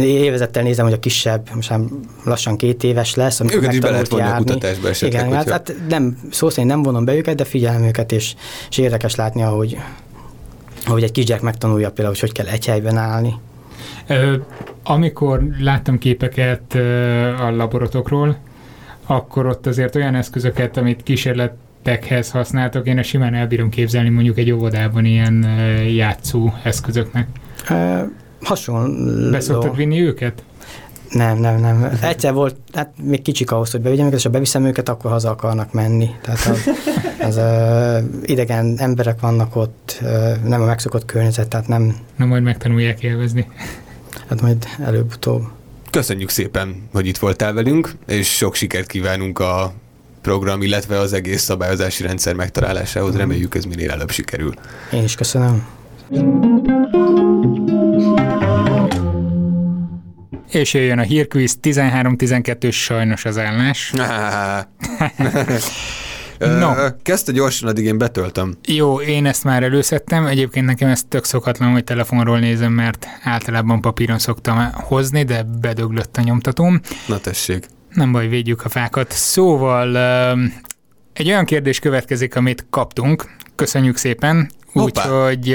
Évezettel 0.02 0.62
nézem, 0.62 0.84
hogy 0.84 0.94
a 0.94 0.98
kisebb, 0.98 1.48
most 1.54 1.70
már 1.70 1.80
lassan 2.24 2.56
két 2.56 2.82
éves 2.82 3.14
lesz, 3.14 3.40
amikor 3.40 3.58
őket 3.58 3.72
is 3.72 3.80
lehet 3.80 4.08
vonni 4.08 4.22
a 4.22 4.36
kutatásba 4.36 4.88
esetleg. 4.88 5.24
Igen, 5.24 5.36
hát, 5.36 5.50
hát, 5.50 5.74
nem, 5.88 6.18
szó 6.30 6.50
szerint 6.50 6.68
nem 6.68 6.82
vonom 6.82 7.04
be 7.04 7.14
őket, 7.14 7.36
de 7.36 7.44
figyelem 7.44 7.82
őket, 7.82 8.12
és, 8.12 8.34
és 8.70 8.78
érdekes 8.78 9.14
látni, 9.14 9.42
ahogy, 9.42 9.78
hogy 10.92 11.02
egy 11.02 11.12
kisgyerek 11.12 11.42
megtanulja 11.42 11.86
például, 11.90 12.08
hogy 12.08 12.20
hogy 12.20 12.32
kell 12.32 12.46
egy 12.46 12.66
helyben 12.66 12.96
állni. 12.96 13.34
Amikor 14.82 15.42
láttam 15.58 15.98
képeket 15.98 16.74
a 17.40 17.50
laborotokról, 17.50 18.36
akkor 19.06 19.46
ott 19.46 19.66
azért 19.66 19.94
olyan 19.94 20.14
eszközöket, 20.14 20.76
amit 20.76 21.02
kísérletekhez 21.02 22.30
használtok, 22.30 22.86
én 22.86 22.98
a 22.98 23.02
simán 23.02 23.34
elbírom 23.34 23.68
képzelni 23.68 24.08
mondjuk 24.08 24.38
egy 24.38 24.50
óvodában 24.50 25.04
ilyen 25.04 25.46
játszó 25.88 26.52
eszközöknek. 26.62 27.28
Ö, 27.70 28.02
hasonló. 28.42 29.30
Be 29.30 29.40
szoktad 29.40 29.76
vinni 29.76 30.00
őket? 30.00 30.42
Nem, 31.14 31.38
nem, 31.38 31.60
nem. 31.60 31.98
Egyszer 32.02 32.32
volt, 32.32 32.56
hát 32.72 32.90
még 33.02 33.22
kicsik 33.22 33.50
ahhoz, 33.50 33.70
hogy 33.70 33.80
bevigyem 33.80 34.06
őket, 34.06 34.18
és 34.18 34.24
ha 34.24 34.30
beviszem 34.30 34.64
őket, 34.64 34.88
akkor 34.88 35.10
haza 35.10 35.30
akarnak 35.30 35.72
menni. 35.72 36.10
Tehát 36.22 36.46
az, 36.46 36.70
az 37.20 37.36
uh, 37.36 38.30
idegen 38.30 38.74
emberek 38.76 39.20
vannak 39.20 39.56
ott, 39.56 39.98
uh, 40.02 40.36
nem 40.44 40.62
a 40.62 40.64
megszokott 40.64 41.04
környezet, 41.04 41.48
tehát 41.48 41.68
nem... 41.68 41.96
Na 42.16 42.24
majd 42.24 42.42
megtanulják 42.42 43.02
élvezni. 43.02 43.46
Hát 44.28 44.40
majd 44.40 44.66
előbb-utóbb. 44.84 45.42
Köszönjük 45.90 46.28
szépen, 46.28 46.88
hogy 46.92 47.06
itt 47.06 47.18
voltál 47.18 47.52
velünk, 47.52 47.94
és 48.06 48.36
sok 48.36 48.54
sikert 48.54 48.86
kívánunk 48.86 49.38
a 49.38 49.72
program, 50.22 50.62
illetve 50.62 50.98
az 50.98 51.12
egész 51.12 51.42
szabályozási 51.42 52.02
rendszer 52.02 52.34
megtalálásához. 52.34 53.16
Reméljük 53.16 53.54
ez 53.54 53.64
minél 53.64 53.90
előbb 53.90 54.10
sikerül. 54.10 54.54
Én 54.92 55.02
is 55.02 55.14
köszönöm. 55.14 55.66
És 60.54 60.74
jöjjön 60.74 60.98
a 60.98 61.02
hírkvíz 61.02 61.58
13-12 61.62 62.72
sajnos 62.72 63.24
az 63.24 63.38
állás. 63.38 63.92
No. 66.38 66.72
Kezdte 67.02 67.32
gyorsan, 67.32 67.68
addig 67.68 67.84
én 67.84 67.98
betöltöm. 67.98 68.56
Jó, 68.66 69.00
én 69.00 69.26
ezt 69.26 69.44
már 69.44 69.62
előszedtem. 69.62 70.26
Egyébként 70.26 70.66
nekem 70.66 70.88
ez 70.88 71.02
tök 71.08 71.24
szokatlan, 71.24 71.72
hogy 71.72 71.84
telefonról 71.84 72.38
nézem, 72.38 72.72
mert 72.72 73.06
általában 73.22 73.80
papíron 73.80 74.18
szoktam 74.18 74.72
hozni, 74.72 75.22
de 75.22 75.42
bedöglött 75.60 76.16
a 76.16 76.22
nyomtatóm. 76.22 76.80
Na 77.06 77.18
tessék. 77.18 77.66
Nem 77.90 78.12
baj, 78.12 78.28
védjük 78.28 78.64
a 78.64 78.68
fákat. 78.68 79.12
Szóval 79.12 79.96
egy 81.12 81.28
olyan 81.28 81.44
kérdés 81.44 81.78
következik, 81.78 82.36
amit 82.36 82.66
kaptunk. 82.70 83.30
Köszönjük 83.54 83.96
szépen. 83.96 84.50
Úgyhogy 84.72 85.48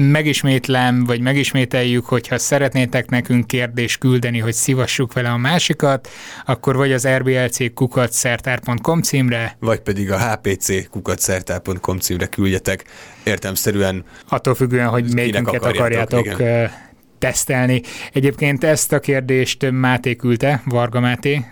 megismétlem, 0.00 1.04
vagy 1.04 1.20
megismételjük, 1.20 2.04
hogyha 2.04 2.38
szeretnétek 2.38 3.10
nekünk 3.10 3.46
kérdést 3.46 3.98
küldeni, 3.98 4.38
hogy 4.38 4.52
szivassuk 4.52 5.12
vele 5.12 5.30
a 5.30 5.36
másikat, 5.36 6.08
akkor 6.46 6.76
vagy 6.76 6.92
az 6.92 7.08
rblc 7.08 7.74
kukacszertár.com 7.74 9.02
címre, 9.02 9.56
vagy 9.60 9.80
pedig 9.80 10.10
a 10.10 10.18
hpc 10.18 10.88
kukacszertár.com 10.88 11.98
címre 11.98 12.26
küldjetek 12.26 12.84
értemszerűen. 13.24 14.04
Attól 14.28 14.54
függően, 14.54 14.88
hogy 14.88 15.14
melyiket 15.14 15.46
akarjátok, 15.46 16.18
akarjátok 16.18 16.70
tesztelni. 17.18 17.82
Egyébként 18.12 18.64
ezt 18.64 18.92
a 18.92 18.98
kérdést 18.98 19.70
Máté 19.70 20.16
küldte, 20.16 20.62
Varga 20.64 21.00
Máté, 21.00 21.44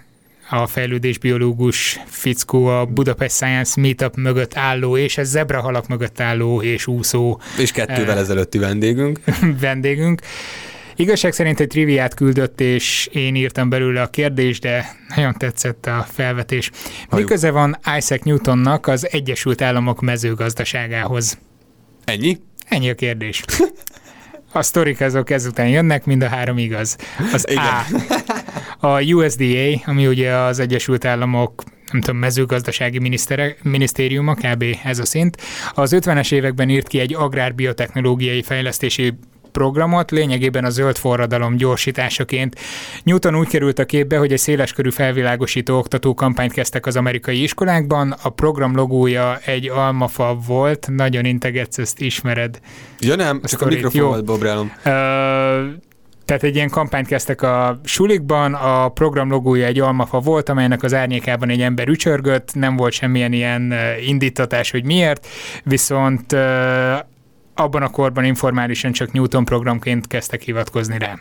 a 0.51 0.67
fejlődésbiológus 0.67 2.01
fickó 2.07 2.67
a 2.67 2.85
Budapest 2.85 3.35
Science 3.35 3.81
Meetup 3.81 4.17
mögött 4.17 4.57
álló, 4.57 4.97
és 4.97 5.19
ez 5.19 5.29
zebrahalak 5.29 5.89
mögött 5.89 6.21
álló 6.21 6.63
és 6.63 6.87
úszó. 6.87 7.41
És 7.59 7.73
kettővel 7.73 8.15
eh, 8.15 8.21
ezelőtti 8.21 8.59
vendégünk. 8.59 9.21
vendégünk. 9.61 10.21
Igazság 10.97 11.33
szerint 11.33 11.61
egy 11.61 11.67
triviát 11.67 12.15
küldött, 12.15 12.61
és 12.61 13.09
én 13.13 13.35
írtam 13.35 13.69
belőle 13.69 14.03
a 14.03 14.07
kérdést, 14.07 14.63
de 14.63 14.97
nagyon 15.17 15.35
tetszett 15.39 15.87
a 15.87 16.07
felvetés. 16.11 16.71
Mi 17.11 17.25
köze 17.25 17.51
van 17.51 17.79
Isaac 17.97 18.25
Newtonnak 18.25 18.87
az 18.87 19.09
Egyesült 19.11 19.63
Államok 19.63 20.01
mezőgazdaságához? 20.01 21.39
Ennyi? 22.05 22.39
Ennyi 22.69 22.91
a 22.91 22.95
kérdés. 22.95 23.43
A 24.53 24.63
sztorik 24.63 25.01
azok 25.01 25.31
ezután 25.31 25.69
jönnek, 25.69 26.05
mind 26.05 26.23
a 26.23 26.29
három 26.29 26.59
igaz. 26.59 26.97
Az 27.33 27.45
Igen. 27.49 27.65
A. 27.65 27.85
A 28.81 29.03
USDA, 29.03 29.81
ami 29.85 30.07
ugye 30.07 30.33
az 30.33 30.59
Egyesült 30.59 31.05
Államok 31.05 31.63
nem 31.93 32.01
tudom, 32.01 32.21
mezőgazdasági 32.21 33.19
minisztériuma, 33.63 34.35
kb. 34.35 34.65
ez 34.85 34.99
a 34.99 35.05
szint. 35.05 35.37
Az 35.75 35.97
50-es 35.97 36.33
években 36.33 36.69
írt 36.69 36.89
ki 36.89 36.99
egy 36.99 37.15
agrárbiotechnológiai 37.15 38.43
fejlesztési 38.43 39.15
programot, 39.53 40.11
lényegében 40.11 40.65
a 40.65 40.71
zöld 40.71 40.97
forradalom 40.97 41.57
gyorsításaként. 41.57 42.59
Newton 43.03 43.37
úgy 43.37 43.49
került 43.49 43.79
a 43.79 43.85
képbe, 43.85 44.19
hogy 44.19 44.33
egy 44.33 44.39
széleskörű 44.39 44.91
felvilágosító 44.91 45.79
oktató 45.79 46.15
kampányt 46.15 46.53
kezdtek 46.53 46.87
az 46.87 46.97
amerikai 46.97 47.43
iskolákban. 47.43 48.15
A 48.23 48.29
program 48.29 48.75
logója 48.75 49.39
egy 49.45 49.69
almafa 49.69 50.39
volt, 50.47 50.89
nagyon 50.91 51.25
integetsz, 51.25 51.79
ezt 51.79 52.01
ismered. 52.01 52.61
Ja 52.99 53.17
nem, 53.17 53.41
csak 53.43 53.61
a 53.61 53.67
mikrofonomat 53.67 54.25
bobrálom. 54.25 54.73
Uh, 54.85 54.93
tehát 56.29 56.43
egy 56.43 56.55
ilyen 56.55 56.69
kampányt 56.69 57.07
kezdtek 57.07 57.43
a 57.43 57.81
sulikban, 57.85 58.55
a 58.55 58.89
program 58.89 59.31
logója 59.31 59.67
egy 59.67 59.81
almafa 59.81 60.19
volt, 60.21 60.49
amelynek 60.49 60.83
az 60.83 60.95
árnyékában 60.95 61.49
egy 61.49 61.61
ember 61.61 61.89
ücsörgött, 61.89 62.55
nem 62.55 62.77
volt 62.77 62.93
semmilyen 62.93 63.33
ilyen 63.33 63.75
indítatás, 64.07 64.71
hogy 64.71 64.85
miért, 64.85 65.27
viszont 65.65 66.33
abban 67.55 67.83
a 67.83 67.89
korban 67.91 68.25
informálisan 68.25 68.93
csak 68.93 69.13
Newton 69.13 69.45
programként 69.45 70.07
kezdtek 70.07 70.43
hivatkozni 70.43 70.99
rá. 70.99 71.19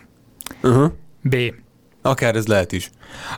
Uh-huh. 0.62 0.92
B. 1.20 1.36
Akár 2.08 2.36
ez 2.36 2.46
lehet 2.46 2.72
is. 2.72 2.90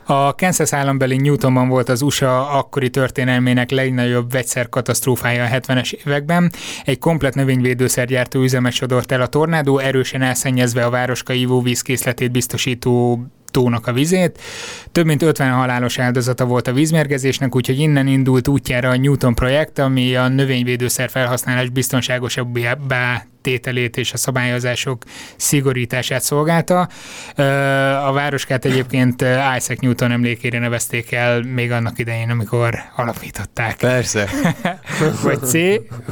A 0.05 0.35
Kansas 0.35 0.73
állambeli 0.73 1.15
Newtonban 1.17 1.67
volt 1.67 1.89
az 1.89 2.01
USA 2.01 2.49
akkori 2.49 2.89
történelmének 2.89 3.69
legnagyobb 3.69 4.31
vegyszerkatasztrófája 4.31 5.43
a 5.43 5.47
70-es 5.47 5.93
években. 5.93 6.51
Egy 6.85 6.99
komplet 6.99 7.35
növényvédőszergyártó 7.35 8.41
üzemet 8.41 8.71
sodort 8.71 9.11
el 9.11 9.21
a 9.21 9.27
tornádó, 9.27 9.77
erősen 9.77 10.21
elszennyezve 10.21 10.85
a 10.85 10.89
városka 10.89 11.33
ivóvízkészletét 11.33 12.31
biztosító 12.31 13.25
tónak 13.51 13.87
a 13.87 13.93
vizét. 13.93 14.41
Több 14.91 15.05
mint 15.05 15.21
50 15.21 15.51
halálos 15.51 15.99
áldozata 15.99 16.45
volt 16.45 16.67
a 16.67 16.73
vízmérgezésnek, 16.73 17.55
úgyhogy 17.55 17.79
innen 17.79 18.07
indult 18.07 18.47
útjára 18.47 18.89
a 18.89 18.97
Newton 18.97 19.35
projekt, 19.35 19.79
ami 19.79 20.15
a 20.15 20.27
növényvédőszer 20.27 21.09
felhasználás 21.09 21.69
biztonságosabbá 21.69 23.25
tételét 23.41 23.97
és 23.97 24.13
a 24.13 24.17
szabályozások 24.17 25.03
szigorítását 25.35 26.21
szolgálta. 26.21 26.87
A 28.05 28.11
városkát 28.11 28.65
egyébként 28.65 29.21
Isaac 29.57 29.79
Newton 29.79 30.11
emlékére 30.11 30.59
nevezték 30.59 31.11
el 31.11 31.41
még 31.41 31.71
annak 31.71 31.99
idején, 31.99 32.29
amikor 32.29 32.75
alapították. 32.95 33.77
Persze. 33.77 34.29
Vagy 35.23 35.39
C. 35.43 35.53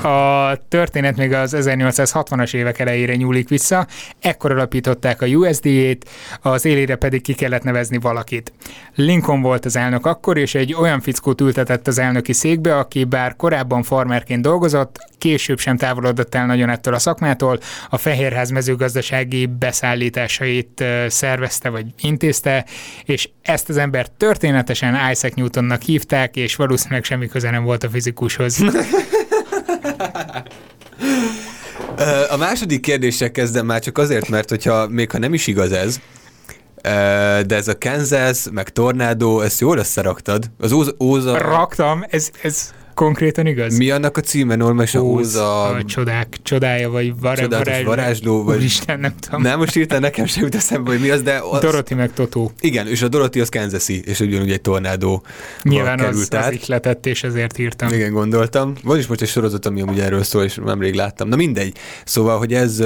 A 0.04 0.58
történet 0.68 1.18
még 1.18 1.34
az 1.34 1.56
1860-as 1.58 2.54
évek 2.54 2.80
elejére 2.80 3.16
nyúlik 3.16 3.50
vissza. 3.50 3.88
Ekkor 4.20 4.52
alapították 4.52 5.22
a 5.22 5.26
USD-ét, 5.26 6.10
az 6.42 6.66
élére 6.66 6.96
pedig 6.96 7.22
ki 7.22 7.34
kellett 7.34 7.64
nevezni 7.64 7.98
valakit. 7.98 8.54
Lincoln 8.96 9.42
volt 9.42 9.66
az 9.66 9.76
elnök 9.76 10.06
akkor, 10.06 10.38
és 10.38 10.56
egy 10.56 10.74
olyan 10.74 11.02
fickót 11.02 11.42
ültetett 11.42 11.88
az 11.88 12.00
elnöki 12.00 12.34
székbe, 12.34 12.78
aki 12.78 13.04
bár 13.04 13.36
korábban 13.36 13.84
farmerként 13.84 14.42
dolgozott, 14.42 15.08
később 15.18 15.60
sem 15.60 15.78
távolodott 15.78 16.36
el 16.36 16.46
nagyon 16.46 16.70
ettől 16.70 16.94
a 16.94 17.00
szakmától, 17.00 17.19
a 17.90 17.98
Fehérház 17.98 18.50
mezőgazdasági 18.50 19.46
beszállításait 19.46 20.84
szervezte 21.08 21.70
vagy 21.70 21.86
intézte, 22.02 22.66
és 23.06 23.30
ezt 23.42 23.70
az 23.70 23.78
embert 23.78 24.12
történetesen 24.12 25.12
Isaac 25.12 25.36
Newtonnak 25.36 25.82
hívták, 25.82 26.36
és 26.36 26.56
valószínűleg 26.56 27.04
semmi 27.04 27.28
köze 27.28 27.50
nem 27.50 27.64
volt 27.64 27.84
a 27.84 27.90
fizikushoz. 27.90 28.58
A 32.30 32.38
második 32.38 32.82
kérdéssel 32.82 33.32
kezdem 33.32 33.66
már 33.66 33.80
csak 33.82 33.98
azért, 33.98 34.30
mert 34.30 34.50
hogyha 34.50 34.88
még 34.88 35.12
ha 35.12 35.18
nem 35.18 35.34
is 35.34 35.48
igaz 35.48 35.72
ez, 35.72 36.00
de 37.46 37.56
ez 37.56 37.68
a 37.68 37.78
Kansas, 37.78 38.46
meg 38.52 38.70
Tornádó, 38.70 39.42
ezt 39.42 39.60
jól 39.60 39.78
összeraktad. 39.78 40.52
Az 40.60 40.72
Óza... 40.72 40.92
Óza... 41.00 41.38
Raktam, 41.38 42.06
ez, 42.10 42.30
ez 42.42 42.74
konkrétan 43.00 43.46
igaz? 43.46 43.78
Mi 43.78 43.90
annak 43.90 44.18
a 44.18 44.22
címe, 44.22 44.56
Norma, 44.56 44.82
és 44.82 44.96
a 44.96 45.00
Óza... 45.00 45.64
A 45.64 45.84
csodák, 45.84 46.38
csodája, 46.44 46.90
vagy 46.90 47.20
var, 47.20 47.48
varázsló. 47.50 47.88
varázsló 47.88 48.44
vagy... 48.44 48.58
Úristen, 48.58 49.00
nem 49.00 49.14
tudom. 49.20 49.42
Nem, 49.42 49.58
most 49.60 49.76
írtál 49.76 50.00
nekem 50.00 50.26
sem 50.26 50.44
jut 50.44 50.56
eszembe, 50.56 50.92
hogy 50.92 51.00
mi 51.00 51.10
az, 51.10 51.22
de... 51.22 51.42
Az... 51.52 51.60
Dorothy 51.60 51.94
meg 51.94 52.14
Totó. 52.14 52.52
Igen, 52.60 52.88
és 52.88 53.02
a 53.02 53.08
Dorothy 53.08 53.40
az 53.40 53.50
Kansasi, 53.50 54.02
és 54.06 54.20
ugyanúgy 54.20 54.52
egy 54.52 54.62
tornádó 54.62 55.24
Nyilván 55.64 56.00
az, 56.00 56.28
az 56.32 56.52
ihletett, 56.52 57.06
és 57.06 57.24
ezért 57.24 57.58
írtam. 57.58 57.94
Igen, 57.94 58.12
gondoltam. 58.12 58.74
Van 58.84 58.98
is 58.98 59.08
most 59.08 59.22
egy 59.22 59.28
sorozat, 59.28 59.66
ami 59.66 59.82
amúgy 59.82 60.00
erről 60.00 60.24
szól, 60.24 60.44
és 60.44 60.60
nemrég 60.66 60.94
láttam. 60.94 61.28
Na 61.28 61.36
mindegy. 61.36 61.78
Szóval, 62.06 62.38
hogy 62.38 62.54
ez... 62.54 62.78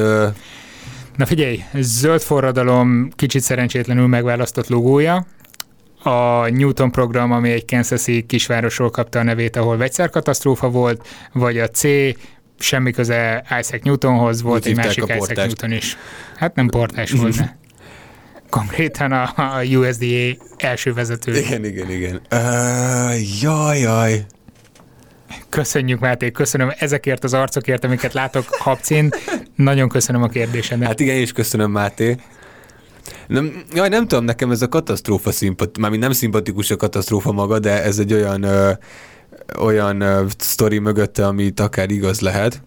Na 1.17 1.25
figyelj, 1.25 1.63
zöld 1.79 2.21
forradalom 2.21 3.09
kicsit 3.15 3.41
szerencsétlenül 3.41 4.07
megválasztott 4.07 4.67
logója, 4.67 5.25
a 6.03 6.49
Newton 6.49 6.91
program, 6.91 7.31
ami 7.31 7.51
egy 7.51 7.65
Kansas-i 7.65 8.25
kisvárosról 8.27 8.89
kapta 8.89 9.19
a 9.19 9.23
nevét, 9.23 9.55
ahol 9.55 9.77
vegyszerkatasztrófa 9.77 10.69
volt, 10.69 11.07
vagy 11.33 11.59
a 11.59 11.67
C, 11.67 11.83
semmi 12.59 12.91
köze 12.91 13.43
Isaac 13.59 13.83
Newtonhoz, 13.83 14.41
volt 14.41 14.65
Úgy 14.65 14.71
egy 14.71 14.75
másik 14.75 15.03
Isaac 15.03 15.35
Newton 15.35 15.71
is. 15.71 15.97
Hát 16.35 16.55
nem 16.55 16.67
portás 16.67 17.11
volt, 17.11 17.39
ne. 17.39 17.49
Konkrétan 18.49 19.11
a, 19.11 19.33
a 19.35 19.63
USDA 19.63 20.45
első 20.57 20.93
vezető. 20.93 21.37
Igen, 21.37 21.65
igen, 21.65 21.91
igen. 21.91 22.21
Uh, 22.31 23.41
jaj, 23.41 23.79
jaj. 23.79 24.25
Köszönjük, 25.49 25.99
Máté, 25.99 26.31
köszönöm 26.31 26.71
ezekért 26.77 27.23
az 27.23 27.33
arcokért, 27.33 27.83
amiket 27.83 28.13
látok 28.13 28.45
Habcin. 28.49 29.09
Nagyon 29.55 29.89
köszönöm 29.89 30.23
a 30.23 30.27
kérdésedet. 30.27 30.87
Hát 30.87 30.99
igen, 30.99 31.15
és 31.15 31.31
köszönöm, 31.31 31.71
Máté. 31.71 32.15
Nem, 33.27 33.63
jaj, 33.73 33.89
nem 33.89 34.07
tudom, 34.07 34.23
nekem 34.23 34.51
ez 34.51 34.61
a 34.61 34.67
katasztrófa 34.67 35.31
szimpatikus, 35.31 35.81
mármint 35.81 36.01
nem 36.03 36.11
szimpatikus 36.11 36.71
a 36.71 36.75
katasztrófa 36.75 37.31
maga, 37.31 37.59
de 37.59 37.83
ez 37.83 37.99
egy 37.99 38.13
olyan, 38.13 38.43
ö, 38.43 38.71
olyan 39.59 40.01
ö, 40.01 40.25
sztori 40.37 40.79
mögötte, 40.79 41.27
amit 41.27 41.59
akár 41.59 41.91
igaz 41.91 42.19
lehet. 42.19 42.63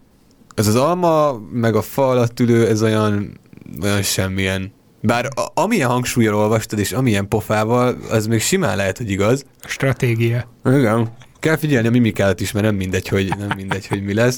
Ez 0.55 0.67
az 0.67 0.75
alma, 0.75 1.41
meg 1.53 1.75
a 1.75 1.83
fa 1.83 2.09
alatt 2.09 2.41
ülő, 2.41 2.67
ez 2.67 2.83
olyan, 2.83 3.41
olyan 3.83 4.03
semmilyen. 4.03 4.73
Bár 5.01 5.29
a, 5.35 5.61
amilyen 5.63 5.89
hangsúlyjal 5.89 6.35
olvastad, 6.35 6.79
és 6.79 6.93
amilyen 6.93 7.29
pofával, 7.29 7.97
az 8.11 8.27
még 8.27 8.41
simán 8.41 8.77
lehet, 8.77 8.97
hogy 8.97 9.11
igaz. 9.11 9.45
A 9.61 9.69
stratégia. 9.69 10.49
Igen. 10.65 11.17
Kell 11.47 11.57
figyelni 11.57 11.89
a 11.89 11.91
mimikát 11.91 12.41
is, 12.41 12.53
mert 12.53 12.67
nem 12.67 12.75
mindegy, 12.75 13.09
hogy, 13.09 13.33
nem 13.39 13.49
mindegy, 13.57 13.87
hogy 13.87 14.03
mi 14.03 14.15
lesz. 14.15 14.37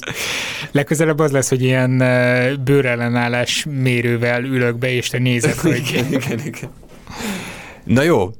Legközelebb 0.70 1.18
az 1.18 1.30
lesz, 1.30 1.48
hogy 1.48 1.62
ilyen 1.62 1.98
bőrellenállás 2.64 3.66
mérővel 3.70 4.44
ülök 4.44 4.78
be, 4.78 4.90
és 4.90 5.08
te 5.08 5.18
nézed, 5.18 5.54
hogy... 5.60 5.76
igen, 5.76 6.12
igen, 6.12 6.38
igen. 6.44 6.70
Na 7.84 8.02
jó, 8.02 8.30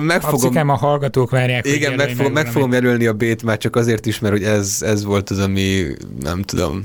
megfogom... 0.00 0.68
a 0.68 0.76
hallgatók 0.76 1.30
várják. 1.30 1.66
Igen, 1.66 1.92
meg 1.92 2.10
fogom, 2.10 2.32
meg 2.32 2.46
fogom 2.46 2.72
jelölni 2.72 3.06
a 3.06 3.12
B-t, 3.12 3.42
már 3.42 3.58
csak 3.58 3.76
azért 3.76 4.06
is, 4.06 4.18
mert 4.18 4.34
hogy 4.34 4.44
ez, 4.44 4.82
ez 4.82 5.04
volt 5.04 5.30
az, 5.30 5.38
ami 5.38 5.84
nem 6.20 6.42
tudom. 6.42 6.84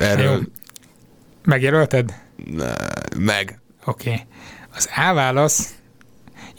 Erről... 0.00 0.32
Jó. 0.32 0.38
Megjelölted? 1.44 2.14
Ne, 2.56 2.72
meg. 3.18 3.60
Oké. 3.84 4.10
Okay. 4.10 4.20
Az 4.76 4.88
A 5.10 5.14
válasz 5.14 5.74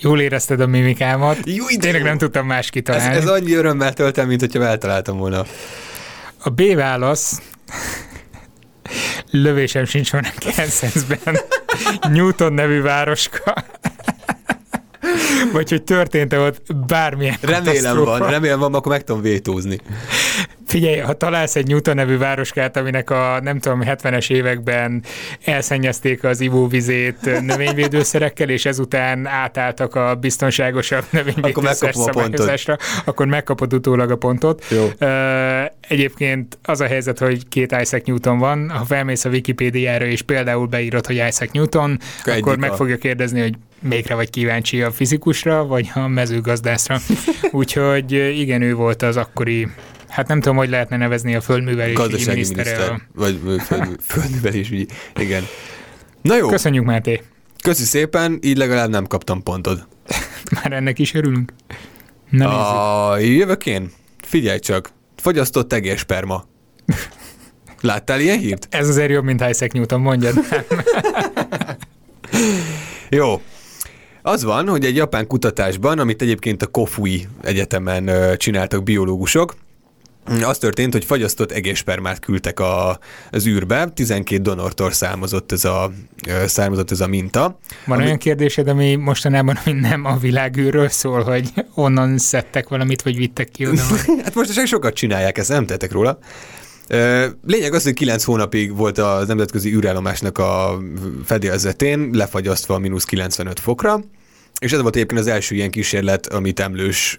Jól 0.01 0.21
érezted 0.21 0.59
a 0.59 0.67
mimikámat. 0.67 1.37
Jó, 1.43 1.65
Tényleg 1.79 2.03
nem 2.03 2.17
tudtam 2.17 2.45
más 2.45 2.69
kitalálni. 2.69 3.15
Ez, 3.15 3.23
ez 3.23 3.29
annyi 3.29 3.53
örömmel 3.53 3.93
töltem, 3.93 4.27
mint 4.27 4.39
hogyha 4.39 4.65
eltaláltam 4.65 5.17
volna. 5.17 5.45
A 6.43 6.49
B 6.49 6.75
válasz 6.75 7.41
lövésem 9.31 9.85
sincs 9.85 10.11
van 10.11 10.25
Kansasben. 10.55 11.37
Newton 12.13 12.53
nevű 12.53 12.81
városka. 12.81 13.53
vagy 15.53 15.69
hogy 15.69 15.83
történt-e 15.83 16.39
ott 16.39 16.75
bármilyen 16.87 17.37
Remélem 17.41 17.97
van, 17.97 18.29
remélem 18.29 18.59
van, 18.59 18.73
akkor 18.73 18.91
meg 18.91 19.03
tudom 19.03 19.21
vétózni. 19.21 19.79
Figyelj, 20.72 20.97
ha 20.97 21.13
találsz 21.13 21.55
egy 21.55 21.67
Newton 21.67 21.95
nevű 21.95 22.17
városkát, 22.17 22.78
aminek 22.78 23.09
a 23.09 23.39
nem 23.41 23.59
tudom, 23.59 23.82
70-es 23.86 24.30
években 24.32 25.03
elszennyezték 25.45 26.24
az 26.24 26.41
ivóvizét 26.41 27.41
növényvédőszerekkel, 27.45 28.49
és 28.49 28.65
ezután 28.65 29.26
átálltak 29.26 29.95
a 29.95 30.15
biztonságosabb 30.15 31.03
növényvédőszer 31.09 31.93
szabályozásra, 31.93 32.78
akkor 33.05 33.26
megkapod 33.26 33.74
utólag 33.74 34.11
a 34.11 34.15
pontot. 34.15 34.65
Jó. 34.69 34.89
Egyébként 35.88 36.57
az 36.63 36.82
a 36.82 36.86
helyzet, 36.86 37.19
hogy 37.19 37.47
két 37.47 37.76
Isaac 37.82 38.07
Newton 38.07 38.38
van, 38.38 38.69
ha 38.69 38.86
felmész 38.86 39.26
a 39.26 39.30
Wikipédiára 39.30 40.05
és 40.05 40.22
például 40.22 40.67
beírod, 40.67 41.05
hogy 41.05 41.15
Isaac 41.15 41.51
Newton, 41.51 41.99
Egyik 42.26 42.45
akkor 42.45 42.57
meg 42.57 42.72
fogja 42.72 42.97
kérdezni, 42.97 43.41
hogy 43.41 43.53
mégre 43.80 44.15
vagy 44.15 44.30
kíváncsi 44.30 44.82
a 44.82 44.91
fizikusra, 44.91 45.65
vagy 45.65 45.91
a 45.93 46.07
mezőgazdászra. 46.07 46.97
Úgyhogy 47.51 48.11
igen, 48.39 48.61
ő 48.61 48.74
volt 48.74 49.01
az 49.01 49.17
akkori 49.17 49.67
Hát 50.12 50.28
nem 50.28 50.41
tudom, 50.41 50.57
hogy 50.57 50.70
lehetne 50.70 50.97
nevezni 50.97 51.36
a 51.36 51.41
földművelési 51.41 52.30
minisztere. 52.30 52.86
A... 52.86 53.01
Vagy 53.16 53.39
föld, 53.66 53.95
földművelési, 54.01 54.88
igen. 55.16 55.43
Na 56.22 56.36
jó. 56.38 56.47
Köszönjük, 56.47 56.86
Máté. 56.86 57.22
Köszi 57.64 57.84
szépen, 57.84 58.39
így 58.41 58.57
legalább 58.57 58.89
nem 58.89 59.05
kaptam 59.05 59.43
pontod. 59.43 59.88
Már 60.55 60.72
ennek 60.72 60.99
is 60.99 61.14
örülünk. 61.14 61.53
Na 62.30 63.09
a, 63.09 63.18
jövök 63.18 63.66
én? 63.66 63.91
Figyelj 64.24 64.59
csak, 64.59 64.89
fogyasztott 65.16 65.68
tegésperma. 65.68 66.45
Láttál 67.82 68.20
ilyen 68.20 68.39
hírt? 68.39 68.68
Ez 68.70 68.88
azért 68.88 69.09
jobb, 69.09 69.24
mint 69.24 69.45
Isaac 69.49 69.74
Newton, 69.74 70.01
mondjad. 70.01 70.36
Jó. 73.09 73.41
Az 74.22 74.43
van, 74.43 74.68
hogy 74.68 74.86
egy 74.86 74.95
japán 74.95 75.28
kutatásban, 75.28 75.99
amit 75.99 76.22
egyébként 76.22 76.62
a 76.62 76.68
Kofui 76.68 77.28
Egyetemen 77.41 78.38
csináltak 78.38 78.84
biológusok, 78.84 79.55
az 80.26 80.57
történt, 80.57 80.93
hogy 80.93 81.05
fagyasztott 81.05 81.51
egészpermát 81.51 82.19
küldtek 82.19 82.59
a, 82.59 82.99
az 83.32 83.47
űrbe, 83.47 83.89
12 83.93 84.41
donortól 84.41 84.91
származott 84.91 85.51
ez 85.51 85.65
a, 85.65 85.91
származott 86.45 86.91
ez 86.91 86.99
a 86.99 87.07
minta. 87.07 87.59
Van 87.86 87.97
ami... 87.97 88.05
olyan 88.05 88.17
kérdésed, 88.17 88.67
ami 88.67 88.95
mostanában 88.95 89.59
ami 89.65 89.80
nem 89.80 90.05
a 90.05 90.17
világűrről 90.17 90.89
szól, 90.89 91.24
hogy 91.24 91.53
onnan 91.74 92.17
szedtek 92.17 92.69
valamit, 92.69 93.01
vagy 93.01 93.15
vittek 93.15 93.49
ki 93.49 93.67
oda? 93.67 93.82
hát 94.24 94.36
most 94.36 94.67
sokat 94.67 94.93
csinálják, 94.93 95.38
ezt 95.38 95.49
nem 95.49 95.65
tettek 95.65 95.91
róla. 95.91 96.19
Lényeg 97.47 97.74
az, 97.74 97.84
hogy 97.84 97.93
9 97.93 98.24
hónapig 98.24 98.76
volt 98.76 98.97
a 98.97 99.24
nemzetközi 99.28 99.74
űrállomásnak 99.74 100.38
a 100.38 100.80
fedélzetén, 101.26 102.09
lefagyasztva 102.13 102.74
a 102.74 102.80
mínusz 102.80 103.05
95 103.05 103.59
fokra, 103.59 103.99
és 104.59 104.72
ez 104.72 104.82
volt 104.82 104.95
egyébként 104.95 105.19
az 105.19 105.28
első 105.28 105.55
ilyen 105.55 105.72
kísérlet, 105.72 106.28
amit 106.28 106.59
emlős 106.59 107.17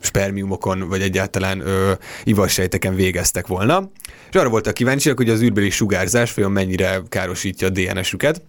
spermiumokon, 0.00 0.88
vagy 0.88 1.02
egyáltalán 1.02 1.60
ö, 1.60 1.92
ivassejteken 2.24 2.94
végeztek 2.94 3.46
volna. 3.46 3.90
És 4.30 4.34
arra 4.36 4.48
voltak 4.48 4.74
kíváncsiak, 4.74 5.16
hogy 5.16 5.30
az 5.30 5.42
űrbeli 5.42 5.70
sugárzás 5.70 6.34
vajon 6.34 6.52
mennyire 6.52 7.02
károsítja 7.08 7.66
a 7.66 7.70
DNS-üket, 7.70 8.42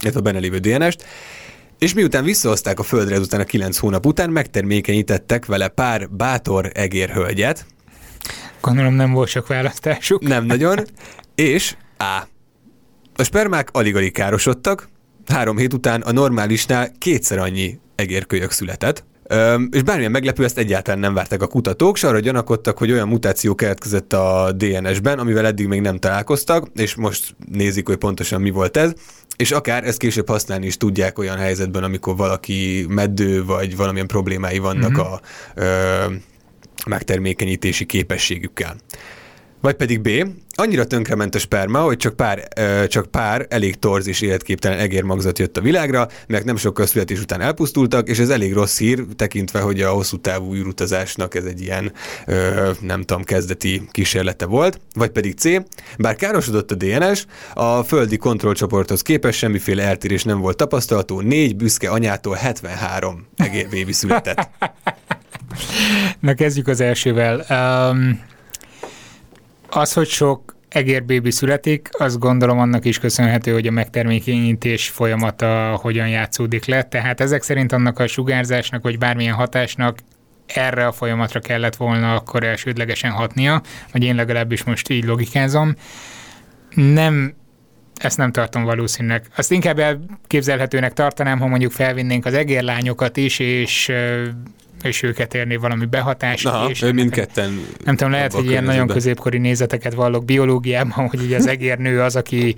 illetve 0.00 0.20
a 0.20 0.22
benne 0.22 0.38
lévő 0.38 0.58
DNS-t, 0.58 1.04
és 1.78 1.94
miután 1.94 2.24
visszahozták 2.24 2.78
a 2.78 2.82
földre 2.82 3.14
ezután 3.14 3.40
a 3.40 3.44
kilenc 3.44 3.78
hónap 3.78 4.06
után, 4.06 4.30
megtermékenyítettek 4.30 5.46
vele 5.46 5.68
pár 5.68 6.10
bátor 6.10 6.70
egérhölgyet. 6.74 7.66
Gondolom 8.60 8.94
nem 8.94 9.12
volt 9.12 9.28
sok 9.28 9.46
választásuk. 9.46 10.22
Nem 10.22 10.44
nagyon. 10.44 10.78
És 11.34 11.76
A. 11.98 12.22
A 13.16 13.22
spermák 13.22 13.68
alig-alig 13.72 14.12
károsodtak, 14.12 14.88
három 15.26 15.56
hét 15.56 15.72
után 15.72 16.00
a 16.00 16.12
normálisnál 16.12 16.92
kétszer 16.98 17.38
annyi 17.38 17.78
egérkölyök 17.94 18.50
született, 18.50 19.04
És 19.70 19.82
bármilyen 19.82 20.10
meglepő, 20.10 20.44
ezt 20.44 20.58
egyáltalán 20.58 21.00
nem 21.00 21.14
vártak 21.14 21.42
a 21.42 21.46
kutatók, 21.46 21.96
és 21.96 22.02
arra 22.02 22.18
gyanakodtak, 22.18 22.78
hogy 22.78 22.92
olyan 22.92 23.08
mutáció 23.08 23.54
keletkezett 23.54 24.12
a 24.12 24.52
DNS-ben, 24.52 25.18
amivel 25.18 25.46
eddig 25.46 25.66
még 25.66 25.80
nem 25.80 25.98
találkoztak, 25.98 26.66
és 26.74 26.94
most 26.94 27.36
nézik, 27.52 27.86
hogy 27.86 27.96
pontosan 27.96 28.40
mi 28.40 28.50
volt 28.50 28.76
ez, 28.76 28.92
és 29.36 29.50
akár 29.50 29.84
ezt 29.84 29.98
később 29.98 30.28
használni 30.28 30.66
is 30.66 30.76
tudják 30.76 31.18
olyan 31.18 31.36
helyzetben, 31.36 31.84
amikor 31.84 32.16
valaki 32.16 32.86
meddő, 32.88 33.44
vagy 33.44 33.76
valamilyen 33.76 34.06
problémái 34.06 34.58
vannak 34.58 34.90
mm-hmm. 34.90 35.00
a 35.00 35.20
ö, 35.54 35.64
megtermékenyítési 36.86 37.86
képességükkel. 37.86 38.76
Vagy 39.60 39.74
pedig 39.74 40.00
B. 40.00 40.08
Annyira 40.58 40.84
tönkrement 40.84 41.34
a 41.34 41.38
sperma, 41.38 41.80
hogy 41.80 41.96
csak 41.96 42.16
pár, 42.16 42.48
ö, 42.56 42.86
csak 42.86 43.06
pár 43.06 43.46
elég 43.48 43.78
torz 43.78 44.06
és 44.06 44.20
életképtelen 44.20 44.78
egérmagzat 44.78 45.38
jött 45.38 45.56
a 45.56 45.60
világra, 45.60 46.08
mert 46.28 46.44
nem 46.44 46.56
sokkal 46.56 46.86
születés 46.86 47.20
után 47.20 47.40
elpusztultak, 47.40 48.08
és 48.08 48.18
ez 48.18 48.28
elég 48.28 48.52
rossz 48.52 48.78
hír, 48.78 49.04
tekintve, 49.16 49.60
hogy 49.60 49.80
a 49.80 49.90
hosszú 49.90 50.16
távú 50.16 50.54
űrutazásnak 50.54 51.34
ez 51.34 51.44
egy 51.44 51.60
ilyen, 51.60 51.92
ö, 52.26 52.70
nem 52.80 53.02
tudom, 53.02 53.24
kezdeti 53.24 53.82
kísérlete 53.90 54.46
volt. 54.46 54.80
Vagy 54.94 55.10
pedig 55.10 55.34
C. 55.34 55.44
Bár 55.98 56.16
károsodott 56.16 56.70
a 56.70 56.74
DNS, 56.74 57.24
a 57.54 57.82
földi 57.82 58.16
kontrollcsoporthoz 58.16 59.02
képest 59.02 59.38
semmiféle 59.38 59.82
eltérés 59.82 60.24
nem 60.24 60.40
volt 60.40 60.56
tapasztalható, 60.56 61.20
négy 61.20 61.56
büszke 61.56 61.90
anyától 61.90 62.34
73 62.34 63.26
egérbébi 63.36 63.92
született. 63.92 64.48
Na 66.20 66.34
kezdjük 66.34 66.68
az 66.68 66.80
elsővel. 66.80 67.44
Um, 67.90 68.34
az, 69.76 69.92
hogy 69.92 70.08
sok 70.08 70.56
egérbébi 70.68 71.30
születik, 71.30 71.88
azt 71.92 72.18
gondolom 72.18 72.58
annak 72.58 72.84
is 72.84 72.98
köszönhető, 72.98 73.52
hogy 73.52 73.66
a 73.66 73.70
megtermékenyítés 73.70 74.88
folyamata 74.88 75.78
hogyan 75.80 76.08
játszódik 76.08 76.64
le. 76.64 76.82
Tehát 76.82 77.20
ezek 77.20 77.42
szerint 77.42 77.72
annak 77.72 77.98
a 77.98 78.06
sugárzásnak, 78.06 78.82
vagy 78.82 78.98
bármilyen 78.98 79.34
hatásnak 79.34 79.98
erre 80.46 80.86
a 80.86 80.92
folyamatra 80.92 81.40
kellett 81.40 81.76
volna 81.76 82.14
akkor 82.14 82.44
elsődlegesen 82.44 83.10
hatnia, 83.10 83.62
vagy 83.92 84.04
én 84.04 84.14
legalábbis 84.14 84.64
most 84.64 84.88
így 84.88 85.04
logikázom. 85.04 85.74
Nem 86.74 87.34
ezt 87.96 88.16
nem 88.16 88.32
tartom 88.32 88.64
valószínűleg. 88.64 89.24
Azt 89.36 89.50
inkább 89.50 89.78
elképzelhetőnek 89.78 90.92
tartanám, 90.92 91.38
ha 91.38 91.46
mondjuk 91.46 91.72
felvinnénk 91.72 92.26
az 92.26 92.34
egérlányokat 92.34 93.16
is, 93.16 93.38
és 93.38 93.92
és 94.86 95.02
őket 95.02 95.34
érni 95.34 95.56
valami 95.56 95.84
behatás. 95.84 96.44
Aha, 96.44 96.70
és 96.70 96.84
mindketten. 96.94 97.66
Nem 97.84 97.96
tudom, 97.96 98.12
lehet, 98.12 98.32
hogy 98.32 98.46
ilyen 98.46 98.64
nagyon 98.64 98.86
középkori 98.86 99.38
nézeteket 99.38 99.94
vallok 99.94 100.24
biológiában, 100.24 101.08
hogy 101.08 101.22
így 101.22 101.32
az 101.32 101.46
egérnő 101.46 102.00
az, 102.00 102.16
aki 102.16 102.54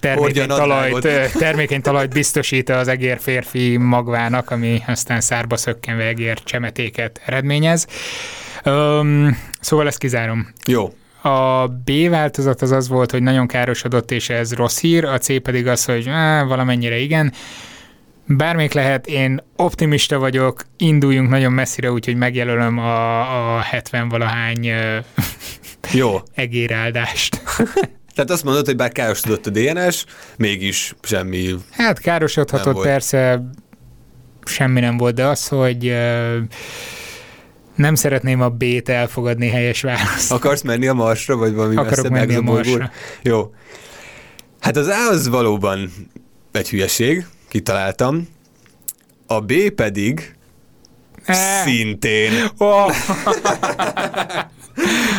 termékeny 0.00 0.46
talajt, 0.46 1.08
termékeny 1.38 1.80
talajt 1.80 2.12
biztosít 2.12 2.68
az 2.68 2.88
egér 2.88 3.18
férfi 3.20 3.76
magvának, 3.76 4.50
ami 4.50 4.82
aztán 4.86 5.20
szárba 5.20 5.56
szökkenve 5.56 6.06
egér 6.06 6.42
csemetéket 6.42 7.20
eredményez. 7.26 7.86
Um, 8.64 9.38
szóval 9.60 9.86
ezt 9.86 9.98
kizárom. 9.98 10.52
Jó. 10.66 10.92
A 11.22 11.66
B 11.66 12.08
változat 12.10 12.62
az 12.62 12.70
az 12.70 12.88
volt, 12.88 13.10
hogy 13.10 13.22
nagyon 13.22 13.46
károsodott, 13.46 14.10
és 14.10 14.28
ez 14.28 14.54
rossz 14.54 14.80
hír, 14.80 15.04
a 15.04 15.18
C 15.18 15.42
pedig 15.42 15.66
az, 15.66 15.84
hogy 15.84 16.08
á, 16.08 16.42
valamennyire 16.42 16.98
igen. 16.98 17.32
Bármik 18.28 18.72
lehet, 18.72 19.06
én 19.06 19.42
optimista 19.56 20.18
vagyok, 20.18 20.64
induljunk 20.76 21.28
nagyon 21.28 21.52
messzire, 21.52 21.92
úgyhogy 21.92 22.16
megjelölöm 22.16 22.78
a, 22.78 23.56
a 23.58 23.62
70-valahány 23.72 24.72
Jó. 25.92 26.20
egéráldást. 26.34 27.42
Tehát 28.14 28.30
azt 28.30 28.44
mondod, 28.44 28.66
hogy 28.66 28.76
bár 28.76 28.92
károsodott 28.92 29.46
a 29.46 29.50
DNS, 29.50 30.04
mégis 30.36 30.94
semmi... 31.02 31.54
Hát 31.70 31.98
károsodhatott 31.98 32.82
persze, 32.82 33.50
semmi 34.44 34.80
nem 34.80 34.96
volt, 34.96 35.14
de 35.14 35.24
az, 35.24 35.48
hogy 35.48 35.96
nem 37.74 37.94
szeretném 37.94 38.40
a 38.40 38.48
B-t 38.48 38.88
elfogadni 38.88 39.48
helyes 39.48 39.80
választ. 39.82 40.32
Akarsz 40.32 40.62
menni 40.62 40.86
a 40.86 40.92
Marsra, 40.92 41.36
vagy 41.36 41.54
valami 41.54 41.76
Akarok 41.76 42.08
menni 42.08 42.34
a 42.34 42.40
Marsra. 42.40 42.90
Jó. 43.22 43.54
Hát 44.60 44.76
az 44.76 44.86
A 44.86 45.08
az 45.10 45.28
valóban 45.28 45.92
egy 46.52 46.68
hülyeség, 46.68 47.26
kitaláltam. 47.48 48.28
A 49.26 49.40
B 49.40 49.52
pedig 49.74 50.34
szintén. 51.64 52.32
Oh. 52.58 52.92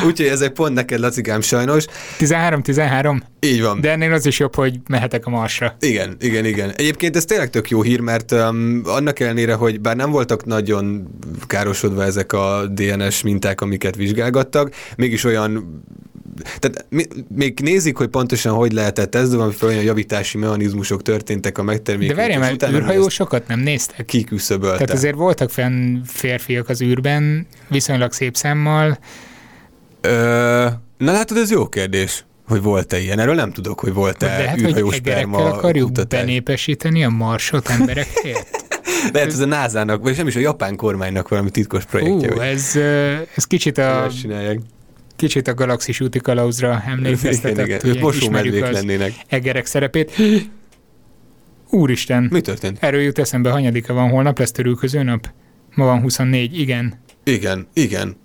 Úgyhogy 0.05 0.27
ez 0.27 0.41
egy 0.41 0.51
pont 0.51 0.73
neked, 0.73 0.99
Lacikám, 0.99 1.41
sajnos. 1.41 1.85
13-13? 2.19 3.19
Így 3.39 3.61
van. 3.61 3.81
De 3.81 3.91
ennél 3.91 4.13
az 4.13 4.25
is 4.25 4.39
jobb, 4.39 4.55
hogy 4.55 4.79
mehetek 4.87 5.25
a 5.25 5.29
Marsra. 5.29 5.75
Igen, 5.79 6.15
igen, 6.19 6.45
igen. 6.45 6.71
Egyébként 6.75 7.15
ez 7.15 7.25
tényleg 7.25 7.49
tök 7.49 7.69
jó 7.69 7.81
hír, 7.81 7.99
mert 7.99 8.31
um, 8.31 8.81
annak 8.85 9.19
ellenére, 9.19 9.53
hogy 9.53 9.81
bár 9.81 9.95
nem 9.95 10.11
voltak 10.11 10.45
nagyon 10.45 11.07
károsodva 11.47 12.03
ezek 12.03 12.33
a 12.33 12.65
DNS 12.67 13.21
minták, 13.21 13.61
amiket 13.61 13.95
vizsgálgattak, 13.95 14.75
mégis 14.97 15.23
olyan 15.23 15.83
tehát 16.59 16.85
még 17.27 17.59
nézik, 17.59 17.97
hogy 17.97 18.07
pontosan 18.07 18.53
hogy 18.53 18.71
lehetett 18.71 19.15
ez, 19.15 19.29
de 19.29 19.37
olyan 19.61 19.83
javítási 19.83 20.37
mechanizmusok 20.37 21.01
történtek 21.01 21.57
a 21.57 21.63
megtermékek. 21.63 22.15
De 22.15 22.21
várjál, 22.21 22.39
mert 22.39 22.69
űrhajósokat 22.71 23.47
nem 23.47 23.59
néztek? 23.59 24.05
Kiküszöbölte. 24.05 24.75
Tehát 24.75 24.91
azért 24.91 25.15
voltak 25.15 25.49
fenn 25.49 26.03
férfiak 26.03 26.69
az 26.69 26.81
űrben, 26.81 27.47
viszonylag 27.69 28.11
szép 28.11 28.35
számmal. 28.35 28.97
Ö, 30.01 30.67
na 30.97 31.11
látod, 31.11 31.37
ez 31.37 31.51
jó 31.51 31.67
kérdés 31.67 32.25
hogy 32.47 32.61
volt-e 32.61 32.99
ilyen. 32.99 33.19
Erről 33.19 33.35
nem 33.35 33.51
tudok, 33.51 33.79
hogy 33.79 33.93
volt-e 33.93 34.25
De 34.25 34.47
hát, 34.47 34.61
hogy 34.61 34.93
egerekkel 34.93 35.45
akarjuk 35.45 35.87
kutatás. 35.87 36.19
benépesíteni 36.19 37.03
a 37.03 37.09
marsot 37.09 37.69
emberek 37.69 38.07
helyett? 38.23 38.65
Lehet 39.13 39.31
ez 39.31 39.39
a 39.39 39.45
NASA-nak, 39.45 40.03
vagy 40.03 40.17
nem 40.17 40.27
is 40.27 40.35
a 40.35 40.39
japán 40.39 40.75
kormánynak 40.75 41.27
valami 41.27 41.49
titkos 41.49 41.85
projektje. 41.85 42.33
Ú, 42.33 42.39
ez, 42.39 42.75
ez 43.35 43.43
kicsit 43.43 43.77
a, 43.77 44.09
kicsit 45.17 45.47
a 45.47 45.53
galaxis 45.53 45.99
úti 46.01 46.19
kalauzra 46.19 46.83
emlékeztetett. 46.87 47.83
Igen, 47.83 48.45
igen. 48.45 48.71
lennének. 48.71 49.13
Egerek 49.27 49.65
szerepét. 49.65 50.11
Úristen. 51.69 52.27
Mi 52.31 52.41
történt? 52.41 52.77
Erről 52.81 53.01
jut 53.01 53.19
eszembe, 53.19 53.49
hanyadika 53.49 53.93
van 53.93 54.09
holnap, 54.09 54.39
lesz 54.39 54.51
törülköző 54.51 55.03
nap? 55.03 55.29
Ma 55.75 55.85
van 55.85 56.01
24, 56.01 56.59
igen. 56.59 56.99
Igen, 57.23 57.67
igen. 57.73 58.15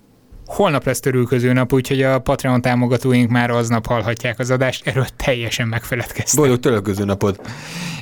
Holnap 0.45 0.85
lesz 0.85 0.99
törülköző 0.99 1.53
nap, 1.53 1.73
úgyhogy 1.73 2.01
a 2.01 2.19
Patreon 2.19 2.61
támogatóink 2.61 3.29
már 3.29 3.49
aznap 3.49 3.85
hallhatják 3.85 4.39
az 4.39 4.51
adást, 4.51 4.87
erről 4.87 5.05
teljesen 5.15 5.67
megfeledkeztem. 5.67 6.41
Boldog 6.41 6.59
törülköző 6.59 7.05
napot! 7.05 7.49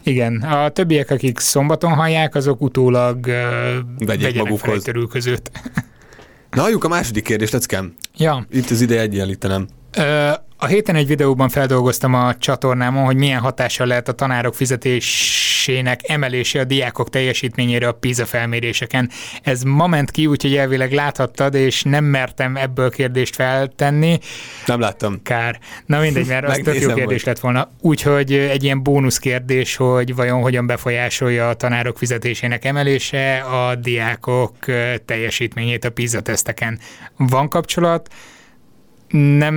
Igen, 0.03 0.35
a 0.41 0.69
többiek, 0.69 1.11
akik 1.11 1.39
szombaton 1.39 1.93
hallják, 1.93 2.35
azok 2.35 2.61
utólag 2.61 3.25
uh, 3.27 4.05
vegyék 4.05 4.37
magukhoz 4.37 4.83
törülközőt. 4.83 5.51
Na, 6.51 6.61
halljuk 6.61 6.83
a 6.83 6.87
második 6.87 7.23
kérdést, 7.23 7.53
leckám. 7.53 7.93
Ja. 8.17 8.45
Itt 8.49 8.69
az 8.69 8.81
ideje 8.81 9.01
egyenlítenem. 9.01 9.67
A 10.63 10.67
héten 10.67 10.95
egy 10.95 11.07
videóban 11.07 11.49
feldolgoztam 11.49 12.13
a 12.13 12.35
csatornámon, 12.37 13.05
hogy 13.05 13.15
milyen 13.15 13.39
hatással 13.39 13.87
lehet 13.87 14.07
a 14.07 14.11
tanárok 14.11 14.55
fizetésének 14.55 16.09
emelése 16.09 16.59
a 16.59 16.63
diákok 16.63 17.09
teljesítményére 17.09 17.87
a 17.87 17.91
PISA 17.91 18.25
felméréseken. 18.25 19.09
Ez 19.43 19.61
ma 19.61 19.87
ment 19.87 20.11
ki, 20.11 20.25
úgyhogy 20.25 20.55
elvileg 20.55 20.91
láthattad, 20.91 21.53
és 21.53 21.83
nem 21.83 22.03
mertem 22.03 22.55
ebből 22.55 22.89
kérdést 22.89 23.35
feltenni. 23.35 24.19
Nem 24.65 24.79
láttam. 24.79 25.21
Kár. 25.23 25.59
Na 25.85 25.99
mindegy, 25.99 26.27
mert 26.27 26.47
az 26.47 26.59
tök 26.63 26.79
jó 26.79 26.93
kérdés 26.93 27.23
lett 27.23 27.39
volna. 27.39 27.71
Úgyhogy 27.79 28.33
egy 28.33 28.63
ilyen 28.63 28.83
bónusz 28.83 29.17
kérdés, 29.17 29.75
hogy 29.75 30.15
vajon 30.15 30.41
hogyan 30.41 30.67
befolyásolja 30.67 31.49
a 31.49 31.53
tanárok 31.53 31.97
fizetésének 31.97 32.65
emelése 32.65 33.37
a 33.37 33.75
diákok 33.75 34.55
teljesítményét 35.05 35.85
a 35.85 35.89
PISA 35.89 36.21
teszteken. 36.21 36.79
Van 37.17 37.49
kapcsolat? 37.49 38.09
Nem 39.11 39.55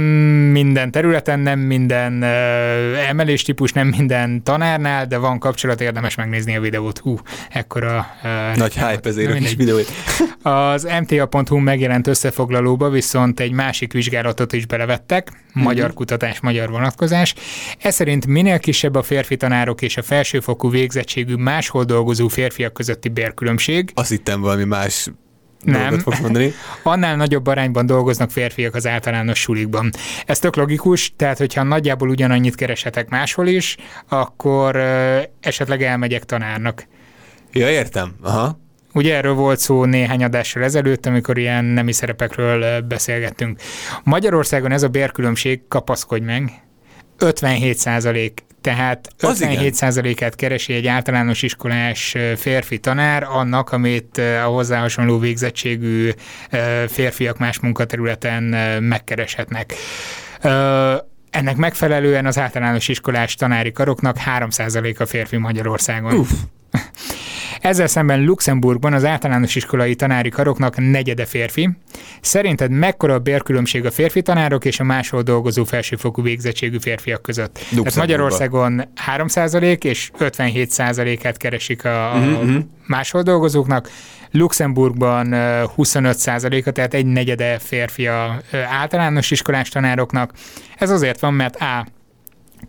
minden 0.52 0.90
területen, 0.90 1.40
nem 1.40 1.58
minden 1.58 2.12
uh, 2.22 3.08
emeléstípus, 3.08 3.72
nem 3.72 3.86
minden 3.86 4.42
tanárnál, 4.42 5.06
de 5.06 5.18
van 5.18 5.38
kapcsolat, 5.38 5.80
érdemes 5.80 6.14
megnézni 6.14 6.56
a 6.56 6.60
videót. 6.60 6.98
Hú, 6.98 7.18
ekkora... 7.50 8.06
Uh, 8.22 8.56
Nagy 8.56 8.74
hype 8.74 9.08
ezért 9.08 9.30
a 9.30 9.34
kis 9.34 9.54
videót. 9.54 9.86
Az 10.42 10.88
mta.hu 11.00 11.56
megjelent 11.56 12.06
összefoglalóba 12.06 12.88
viszont 12.88 13.40
egy 13.40 13.52
másik 13.52 13.92
vizsgálatot 13.92 14.52
is 14.52 14.66
belevettek, 14.66 15.30
magyar 15.52 15.84
mm-hmm. 15.84 15.94
kutatás, 15.94 16.40
magyar 16.40 16.70
vonatkozás. 16.70 17.34
Ez 17.78 17.94
szerint 17.94 18.26
minél 18.26 18.58
kisebb 18.58 18.94
a 18.94 19.02
férfi 19.02 19.36
tanárok 19.36 19.82
és 19.82 19.96
a 19.96 20.02
felsőfokú 20.02 20.70
végzettségű 20.70 21.34
máshol 21.34 21.84
dolgozó 21.84 22.28
férfiak 22.28 22.72
közötti 22.72 23.08
bérkülönbség. 23.08 23.90
Azt 23.94 24.10
hittem 24.10 24.40
valami 24.40 24.64
más 24.64 25.10
nem. 25.64 25.98
fogsz 25.98 26.20
mondani. 26.20 26.52
Annál 26.82 27.16
nagyobb 27.16 27.46
arányban 27.46 27.86
dolgoznak 27.86 28.30
férfiak 28.30 28.74
az 28.74 28.86
általános 28.86 29.38
sulikban. 29.38 29.90
Ez 30.26 30.38
tök 30.38 30.56
logikus, 30.56 31.12
tehát 31.16 31.38
hogyha 31.38 31.62
nagyjából 31.62 32.08
ugyanannyit 32.08 32.54
kereshetek 32.54 33.08
máshol 33.08 33.46
is, 33.46 33.76
akkor 34.08 34.76
uh, 34.76 35.22
esetleg 35.40 35.82
elmegyek 35.82 36.24
tanárnak. 36.24 36.86
Ja, 37.52 37.70
értem. 37.70 38.14
Aha. 38.22 38.62
Ugye 38.92 39.16
erről 39.16 39.34
volt 39.34 39.58
szó 39.58 39.84
néhány 39.84 40.24
adással 40.24 40.62
ezelőtt, 40.62 41.06
amikor 41.06 41.38
ilyen 41.38 41.64
nemi 41.64 41.92
szerepekről 41.92 42.80
beszélgettünk. 42.80 43.60
Magyarországon 44.02 44.72
ez 44.72 44.82
a 44.82 44.88
bérkülönbség, 44.88 45.68
kapaszkodj 45.68 46.24
meg, 46.24 46.52
57 47.18 47.76
százalék 47.76 48.42
tehát 48.60 49.08
57%-át 49.20 50.34
keresi 50.34 50.72
egy 50.72 50.86
általános 50.86 51.42
iskolás 51.42 52.16
férfi 52.36 52.78
tanár 52.78 53.22
annak, 53.22 53.72
amit 53.72 54.18
a 54.18 54.46
hozzá 54.46 54.80
hasonló 54.80 55.18
végzettségű 55.18 56.10
férfiak 56.88 57.38
más 57.38 57.60
munkaterületen 57.60 58.42
megkereshetnek. 58.82 59.74
Ennek 61.34 61.56
megfelelően 61.56 62.26
az 62.26 62.38
általános 62.38 62.88
iskolás 62.88 63.34
tanári 63.34 63.72
karoknak 63.72 64.16
3% 64.38 64.98
a 64.98 65.06
férfi 65.06 65.36
Magyarországon. 65.36 66.14
Uf. 66.14 66.30
Ezzel 67.60 67.86
szemben 67.86 68.24
Luxemburgban 68.24 68.92
az 68.92 69.04
általános 69.04 69.54
iskolai 69.54 69.94
tanári 69.94 70.28
karoknak 70.28 70.90
negyede 70.90 71.24
férfi. 71.24 71.70
Szerinted 72.20 72.70
mekkora 72.70 73.14
a 73.14 73.18
bérkülönbség 73.18 73.84
a 73.86 73.90
férfi 73.90 74.22
tanárok 74.22 74.64
és 74.64 74.80
a 74.80 74.84
máshol 74.84 75.22
dolgozó 75.22 75.64
felsőfokú 75.64 76.22
végzettségű 76.22 76.78
férfiak 76.78 77.22
között? 77.22 77.58
Tehát 77.70 77.96
Magyarországon 77.96 78.82
3% 79.16 79.84
és 79.84 80.10
57%-át 80.18 81.36
keresik 81.36 81.84
a, 81.84 82.14
a 82.14 82.18
uh-huh. 82.18 82.56
máshol 82.86 83.22
dolgozóknak. 83.22 83.90
Luxemburgban 84.36 85.28
25%-a, 85.76 86.70
tehát 86.70 86.94
egy 86.94 87.06
negyede 87.06 87.58
férfi 87.58 88.06
a 88.06 88.40
általános 88.68 89.30
iskolás 89.30 89.68
tanároknak. 89.68 90.32
Ez 90.78 90.90
azért 90.90 91.20
van, 91.20 91.34
mert 91.34 91.56
A. 91.56 91.86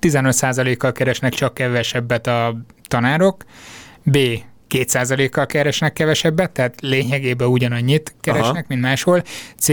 15%-kal 0.01 0.91
keresnek 0.91 1.33
csak 1.33 1.53
kevesebbet 1.53 2.27
a 2.27 2.57
tanárok, 2.87 3.43
B 4.03 4.17
2%-kal 4.69 5.45
keresnek 5.45 5.93
kevesebbet, 5.93 6.51
tehát 6.51 6.81
lényegében 6.81 7.47
ugyanannyit 7.47 8.15
keresnek, 8.21 8.51
Aha. 8.51 8.63
mint 8.67 8.81
máshol. 8.81 9.23
C, 9.57 9.67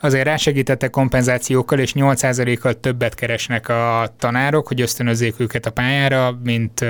azért 0.00 0.24
rásegítettek 0.24 0.90
kompenzációkkal, 0.90 1.78
és 1.78 1.92
8%-kal 1.94 2.80
többet 2.80 3.14
keresnek 3.14 3.68
a 3.68 4.14
tanárok, 4.18 4.68
hogy 4.68 4.80
ösztönözzék 4.80 5.34
őket 5.38 5.66
a 5.66 5.70
pályára, 5.70 6.38
mint 6.42 6.84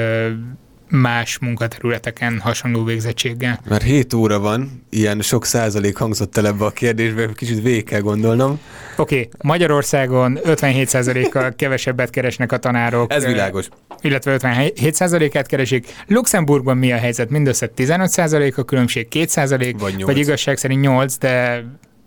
más 0.91 1.39
munkaterületeken 1.39 2.41
hasonló 2.41 2.85
végzettséggel. 2.85 3.61
Már 3.69 3.83
7 3.83 4.15
óra 4.15 4.39
van, 4.39 4.83
ilyen 4.91 5.21
sok 5.21 5.45
százalék 5.45 5.97
hangzott 5.97 6.37
el 6.37 6.47
ebbe 6.47 6.65
a 6.65 6.71
kérdésbe, 6.71 7.29
kicsit 7.35 7.63
végig 7.63 7.85
kell 7.85 8.01
gondolnom. 8.01 8.61
Oké, 8.97 9.15
okay. 9.15 9.29
Magyarországon 9.43 10.39
57 10.45 10.89
százalékkal 10.89 11.55
kevesebbet 11.57 12.11
keresnek 12.11 12.53
a 12.53 12.59
tanárok. 12.59 13.13
Ez 13.13 13.25
világos. 13.25 13.69
Illetve 14.01 14.33
57 14.33 14.95
százalékát 14.95 15.47
keresik. 15.47 15.87
Luxemburgban 16.07 16.77
mi 16.77 16.93
a 16.93 16.97
helyzet? 16.97 17.31
Mindössze 17.31 17.67
15 17.67 18.11
százalék 18.11 18.59
a 18.59 18.63
különbség, 18.63 19.09
2 19.09 19.27
százalék, 19.27 19.79
vagy, 19.79 20.05
vagy 20.05 20.19
igazság 20.19 20.57
szerint 20.57 20.81
8, 20.81 21.17
de 21.17 21.65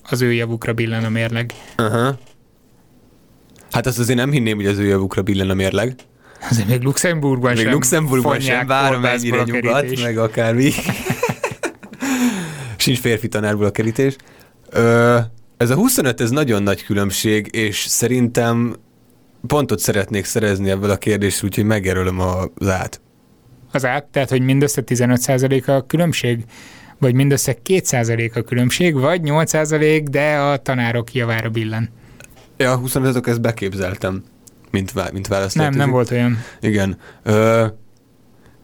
az 0.09 0.21
ő 0.21 0.33
javukra 0.33 0.73
billen 0.73 1.03
a 1.03 1.09
mérleg. 1.09 1.51
Uh-huh. 1.77 2.15
Hát 3.71 3.85
azt 3.85 3.99
azért 3.99 4.17
nem 4.17 4.31
hinném, 4.31 4.55
hogy 4.55 4.65
az 4.65 4.77
ő 4.77 4.85
javukra 4.85 5.21
billen 5.21 5.49
a 5.49 5.53
mérleg. 5.53 5.95
Azért 6.49 6.67
még 6.67 6.81
Luxemburgban 6.81 7.53
még 7.53 7.63
sem 7.63 7.71
Luxemburgban 7.71 8.39
sem, 8.39 8.67
várom 8.67 9.05
ennyire 9.05 9.43
nyugat, 9.43 10.01
meg 10.01 10.17
akármi. 10.17 10.71
Sincs 12.77 12.99
férfi 12.99 13.27
tanárból 13.27 13.65
a 13.65 13.71
kerítés. 13.71 14.15
Ö, 14.69 15.17
ez 15.57 15.69
a 15.69 15.75
25, 15.75 16.21
ez 16.21 16.29
nagyon 16.29 16.63
nagy 16.63 16.83
különbség, 16.83 17.47
és 17.51 17.79
szerintem 17.79 18.75
pontot 19.47 19.79
szeretnék 19.79 20.25
szerezni 20.25 20.69
ebből 20.69 20.89
a 20.89 20.97
kérdésről, 20.97 21.49
úgyhogy 21.49 21.65
megjelölöm 21.65 22.19
az 22.19 22.67
át. 22.69 23.01
Az 23.71 23.85
át? 23.85 24.05
Tehát, 24.05 24.29
hogy 24.29 24.41
mindössze 24.41 24.83
15% 24.85 25.65
a 25.65 25.85
különbség? 25.85 26.45
Vagy 26.99 27.13
mindössze 27.13 27.57
2% 27.65 28.33
a 28.33 28.41
különbség, 28.41 28.93
vagy 28.93 29.21
8% 29.23 30.05
de 30.11 30.35
a 30.35 30.57
tanárok 30.57 31.13
javára 31.13 31.49
billen? 31.49 31.89
Ja, 32.57 32.77
25 32.77 33.27
ezt 33.27 33.41
beképzeltem 33.41 34.23
mint, 34.71 35.11
mint 35.11 35.27
választ. 35.27 35.55
Nem, 35.55 35.73
nem 35.73 35.89
volt 35.89 36.11
olyan. 36.11 36.43
Igen. 36.61 36.97
Ö, 37.23 37.65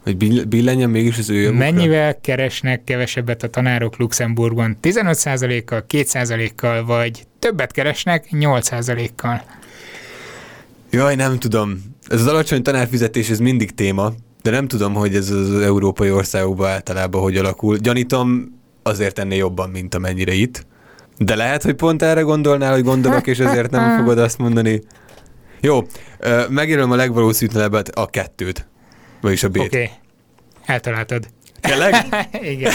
hogy 0.04 0.48
billenjen 0.48 0.90
mégis 0.90 1.18
az 1.18 1.30
ő 1.30 1.36
javukra? 1.36 1.72
Mennyivel 1.72 2.22
keresnek 2.22 2.84
kevesebbet 2.84 3.44
a 3.44 3.48
tanárok 3.48 3.98
Luxemburgban? 3.98 4.78
15%-kal, 4.82 5.86
2%-kal, 5.90 6.86
vagy 6.86 7.24
többet 7.40 7.72
keresnek 7.72 8.28
8%-kal? 8.32 9.44
Jaj, 10.92 11.16
nem 11.16 11.40
tudom. 11.40 11.96
Ez 12.08 12.20
az 12.20 12.28
alacsony 12.28 12.62
tanárfizetés, 12.62 13.30
ez 13.30 13.40
mindig 13.40 13.72
téma, 13.72 14.14
de 14.42 14.52
nem 14.52 14.68
tudom, 14.68 14.94
hogy 14.94 15.16
ez 15.16 15.30
az 15.30 15.60
európai 15.62 16.12
országokban 16.12 16.70
általában 16.70 17.22
hogy 17.22 17.38
alakul. 17.38 17.78
Gyanítom, 17.78 18.56
azért 18.84 19.20
ennél 19.20 19.38
jobban, 19.38 19.70
mint 19.70 19.96
amennyire 19.96 20.34
itt. 20.34 20.66
De 21.18 21.36
lehet, 21.36 21.64
hogy 21.64 21.74
pont 21.74 22.02
erre 22.02 22.22
gondolnál, 22.22 22.74
hogy 22.74 22.84
gondolok, 22.84 23.28
és 23.28 23.40
ezért 23.40 23.72
nem 23.72 23.98
fogod 23.98 24.18
azt 24.18 24.38
mondani. 24.38 24.82
Jó, 25.62 25.88
megjelölöm 26.50 26.92
a 26.92 26.96
legvalószínűbbet 26.96 27.90
a 27.90 28.06
kettőt. 28.06 28.68
Vagyis 29.22 29.44
a 29.44 29.50
B-t. 29.50 29.58
Oké, 29.58 29.66
okay. 29.66 29.90
eltaláltad. 30.66 31.28
Tényleg? 31.62 31.96
Igen. 32.54 32.72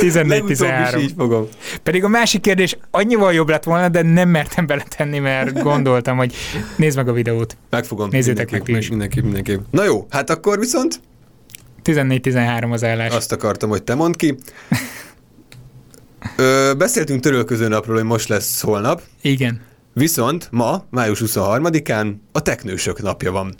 14-13. 0.00 1.00
így 1.00 1.12
fogom. 1.16 1.48
Pedig 1.82 2.04
a 2.04 2.08
másik 2.08 2.40
kérdés 2.40 2.76
annyival 2.90 3.32
jobb 3.32 3.48
lett 3.48 3.64
volna, 3.64 3.88
de 3.88 4.02
nem 4.02 4.28
mertem 4.28 4.66
beletenni, 4.66 5.18
mert 5.18 5.62
gondoltam, 5.62 6.16
hogy 6.16 6.34
nézd 6.76 6.96
meg 6.96 7.08
a 7.08 7.12
videót. 7.12 7.56
Megfogom. 7.70 8.08
Nézzétek 8.10 8.50
meg 8.50 8.62
ti 8.62 8.76
is. 8.76 8.88
Mindenképp, 8.88 9.22
mindenképp. 9.22 9.60
Na 9.70 9.84
jó, 9.84 10.06
hát 10.10 10.30
akkor 10.30 10.58
viszont 10.58 11.00
14-13 11.84 12.70
az 12.70 12.84
állás. 12.84 13.14
Azt 13.14 13.32
akartam, 13.32 13.68
hogy 13.68 13.82
te 13.82 13.94
mondd 13.94 14.16
ki. 14.16 14.34
Ö, 16.36 16.72
beszéltünk 16.78 17.20
törölköző 17.20 17.68
napról, 17.68 17.96
hogy 17.96 18.04
most 18.04 18.28
lesz 18.28 18.60
holnap. 18.60 19.02
Igen. 19.20 19.60
Viszont 19.94 20.48
ma, 20.50 20.84
május 20.90 21.22
23-án 21.24 22.14
a 22.32 22.40
teknősök 22.42 23.02
napja 23.02 23.32
van. 23.32 23.54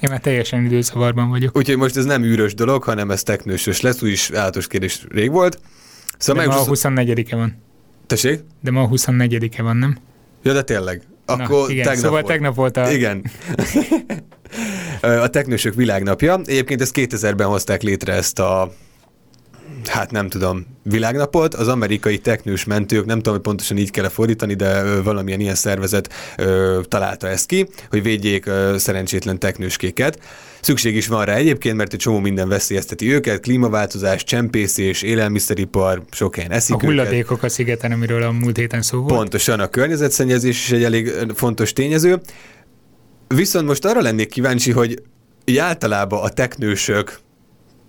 Én 0.00 0.10
már 0.10 0.20
teljesen 0.20 0.64
időszavarban 0.64 1.28
vagyok. 1.28 1.56
Úgyhogy 1.56 1.76
most 1.76 1.96
ez 1.96 2.04
nem 2.04 2.22
űrös 2.22 2.54
dolog, 2.54 2.82
hanem 2.82 3.10
ez 3.10 3.22
teknősös 3.22 3.80
lesz, 3.80 4.02
úgyis 4.02 4.30
állatos 4.30 4.66
kérdés 4.66 5.06
rég 5.10 5.30
volt. 5.30 5.60
Szóval 6.18 6.44
de 6.44 6.50
ma 6.50 6.60
a 6.60 6.64
24-e 6.64 7.36
van. 7.36 7.62
Tessék? 8.06 8.40
De 8.60 8.70
ma 8.70 8.82
a 8.82 8.88
24-e 8.88 9.62
van, 9.62 9.76
nem? 9.76 9.98
Ja, 10.42 10.52
de 10.52 10.62
tényleg. 10.62 11.02
Akkor 11.26 11.66
Na, 11.66 11.72
igen, 11.72 11.84
tegnap 11.84 11.96
szóval 12.04 12.10
volt. 12.10 12.26
tegnap 12.26 12.54
volt 12.54 12.76
a... 12.76 12.90
Igen. 12.90 13.24
a 15.24 15.28
Teknősök 15.28 15.74
világnapja. 15.74 16.40
Egyébként 16.44 16.80
ezt 16.80 16.92
2000-ben 16.96 17.46
hozták 17.46 17.82
létre 17.82 18.12
ezt 18.12 18.38
a 18.38 18.72
hát 19.88 20.10
nem 20.10 20.28
tudom, 20.28 20.66
világnapot, 20.82 21.54
az 21.54 21.68
amerikai 21.68 22.18
teknős 22.18 22.64
mentők, 22.64 23.04
nem 23.04 23.16
tudom, 23.16 23.32
hogy 23.32 23.42
pontosan 23.42 23.76
így 23.76 23.90
kell 23.90 24.08
fordítani, 24.08 24.54
de 24.54 25.00
valamilyen 25.00 25.40
ilyen 25.40 25.54
szervezet 25.54 26.12
ö, 26.36 26.80
találta 26.88 27.28
ezt 27.28 27.46
ki, 27.46 27.68
hogy 27.90 28.02
védjék 28.02 28.46
ö, 28.46 28.74
szerencsétlen 28.78 29.38
teknőskéket. 29.38 30.18
Szükség 30.60 30.96
is 30.96 31.06
van 31.06 31.24
rá 31.24 31.34
egyébként, 31.34 31.76
mert 31.76 31.92
egy 31.92 31.98
csomó 31.98 32.18
minden 32.18 32.48
veszélyezteti 32.48 33.12
őket, 33.12 33.40
klímaváltozás, 33.40 34.24
csempészés, 34.24 35.02
élelmiszeripar, 35.02 36.02
sok 36.10 36.34
helyen 36.34 36.50
eszik 36.50 36.74
A 36.74 36.78
hulladékok 36.78 37.36
őket. 37.38 37.50
a 37.50 37.52
szigeten, 37.52 37.92
amiről 37.92 38.22
a 38.22 38.30
múlt 38.30 38.56
héten 38.56 38.82
szó 38.82 38.98
volt. 38.98 39.14
Pontosan, 39.14 39.60
a 39.60 39.66
környezetszennyezés 39.66 40.58
is 40.64 40.70
egy 40.70 40.84
elég 40.84 41.12
fontos 41.34 41.72
tényező. 41.72 42.20
Viszont 43.28 43.66
most 43.66 43.84
arra 43.84 44.00
lennék 44.00 44.28
kíváncsi, 44.28 44.70
hogy 44.70 45.02
így 45.44 45.56
általában 45.56 46.22
a 46.22 46.28
teknősök, 46.28 47.20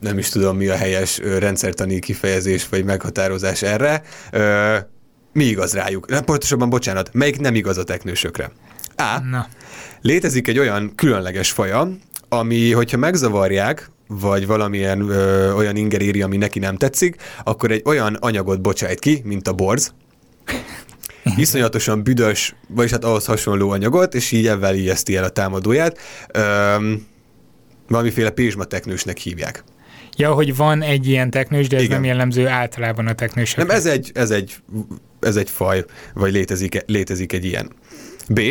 nem 0.02 0.18
is 0.18 0.30
tudom 0.30 0.58
mi 0.58 0.68
a 0.68 0.76
helyes 0.76 1.18
rendszertani 1.18 2.00
kifejezés 2.00 2.70
vagy 2.70 2.84
meghatározás 2.84 3.62
erre, 3.62 4.02
mi 5.34 5.44
igaz 5.44 5.74
rájuk? 5.74 6.08
Nem, 6.08 6.24
pontosabban, 6.24 6.70
bocsánat, 6.70 7.10
melyik 7.14 7.40
nem 7.40 7.56
igaz 7.56 7.78
a 7.78 7.84
teknősökre? 7.84 8.52
A. 8.96 9.20
Na. 9.30 9.48
Létezik 10.02 10.48
egy 10.48 10.60
olyan 10.60 10.96
különleges 10.96 11.52
faja, 11.52 11.92
ami, 12.30 12.72
hogyha 12.72 12.98
megzavarják, 12.98 13.92
vagy 14.08 14.48
valamilyen 14.48 15.10
ö, 15.10 15.52
olyan 15.54 15.76
inger 15.76 16.02
éri, 16.02 16.22
ami 16.22 16.38
neki 16.38 16.60
nem 16.60 16.78
tetszik, 16.78 17.16
akkor 17.44 17.72
egy 17.72 17.82
olyan 17.86 18.14
anyagot 18.14 18.62
bocsájt 18.62 19.00
ki, 19.00 19.22
mint 19.24 19.48
a 19.48 19.54
borz, 19.54 19.94
iszonyatosan 21.36 22.04
büdös, 22.04 22.56
vagyis 22.68 22.92
hát 22.92 23.04
ahhoz 23.04 23.26
hasonló 23.26 23.70
anyagot, 23.70 24.16
és 24.16 24.32
így 24.32 24.48
ebben 24.48 24.76
ijeszti 24.76 25.16
el 25.16 25.24
a 25.24 25.30
támadóját. 25.30 25.98
Ö, 26.32 26.94
valamiféle 27.88 28.30
pézsmateknősnek 28.30 29.18
hívják. 29.18 29.64
Ja, 30.22 30.34
hogy 30.34 30.56
van 30.56 30.82
egy 30.82 31.08
ilyen 31.08 31.30
teknős, 31.30 31.68
de 31.68 31.76
ez 31.76 31.84
Igen. 31.84 31.96
nem 31.96 32.06
jellemző 32.06 32.48
általában 32.48 33.08
a 33.08 33.14
teknősökre. 33.14 33.64
Nem, 33.64 33.76
ez 33.76 33.86
egy, 33.86 34.12
ez 34.14 34.32
egy, 34.32 34.56
ez 35.20 35.36
egy 35.36 35.50
faj, 35.50 35.86
vagy 36.14 36.32
létezik, 36.32 36.84
létezik 36.86 37.34
egy 37.34 37.46
ilyen. 37.46 37.72
B. 38.30 38.42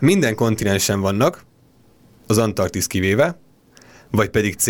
Minden 0.00 0.34
kontinensen 0.34 1.00
vannak, 1.00 1.44
az 2.26 2.38
Antarktisz 2.38 2.86
kivéve, 2.86 3.40
vagy 4.10 4.28
pedig 4.28 4.54
C. 4.54 4.66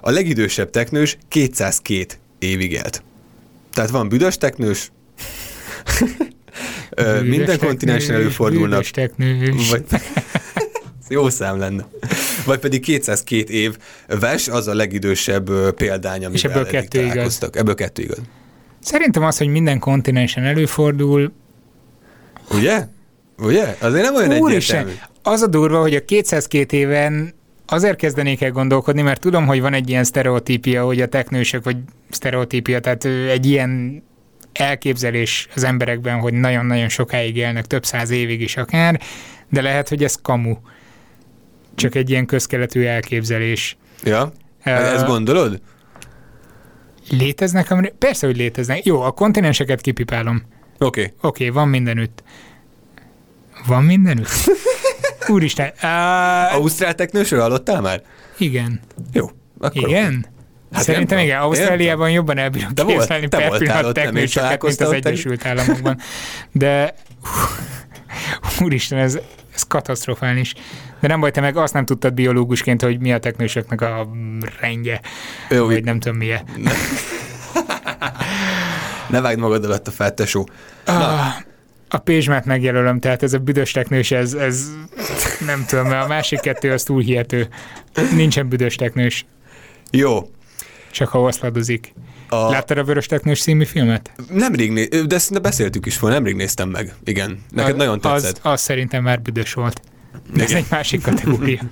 A 0.00 0.10
legidősebb 0.10 0.70
teknős 0.70 1.18
202 1.28 2.06
évig 2.38 2.72
élt. 2.72 3.02
Tehát 3.72 3.90
van 3.90 4.08
büdös 4.08 4.36
teknős, 4.36 4.92
minden 7.22 7.58
kontinensen 7.58 8.14
előfordulnak. 8.14 8.84
Teknős. 8.84 9.70
Vagy, 9.70 9.84
jó 11.08 11.28
szám 11.28 11.58
lenne. 11.58 11.86
Vagy 12.44 12.58
pedig 12.58 12.80
202 12.80 13.50
év 13.50 13.76
ves, 14.06 14.48
az 14.48 14.66
a 14.68 14.74
legidősebb 14.74 15.74
példány, 15.74 16.24
amivel 16.24 16.34
És 16.34 16.44
ebből 16.44 16.66
kettő 16.66 17.04
igaz. 17.04 17.48
Ebből 17.52 17.74
kettő 17.74 18.02
igaz. 18.02 18.20
Szerintem 18.80 19.22
az, 19.22 19.38
hogy 19.38 19.48
minden 19.48 19.78
kontinensen 19.78 20.44
előfordul. 20.44 21.32
Ugye? 22.50 22.86
Ugye? 23.38 23.76
Azért 23.80 24.04
nem 24.04 24.14
olyan 24.14 24.32
Úristen, 24.32 24.76
egyértelmű. 24.78 25.12
Az 25.22 25.42
a 25.42 25.46
durva, 25.46 25.80
hogy 25.80 25.94
a 25.94 26.04
202 26.04 26.72
éven 26.72 27.34
azért 27.66 27.96
kezdenék 27.96 28.42
el 28.42 28.50
gondolkodni, 28.50 29.02
mert 29.02 29.20
tudom, 29.20 29.46
hogy 29.46 29.60
van 29.60 29.74
egy 29.74 29.88
ilyen 29.88 30.04
sztereotípia, 30.04 30.84
hogy 30.84 31.00
a 31.00 31.06
teknősök, 31.06 31.64
vagy 31.64 31.76
sztereotípia, 32.10 32.80
tehát 32.80 33.04
egy 33.04 33.46
ilyen 33.46 34.02
elképzelés 34.52 35.48
az 35.54 35.64
emberekben, 35.64 36.18
hogy 36.18 36.32
nagyon-nagyon 36.32 36.88
sokáig 36.88 37.36
élnek, 37.36 37.66
több 37.66 37.84
száz 37.84 38.10
évig 38.10 38.40
is 38.40 38.56
akár, 38.56 39.00
de 39.48 39.62
lehet, 39.62 39.88
hogy 39.88 40.04
ez 40.04 40.16
kamu. 40.22 40.56
Csak 41.74 41.94
egy 41.94 42.10
ilyen 42.10 42.26
közkeletű 42.26 42.84
elképzelés. 42.84 43.76
Ja? 44.02 44.32
Ezt 44.62 45.06
gondolod? 45.06 45.60
Léteznek? 47.10 47.70
Amire... 47.70 47.94
Persze, 47.98 48.26
hogy 48.26 48.36
léteznek. 48.36 48.84
Jó, 48.84 49.00
a 49.00 49.10
kontinenseket 49.10 49.80
kipipálom. 49.80 50.42
Oké. 50.78 51.00
Okay. 51.00 51.02
Oké, 51.04 51.48
okay, 51.48 51.48
van 51.48 51.68
mindenütt. 51.68 52.22
Van 53.66 53.84
mindenütt? 53.84 54.28
Úristen. 55.28 55.72
Uh... 55.82 56.54
Ausztrál 56.54 56.94
teknősről 56.94 57.40
hallottál 57.40 57.80
már? 57.80 58.02
Igen. 58.38 58.80
Jó. 59.12 59.30
Akkor 59.58 59.88
igen? 59.88 60.26
Hát 60.72 60.82
Szerintem 60.82 61.18
igen, 61.18 61.40
Ausztráliában 61.40 62.10
jobban 62.10 62.38
elbírom 62.38 62.74
de 62.74 62.84
képzelni 62.84 63.26
volt, 63.30 63.48
per 63.48 63.58
pillanat 63.58 63.94
teknősöket, 63.94 64.62
mint 64.62 64.80
az 64.80 64.92
Egyesült 64.92 65.46
Államokban. 65.46 65.98
De 66.52 66.94
úristen, 68.64 68.98
ez, 68.98 69.18
ez 69.54 69.62
katasztrofális. 69.62 70.54
De 71.00 71.08
nem 71.08 71.20
baj, 71.20 71.30
te 71.30 71.40
meg 71.40 71.56
azt 71.56 71.72
nem 71.72 71.84
tudtad 71.84 72.14
biológusként, 72.14 72.82
hogy 72.82 73.00
mi 73.00 73.12
a 73.12 73.18
teknősöknek 73.18 73.80
a 73.80 74.08
rendje, 74.60 75.00
Jó, 75.50 75.66
vagy 75.66 75.84
nem 75.84 76.00
tudom 76.00 76.18
milyen. 76.18 76.44
Ne. 76.56 76.72
ne 79.10 79.20
vágd 79.20 79.38
magad 79.38 79.64
alatt 79.64 79.86
a 79.88 79.90
fát, 79.90 80.14
tesó. 80.14 80.48
Ah, 80.84 81.34
a 81.88 81.98
pézsmát 81.98 82.44
megjelölöm, 82.44 83.00
tehát 83.00 83.22
ez 83.22 83.32
a 83.32 83.38
büdös 83.38 83.70
teknős, 83.70 84.10
ez, 84.10 84.34
ez 84.34 84.66
nem 85.46 85.64
tudom, 85.68 85.86
mert 85.86 86.04
a 86.04 86.08
másik 86.08 86.40
kettő 86.40 86.72
az 86.72 86.82
túl 86.82 87.00
hihető. 87.00 87.48
Nincsen 88.14 88.48
büdös 88.48 88.74
teknős. 88.74 89.26
Jó. 89.90 90.30
Csak 90.90 91.08
ha 91.08 91.20
oszladozik. 91.20 91.92
A... 92.28 92.50
Láttad 92.50 92.78
a 92.78 92.84
Vörös 92.84 93.06
Teknős 93.06 93.40
című 93.40 93.64
filmet? 93.64 94.10
Nemrég, 94.28 94.72
né- 94.72 95.06
de 95.06 95.14
ezt 95.14 95.42
beszéltük 95.42 95.86
is 95.86 95.98
volna, 95.98 96.16
nemrég 96.16 96.34
néztem 96.34 96.68
meg. 96.68 96.94
Igen, 97.04 97.44
neked 97.50 97.74
a, 97.74 97.76
nagyon 97.76 98.00
tetszett. 98.00 98.40
Az, 98.42 98.52
az 98.52 98.60
szerintem 98.60 99.02
már 99.02 99.22
büdös 99.22 99.52
volt. 99.52 99.80
De 100.34 100.44
ez 100.44 100.52
egy 100.52 100.66
másik 100.70 101.02
kategória. 101.02 101.60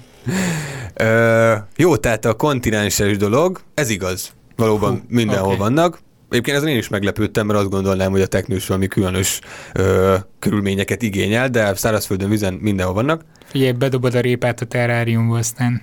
Ö, 0.95 1.55
jó, 1.77 1.97
tehát 1.97 2.25
a 2.25 2.35
kontinenses 2.35 3.17
dolog, 3.17 3.61
ez 3.75 3.91
igaz. 3.91 4.33
Valóban 4.57 4.91
Hú, 4.91 5.01
mindenhol 5.09 5.47
okay. 5.47 5.59
vannak. 5.59 5.99
Egyébként 6.31 6.57
ezen 6.57 6.69
én 6.69 6.77
is 6.77 6.89
meglepődtem, 6.89 7.47
mert 7.47 7.59
azt 7.59 7.71
gondolnám, 7.71 8.11
hogy 8.11 8.21
a 8.21 8.27
teknős 8.27 8.67
valami 8.67 8.87
különös 8.87 9.41
ö, 9.73 10.17
körülményeket 10.39 11.03
igényel, 11.03 11.49
de 11.49 11.75
szárazföldön, 11.75 12.29
vizen 12.29 12.55
mindenhol 12.55 12.95
vannak. 12.95 13.25
Figyelj, 13.45 13.73
bedobod 13.73 14.15
a 14.15 14.21
répát 14.21 14.61
a 14.61 14.65
terráriumba, 14.65 15.39
aztán... 15.39 15.81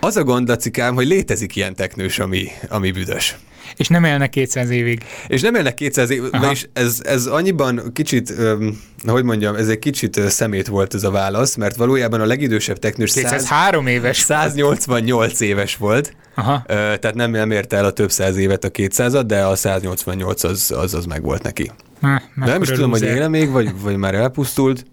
Az 0.00 0.16
a 0.16 0.24
gond, 0.24 0.48
Lacikám, 0.48 0.94
hogy 0.94 1.06
létezik 1.06 1.56
ilyen 1.56 1.74
teknős, 1.74 2.18
ami, 2.18 2.48
ami 2.68 2.90
büdös. 2.90 3.36
És 3.76 3.88
nem 3.88 4.04
élnek 4.04 4.30
200 4.30 4.70
évig. 4.70 5.04
És 5.26 5.40
nem 5.40 5.54
élnek 5.54 5.74
200 5.74 6.10
évig, 6.10 6.30
és 6.52 6.66
ez, 6.72 7.00
ez 7.04 7.26
annyiban 7.26 7.80
kicsit, 7.92 8.34
um, 8.38 8.80
hogy 9.06 9.24
mondjam, 9.24 9.54
ez 9.54 9.68
egy 9.68 9.78
kicsit 9.78 10.20
szemét 10.28 10.66
volt 10.66 10.94
ez 10.94 11.04
a 11.04 11.10
válasz, 11.10 11.54
mert 11.54 11.76
valójában 11.76 12.20
a 12.20 12.26
legidősebb 12.26 12.78
teknős 12.78 13.12
203 13.12 13.84
100, 13.84 13.92
éves. 13.94 14.18
188 14.18 15.40
éves 15.40 15.76
volt. 15.76 16.16
Aha. 16.34 16.52
Uh, 16.54 16.64
tehát 16.68 17.14
nem, 17.14 17.30
nem 17.30 17.50
érte 17.50 17.76
el 17.76 17.84
a 17.84 17.90
több 17.90 18.10
száz 18.10 18.36
évet 18.36 18.64
a 18.64 18.68
200 18.70 19.24
de 19.26 19.44
a 19.44 19.56
188 19.56 20.44
az, 20.44 20.74
az, 20.76 20.94
az 20.94 21.04
meg 21.04 21.22
volt 21.22 21.42
neki. 21.42 21.70
De 22.00 22.20
nem 22.34 22.62
is 22.62 22.68
tudom, 22.68 22.90
hogy 22.90 23.02
éle 23.02 23.28
még, 23.28 23.50
vagy, 23.50 23.80
vagy 23.80 23.96
már 23.96 24.14
elpusztult. 24.14 24.84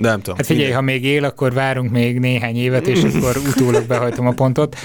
Nem 0.00 0.20
tudom. 0.20 0.36
Hát 0.36 0.46
figyelj, 0.46 0.70
ha 0.70 0.80
még 0.80 1.04
él, 1.04 1.24
akkor 1.24 1.52
várunk 1.52 1.90
még 1.90 2.18
néhány 2.18 2.56
évet, 2.56 2.86
és 2.86 3.02
akkor 3.02 3.36
utólag 3.36 3.86
behajtom 3.86 4.26
a 4.26 4.32
pontot. 4.32 4.76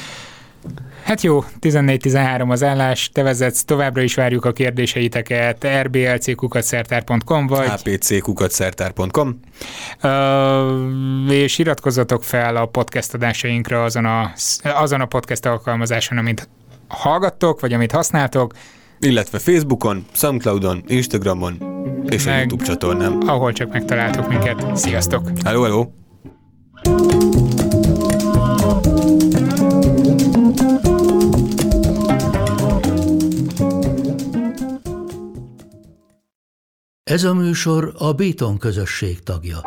Hát 1.04 1.22
jó, 1.22 1.44
14-13 1.62 2.50
az 2.50 2.64
állás, 2.64 3.10
te 3.14 3.24
vezetsz, 3.24 3.64
továbbra 3.64 4.02
is 4.02 4.16
várjuk 4.16 4.46
a 4.46 4.52
kérdéseiteket 4.52 5.68
rblc.szertár.com 5.82 7.48
vagy 7.48 7.68
apc.szertár.com 7.68 9.40
uh, 10.04 11.34
és 11.34 11.58
iratkozzatok 11.58 12.24
fel 12.24 12.56
a 12.56 12.66
podcast 12.66 13.14
adásainkra 13.14 13.84
azon 13.84 14.06
a, 14.06 14.34
azon 14.64 15.02
a 15.02 15.06
podcast 15.06 15.46
alkalmazáson, 15.46 16.18
amit 16.18 16.50
hallgattok, 16.88 17.60
vagy 17.60 17.74
amit 17.74 17.92
használtok. 17.92 18.54
Illetve 19.00 19.40
Facebookon, 19.40 20.06
Soundcloudon, 20.14 20.84
Instagramon 20.88 21.75
és 22.10 22.26
Meg, 22.26 22.36
a 22.36 22.38
YouTube 22.38 22.64
csatornán. 22.64 23.14
Ahol 23.14 23.52
csak 23.52 23.72
megtaláltok 23.72 24.28
minket. 24.28 24.78
Sziasztok! 24.78 25.32
Hello, 25.44 25.62
hello! 25.62 25.86
Ez 37.04 37.24
a 37.24 37.34
műsor 37.34 37.94
a 37.98 38.14
Béton 38.14 38.58
közösség 38.58 39.24
tagja. 39.24 39.62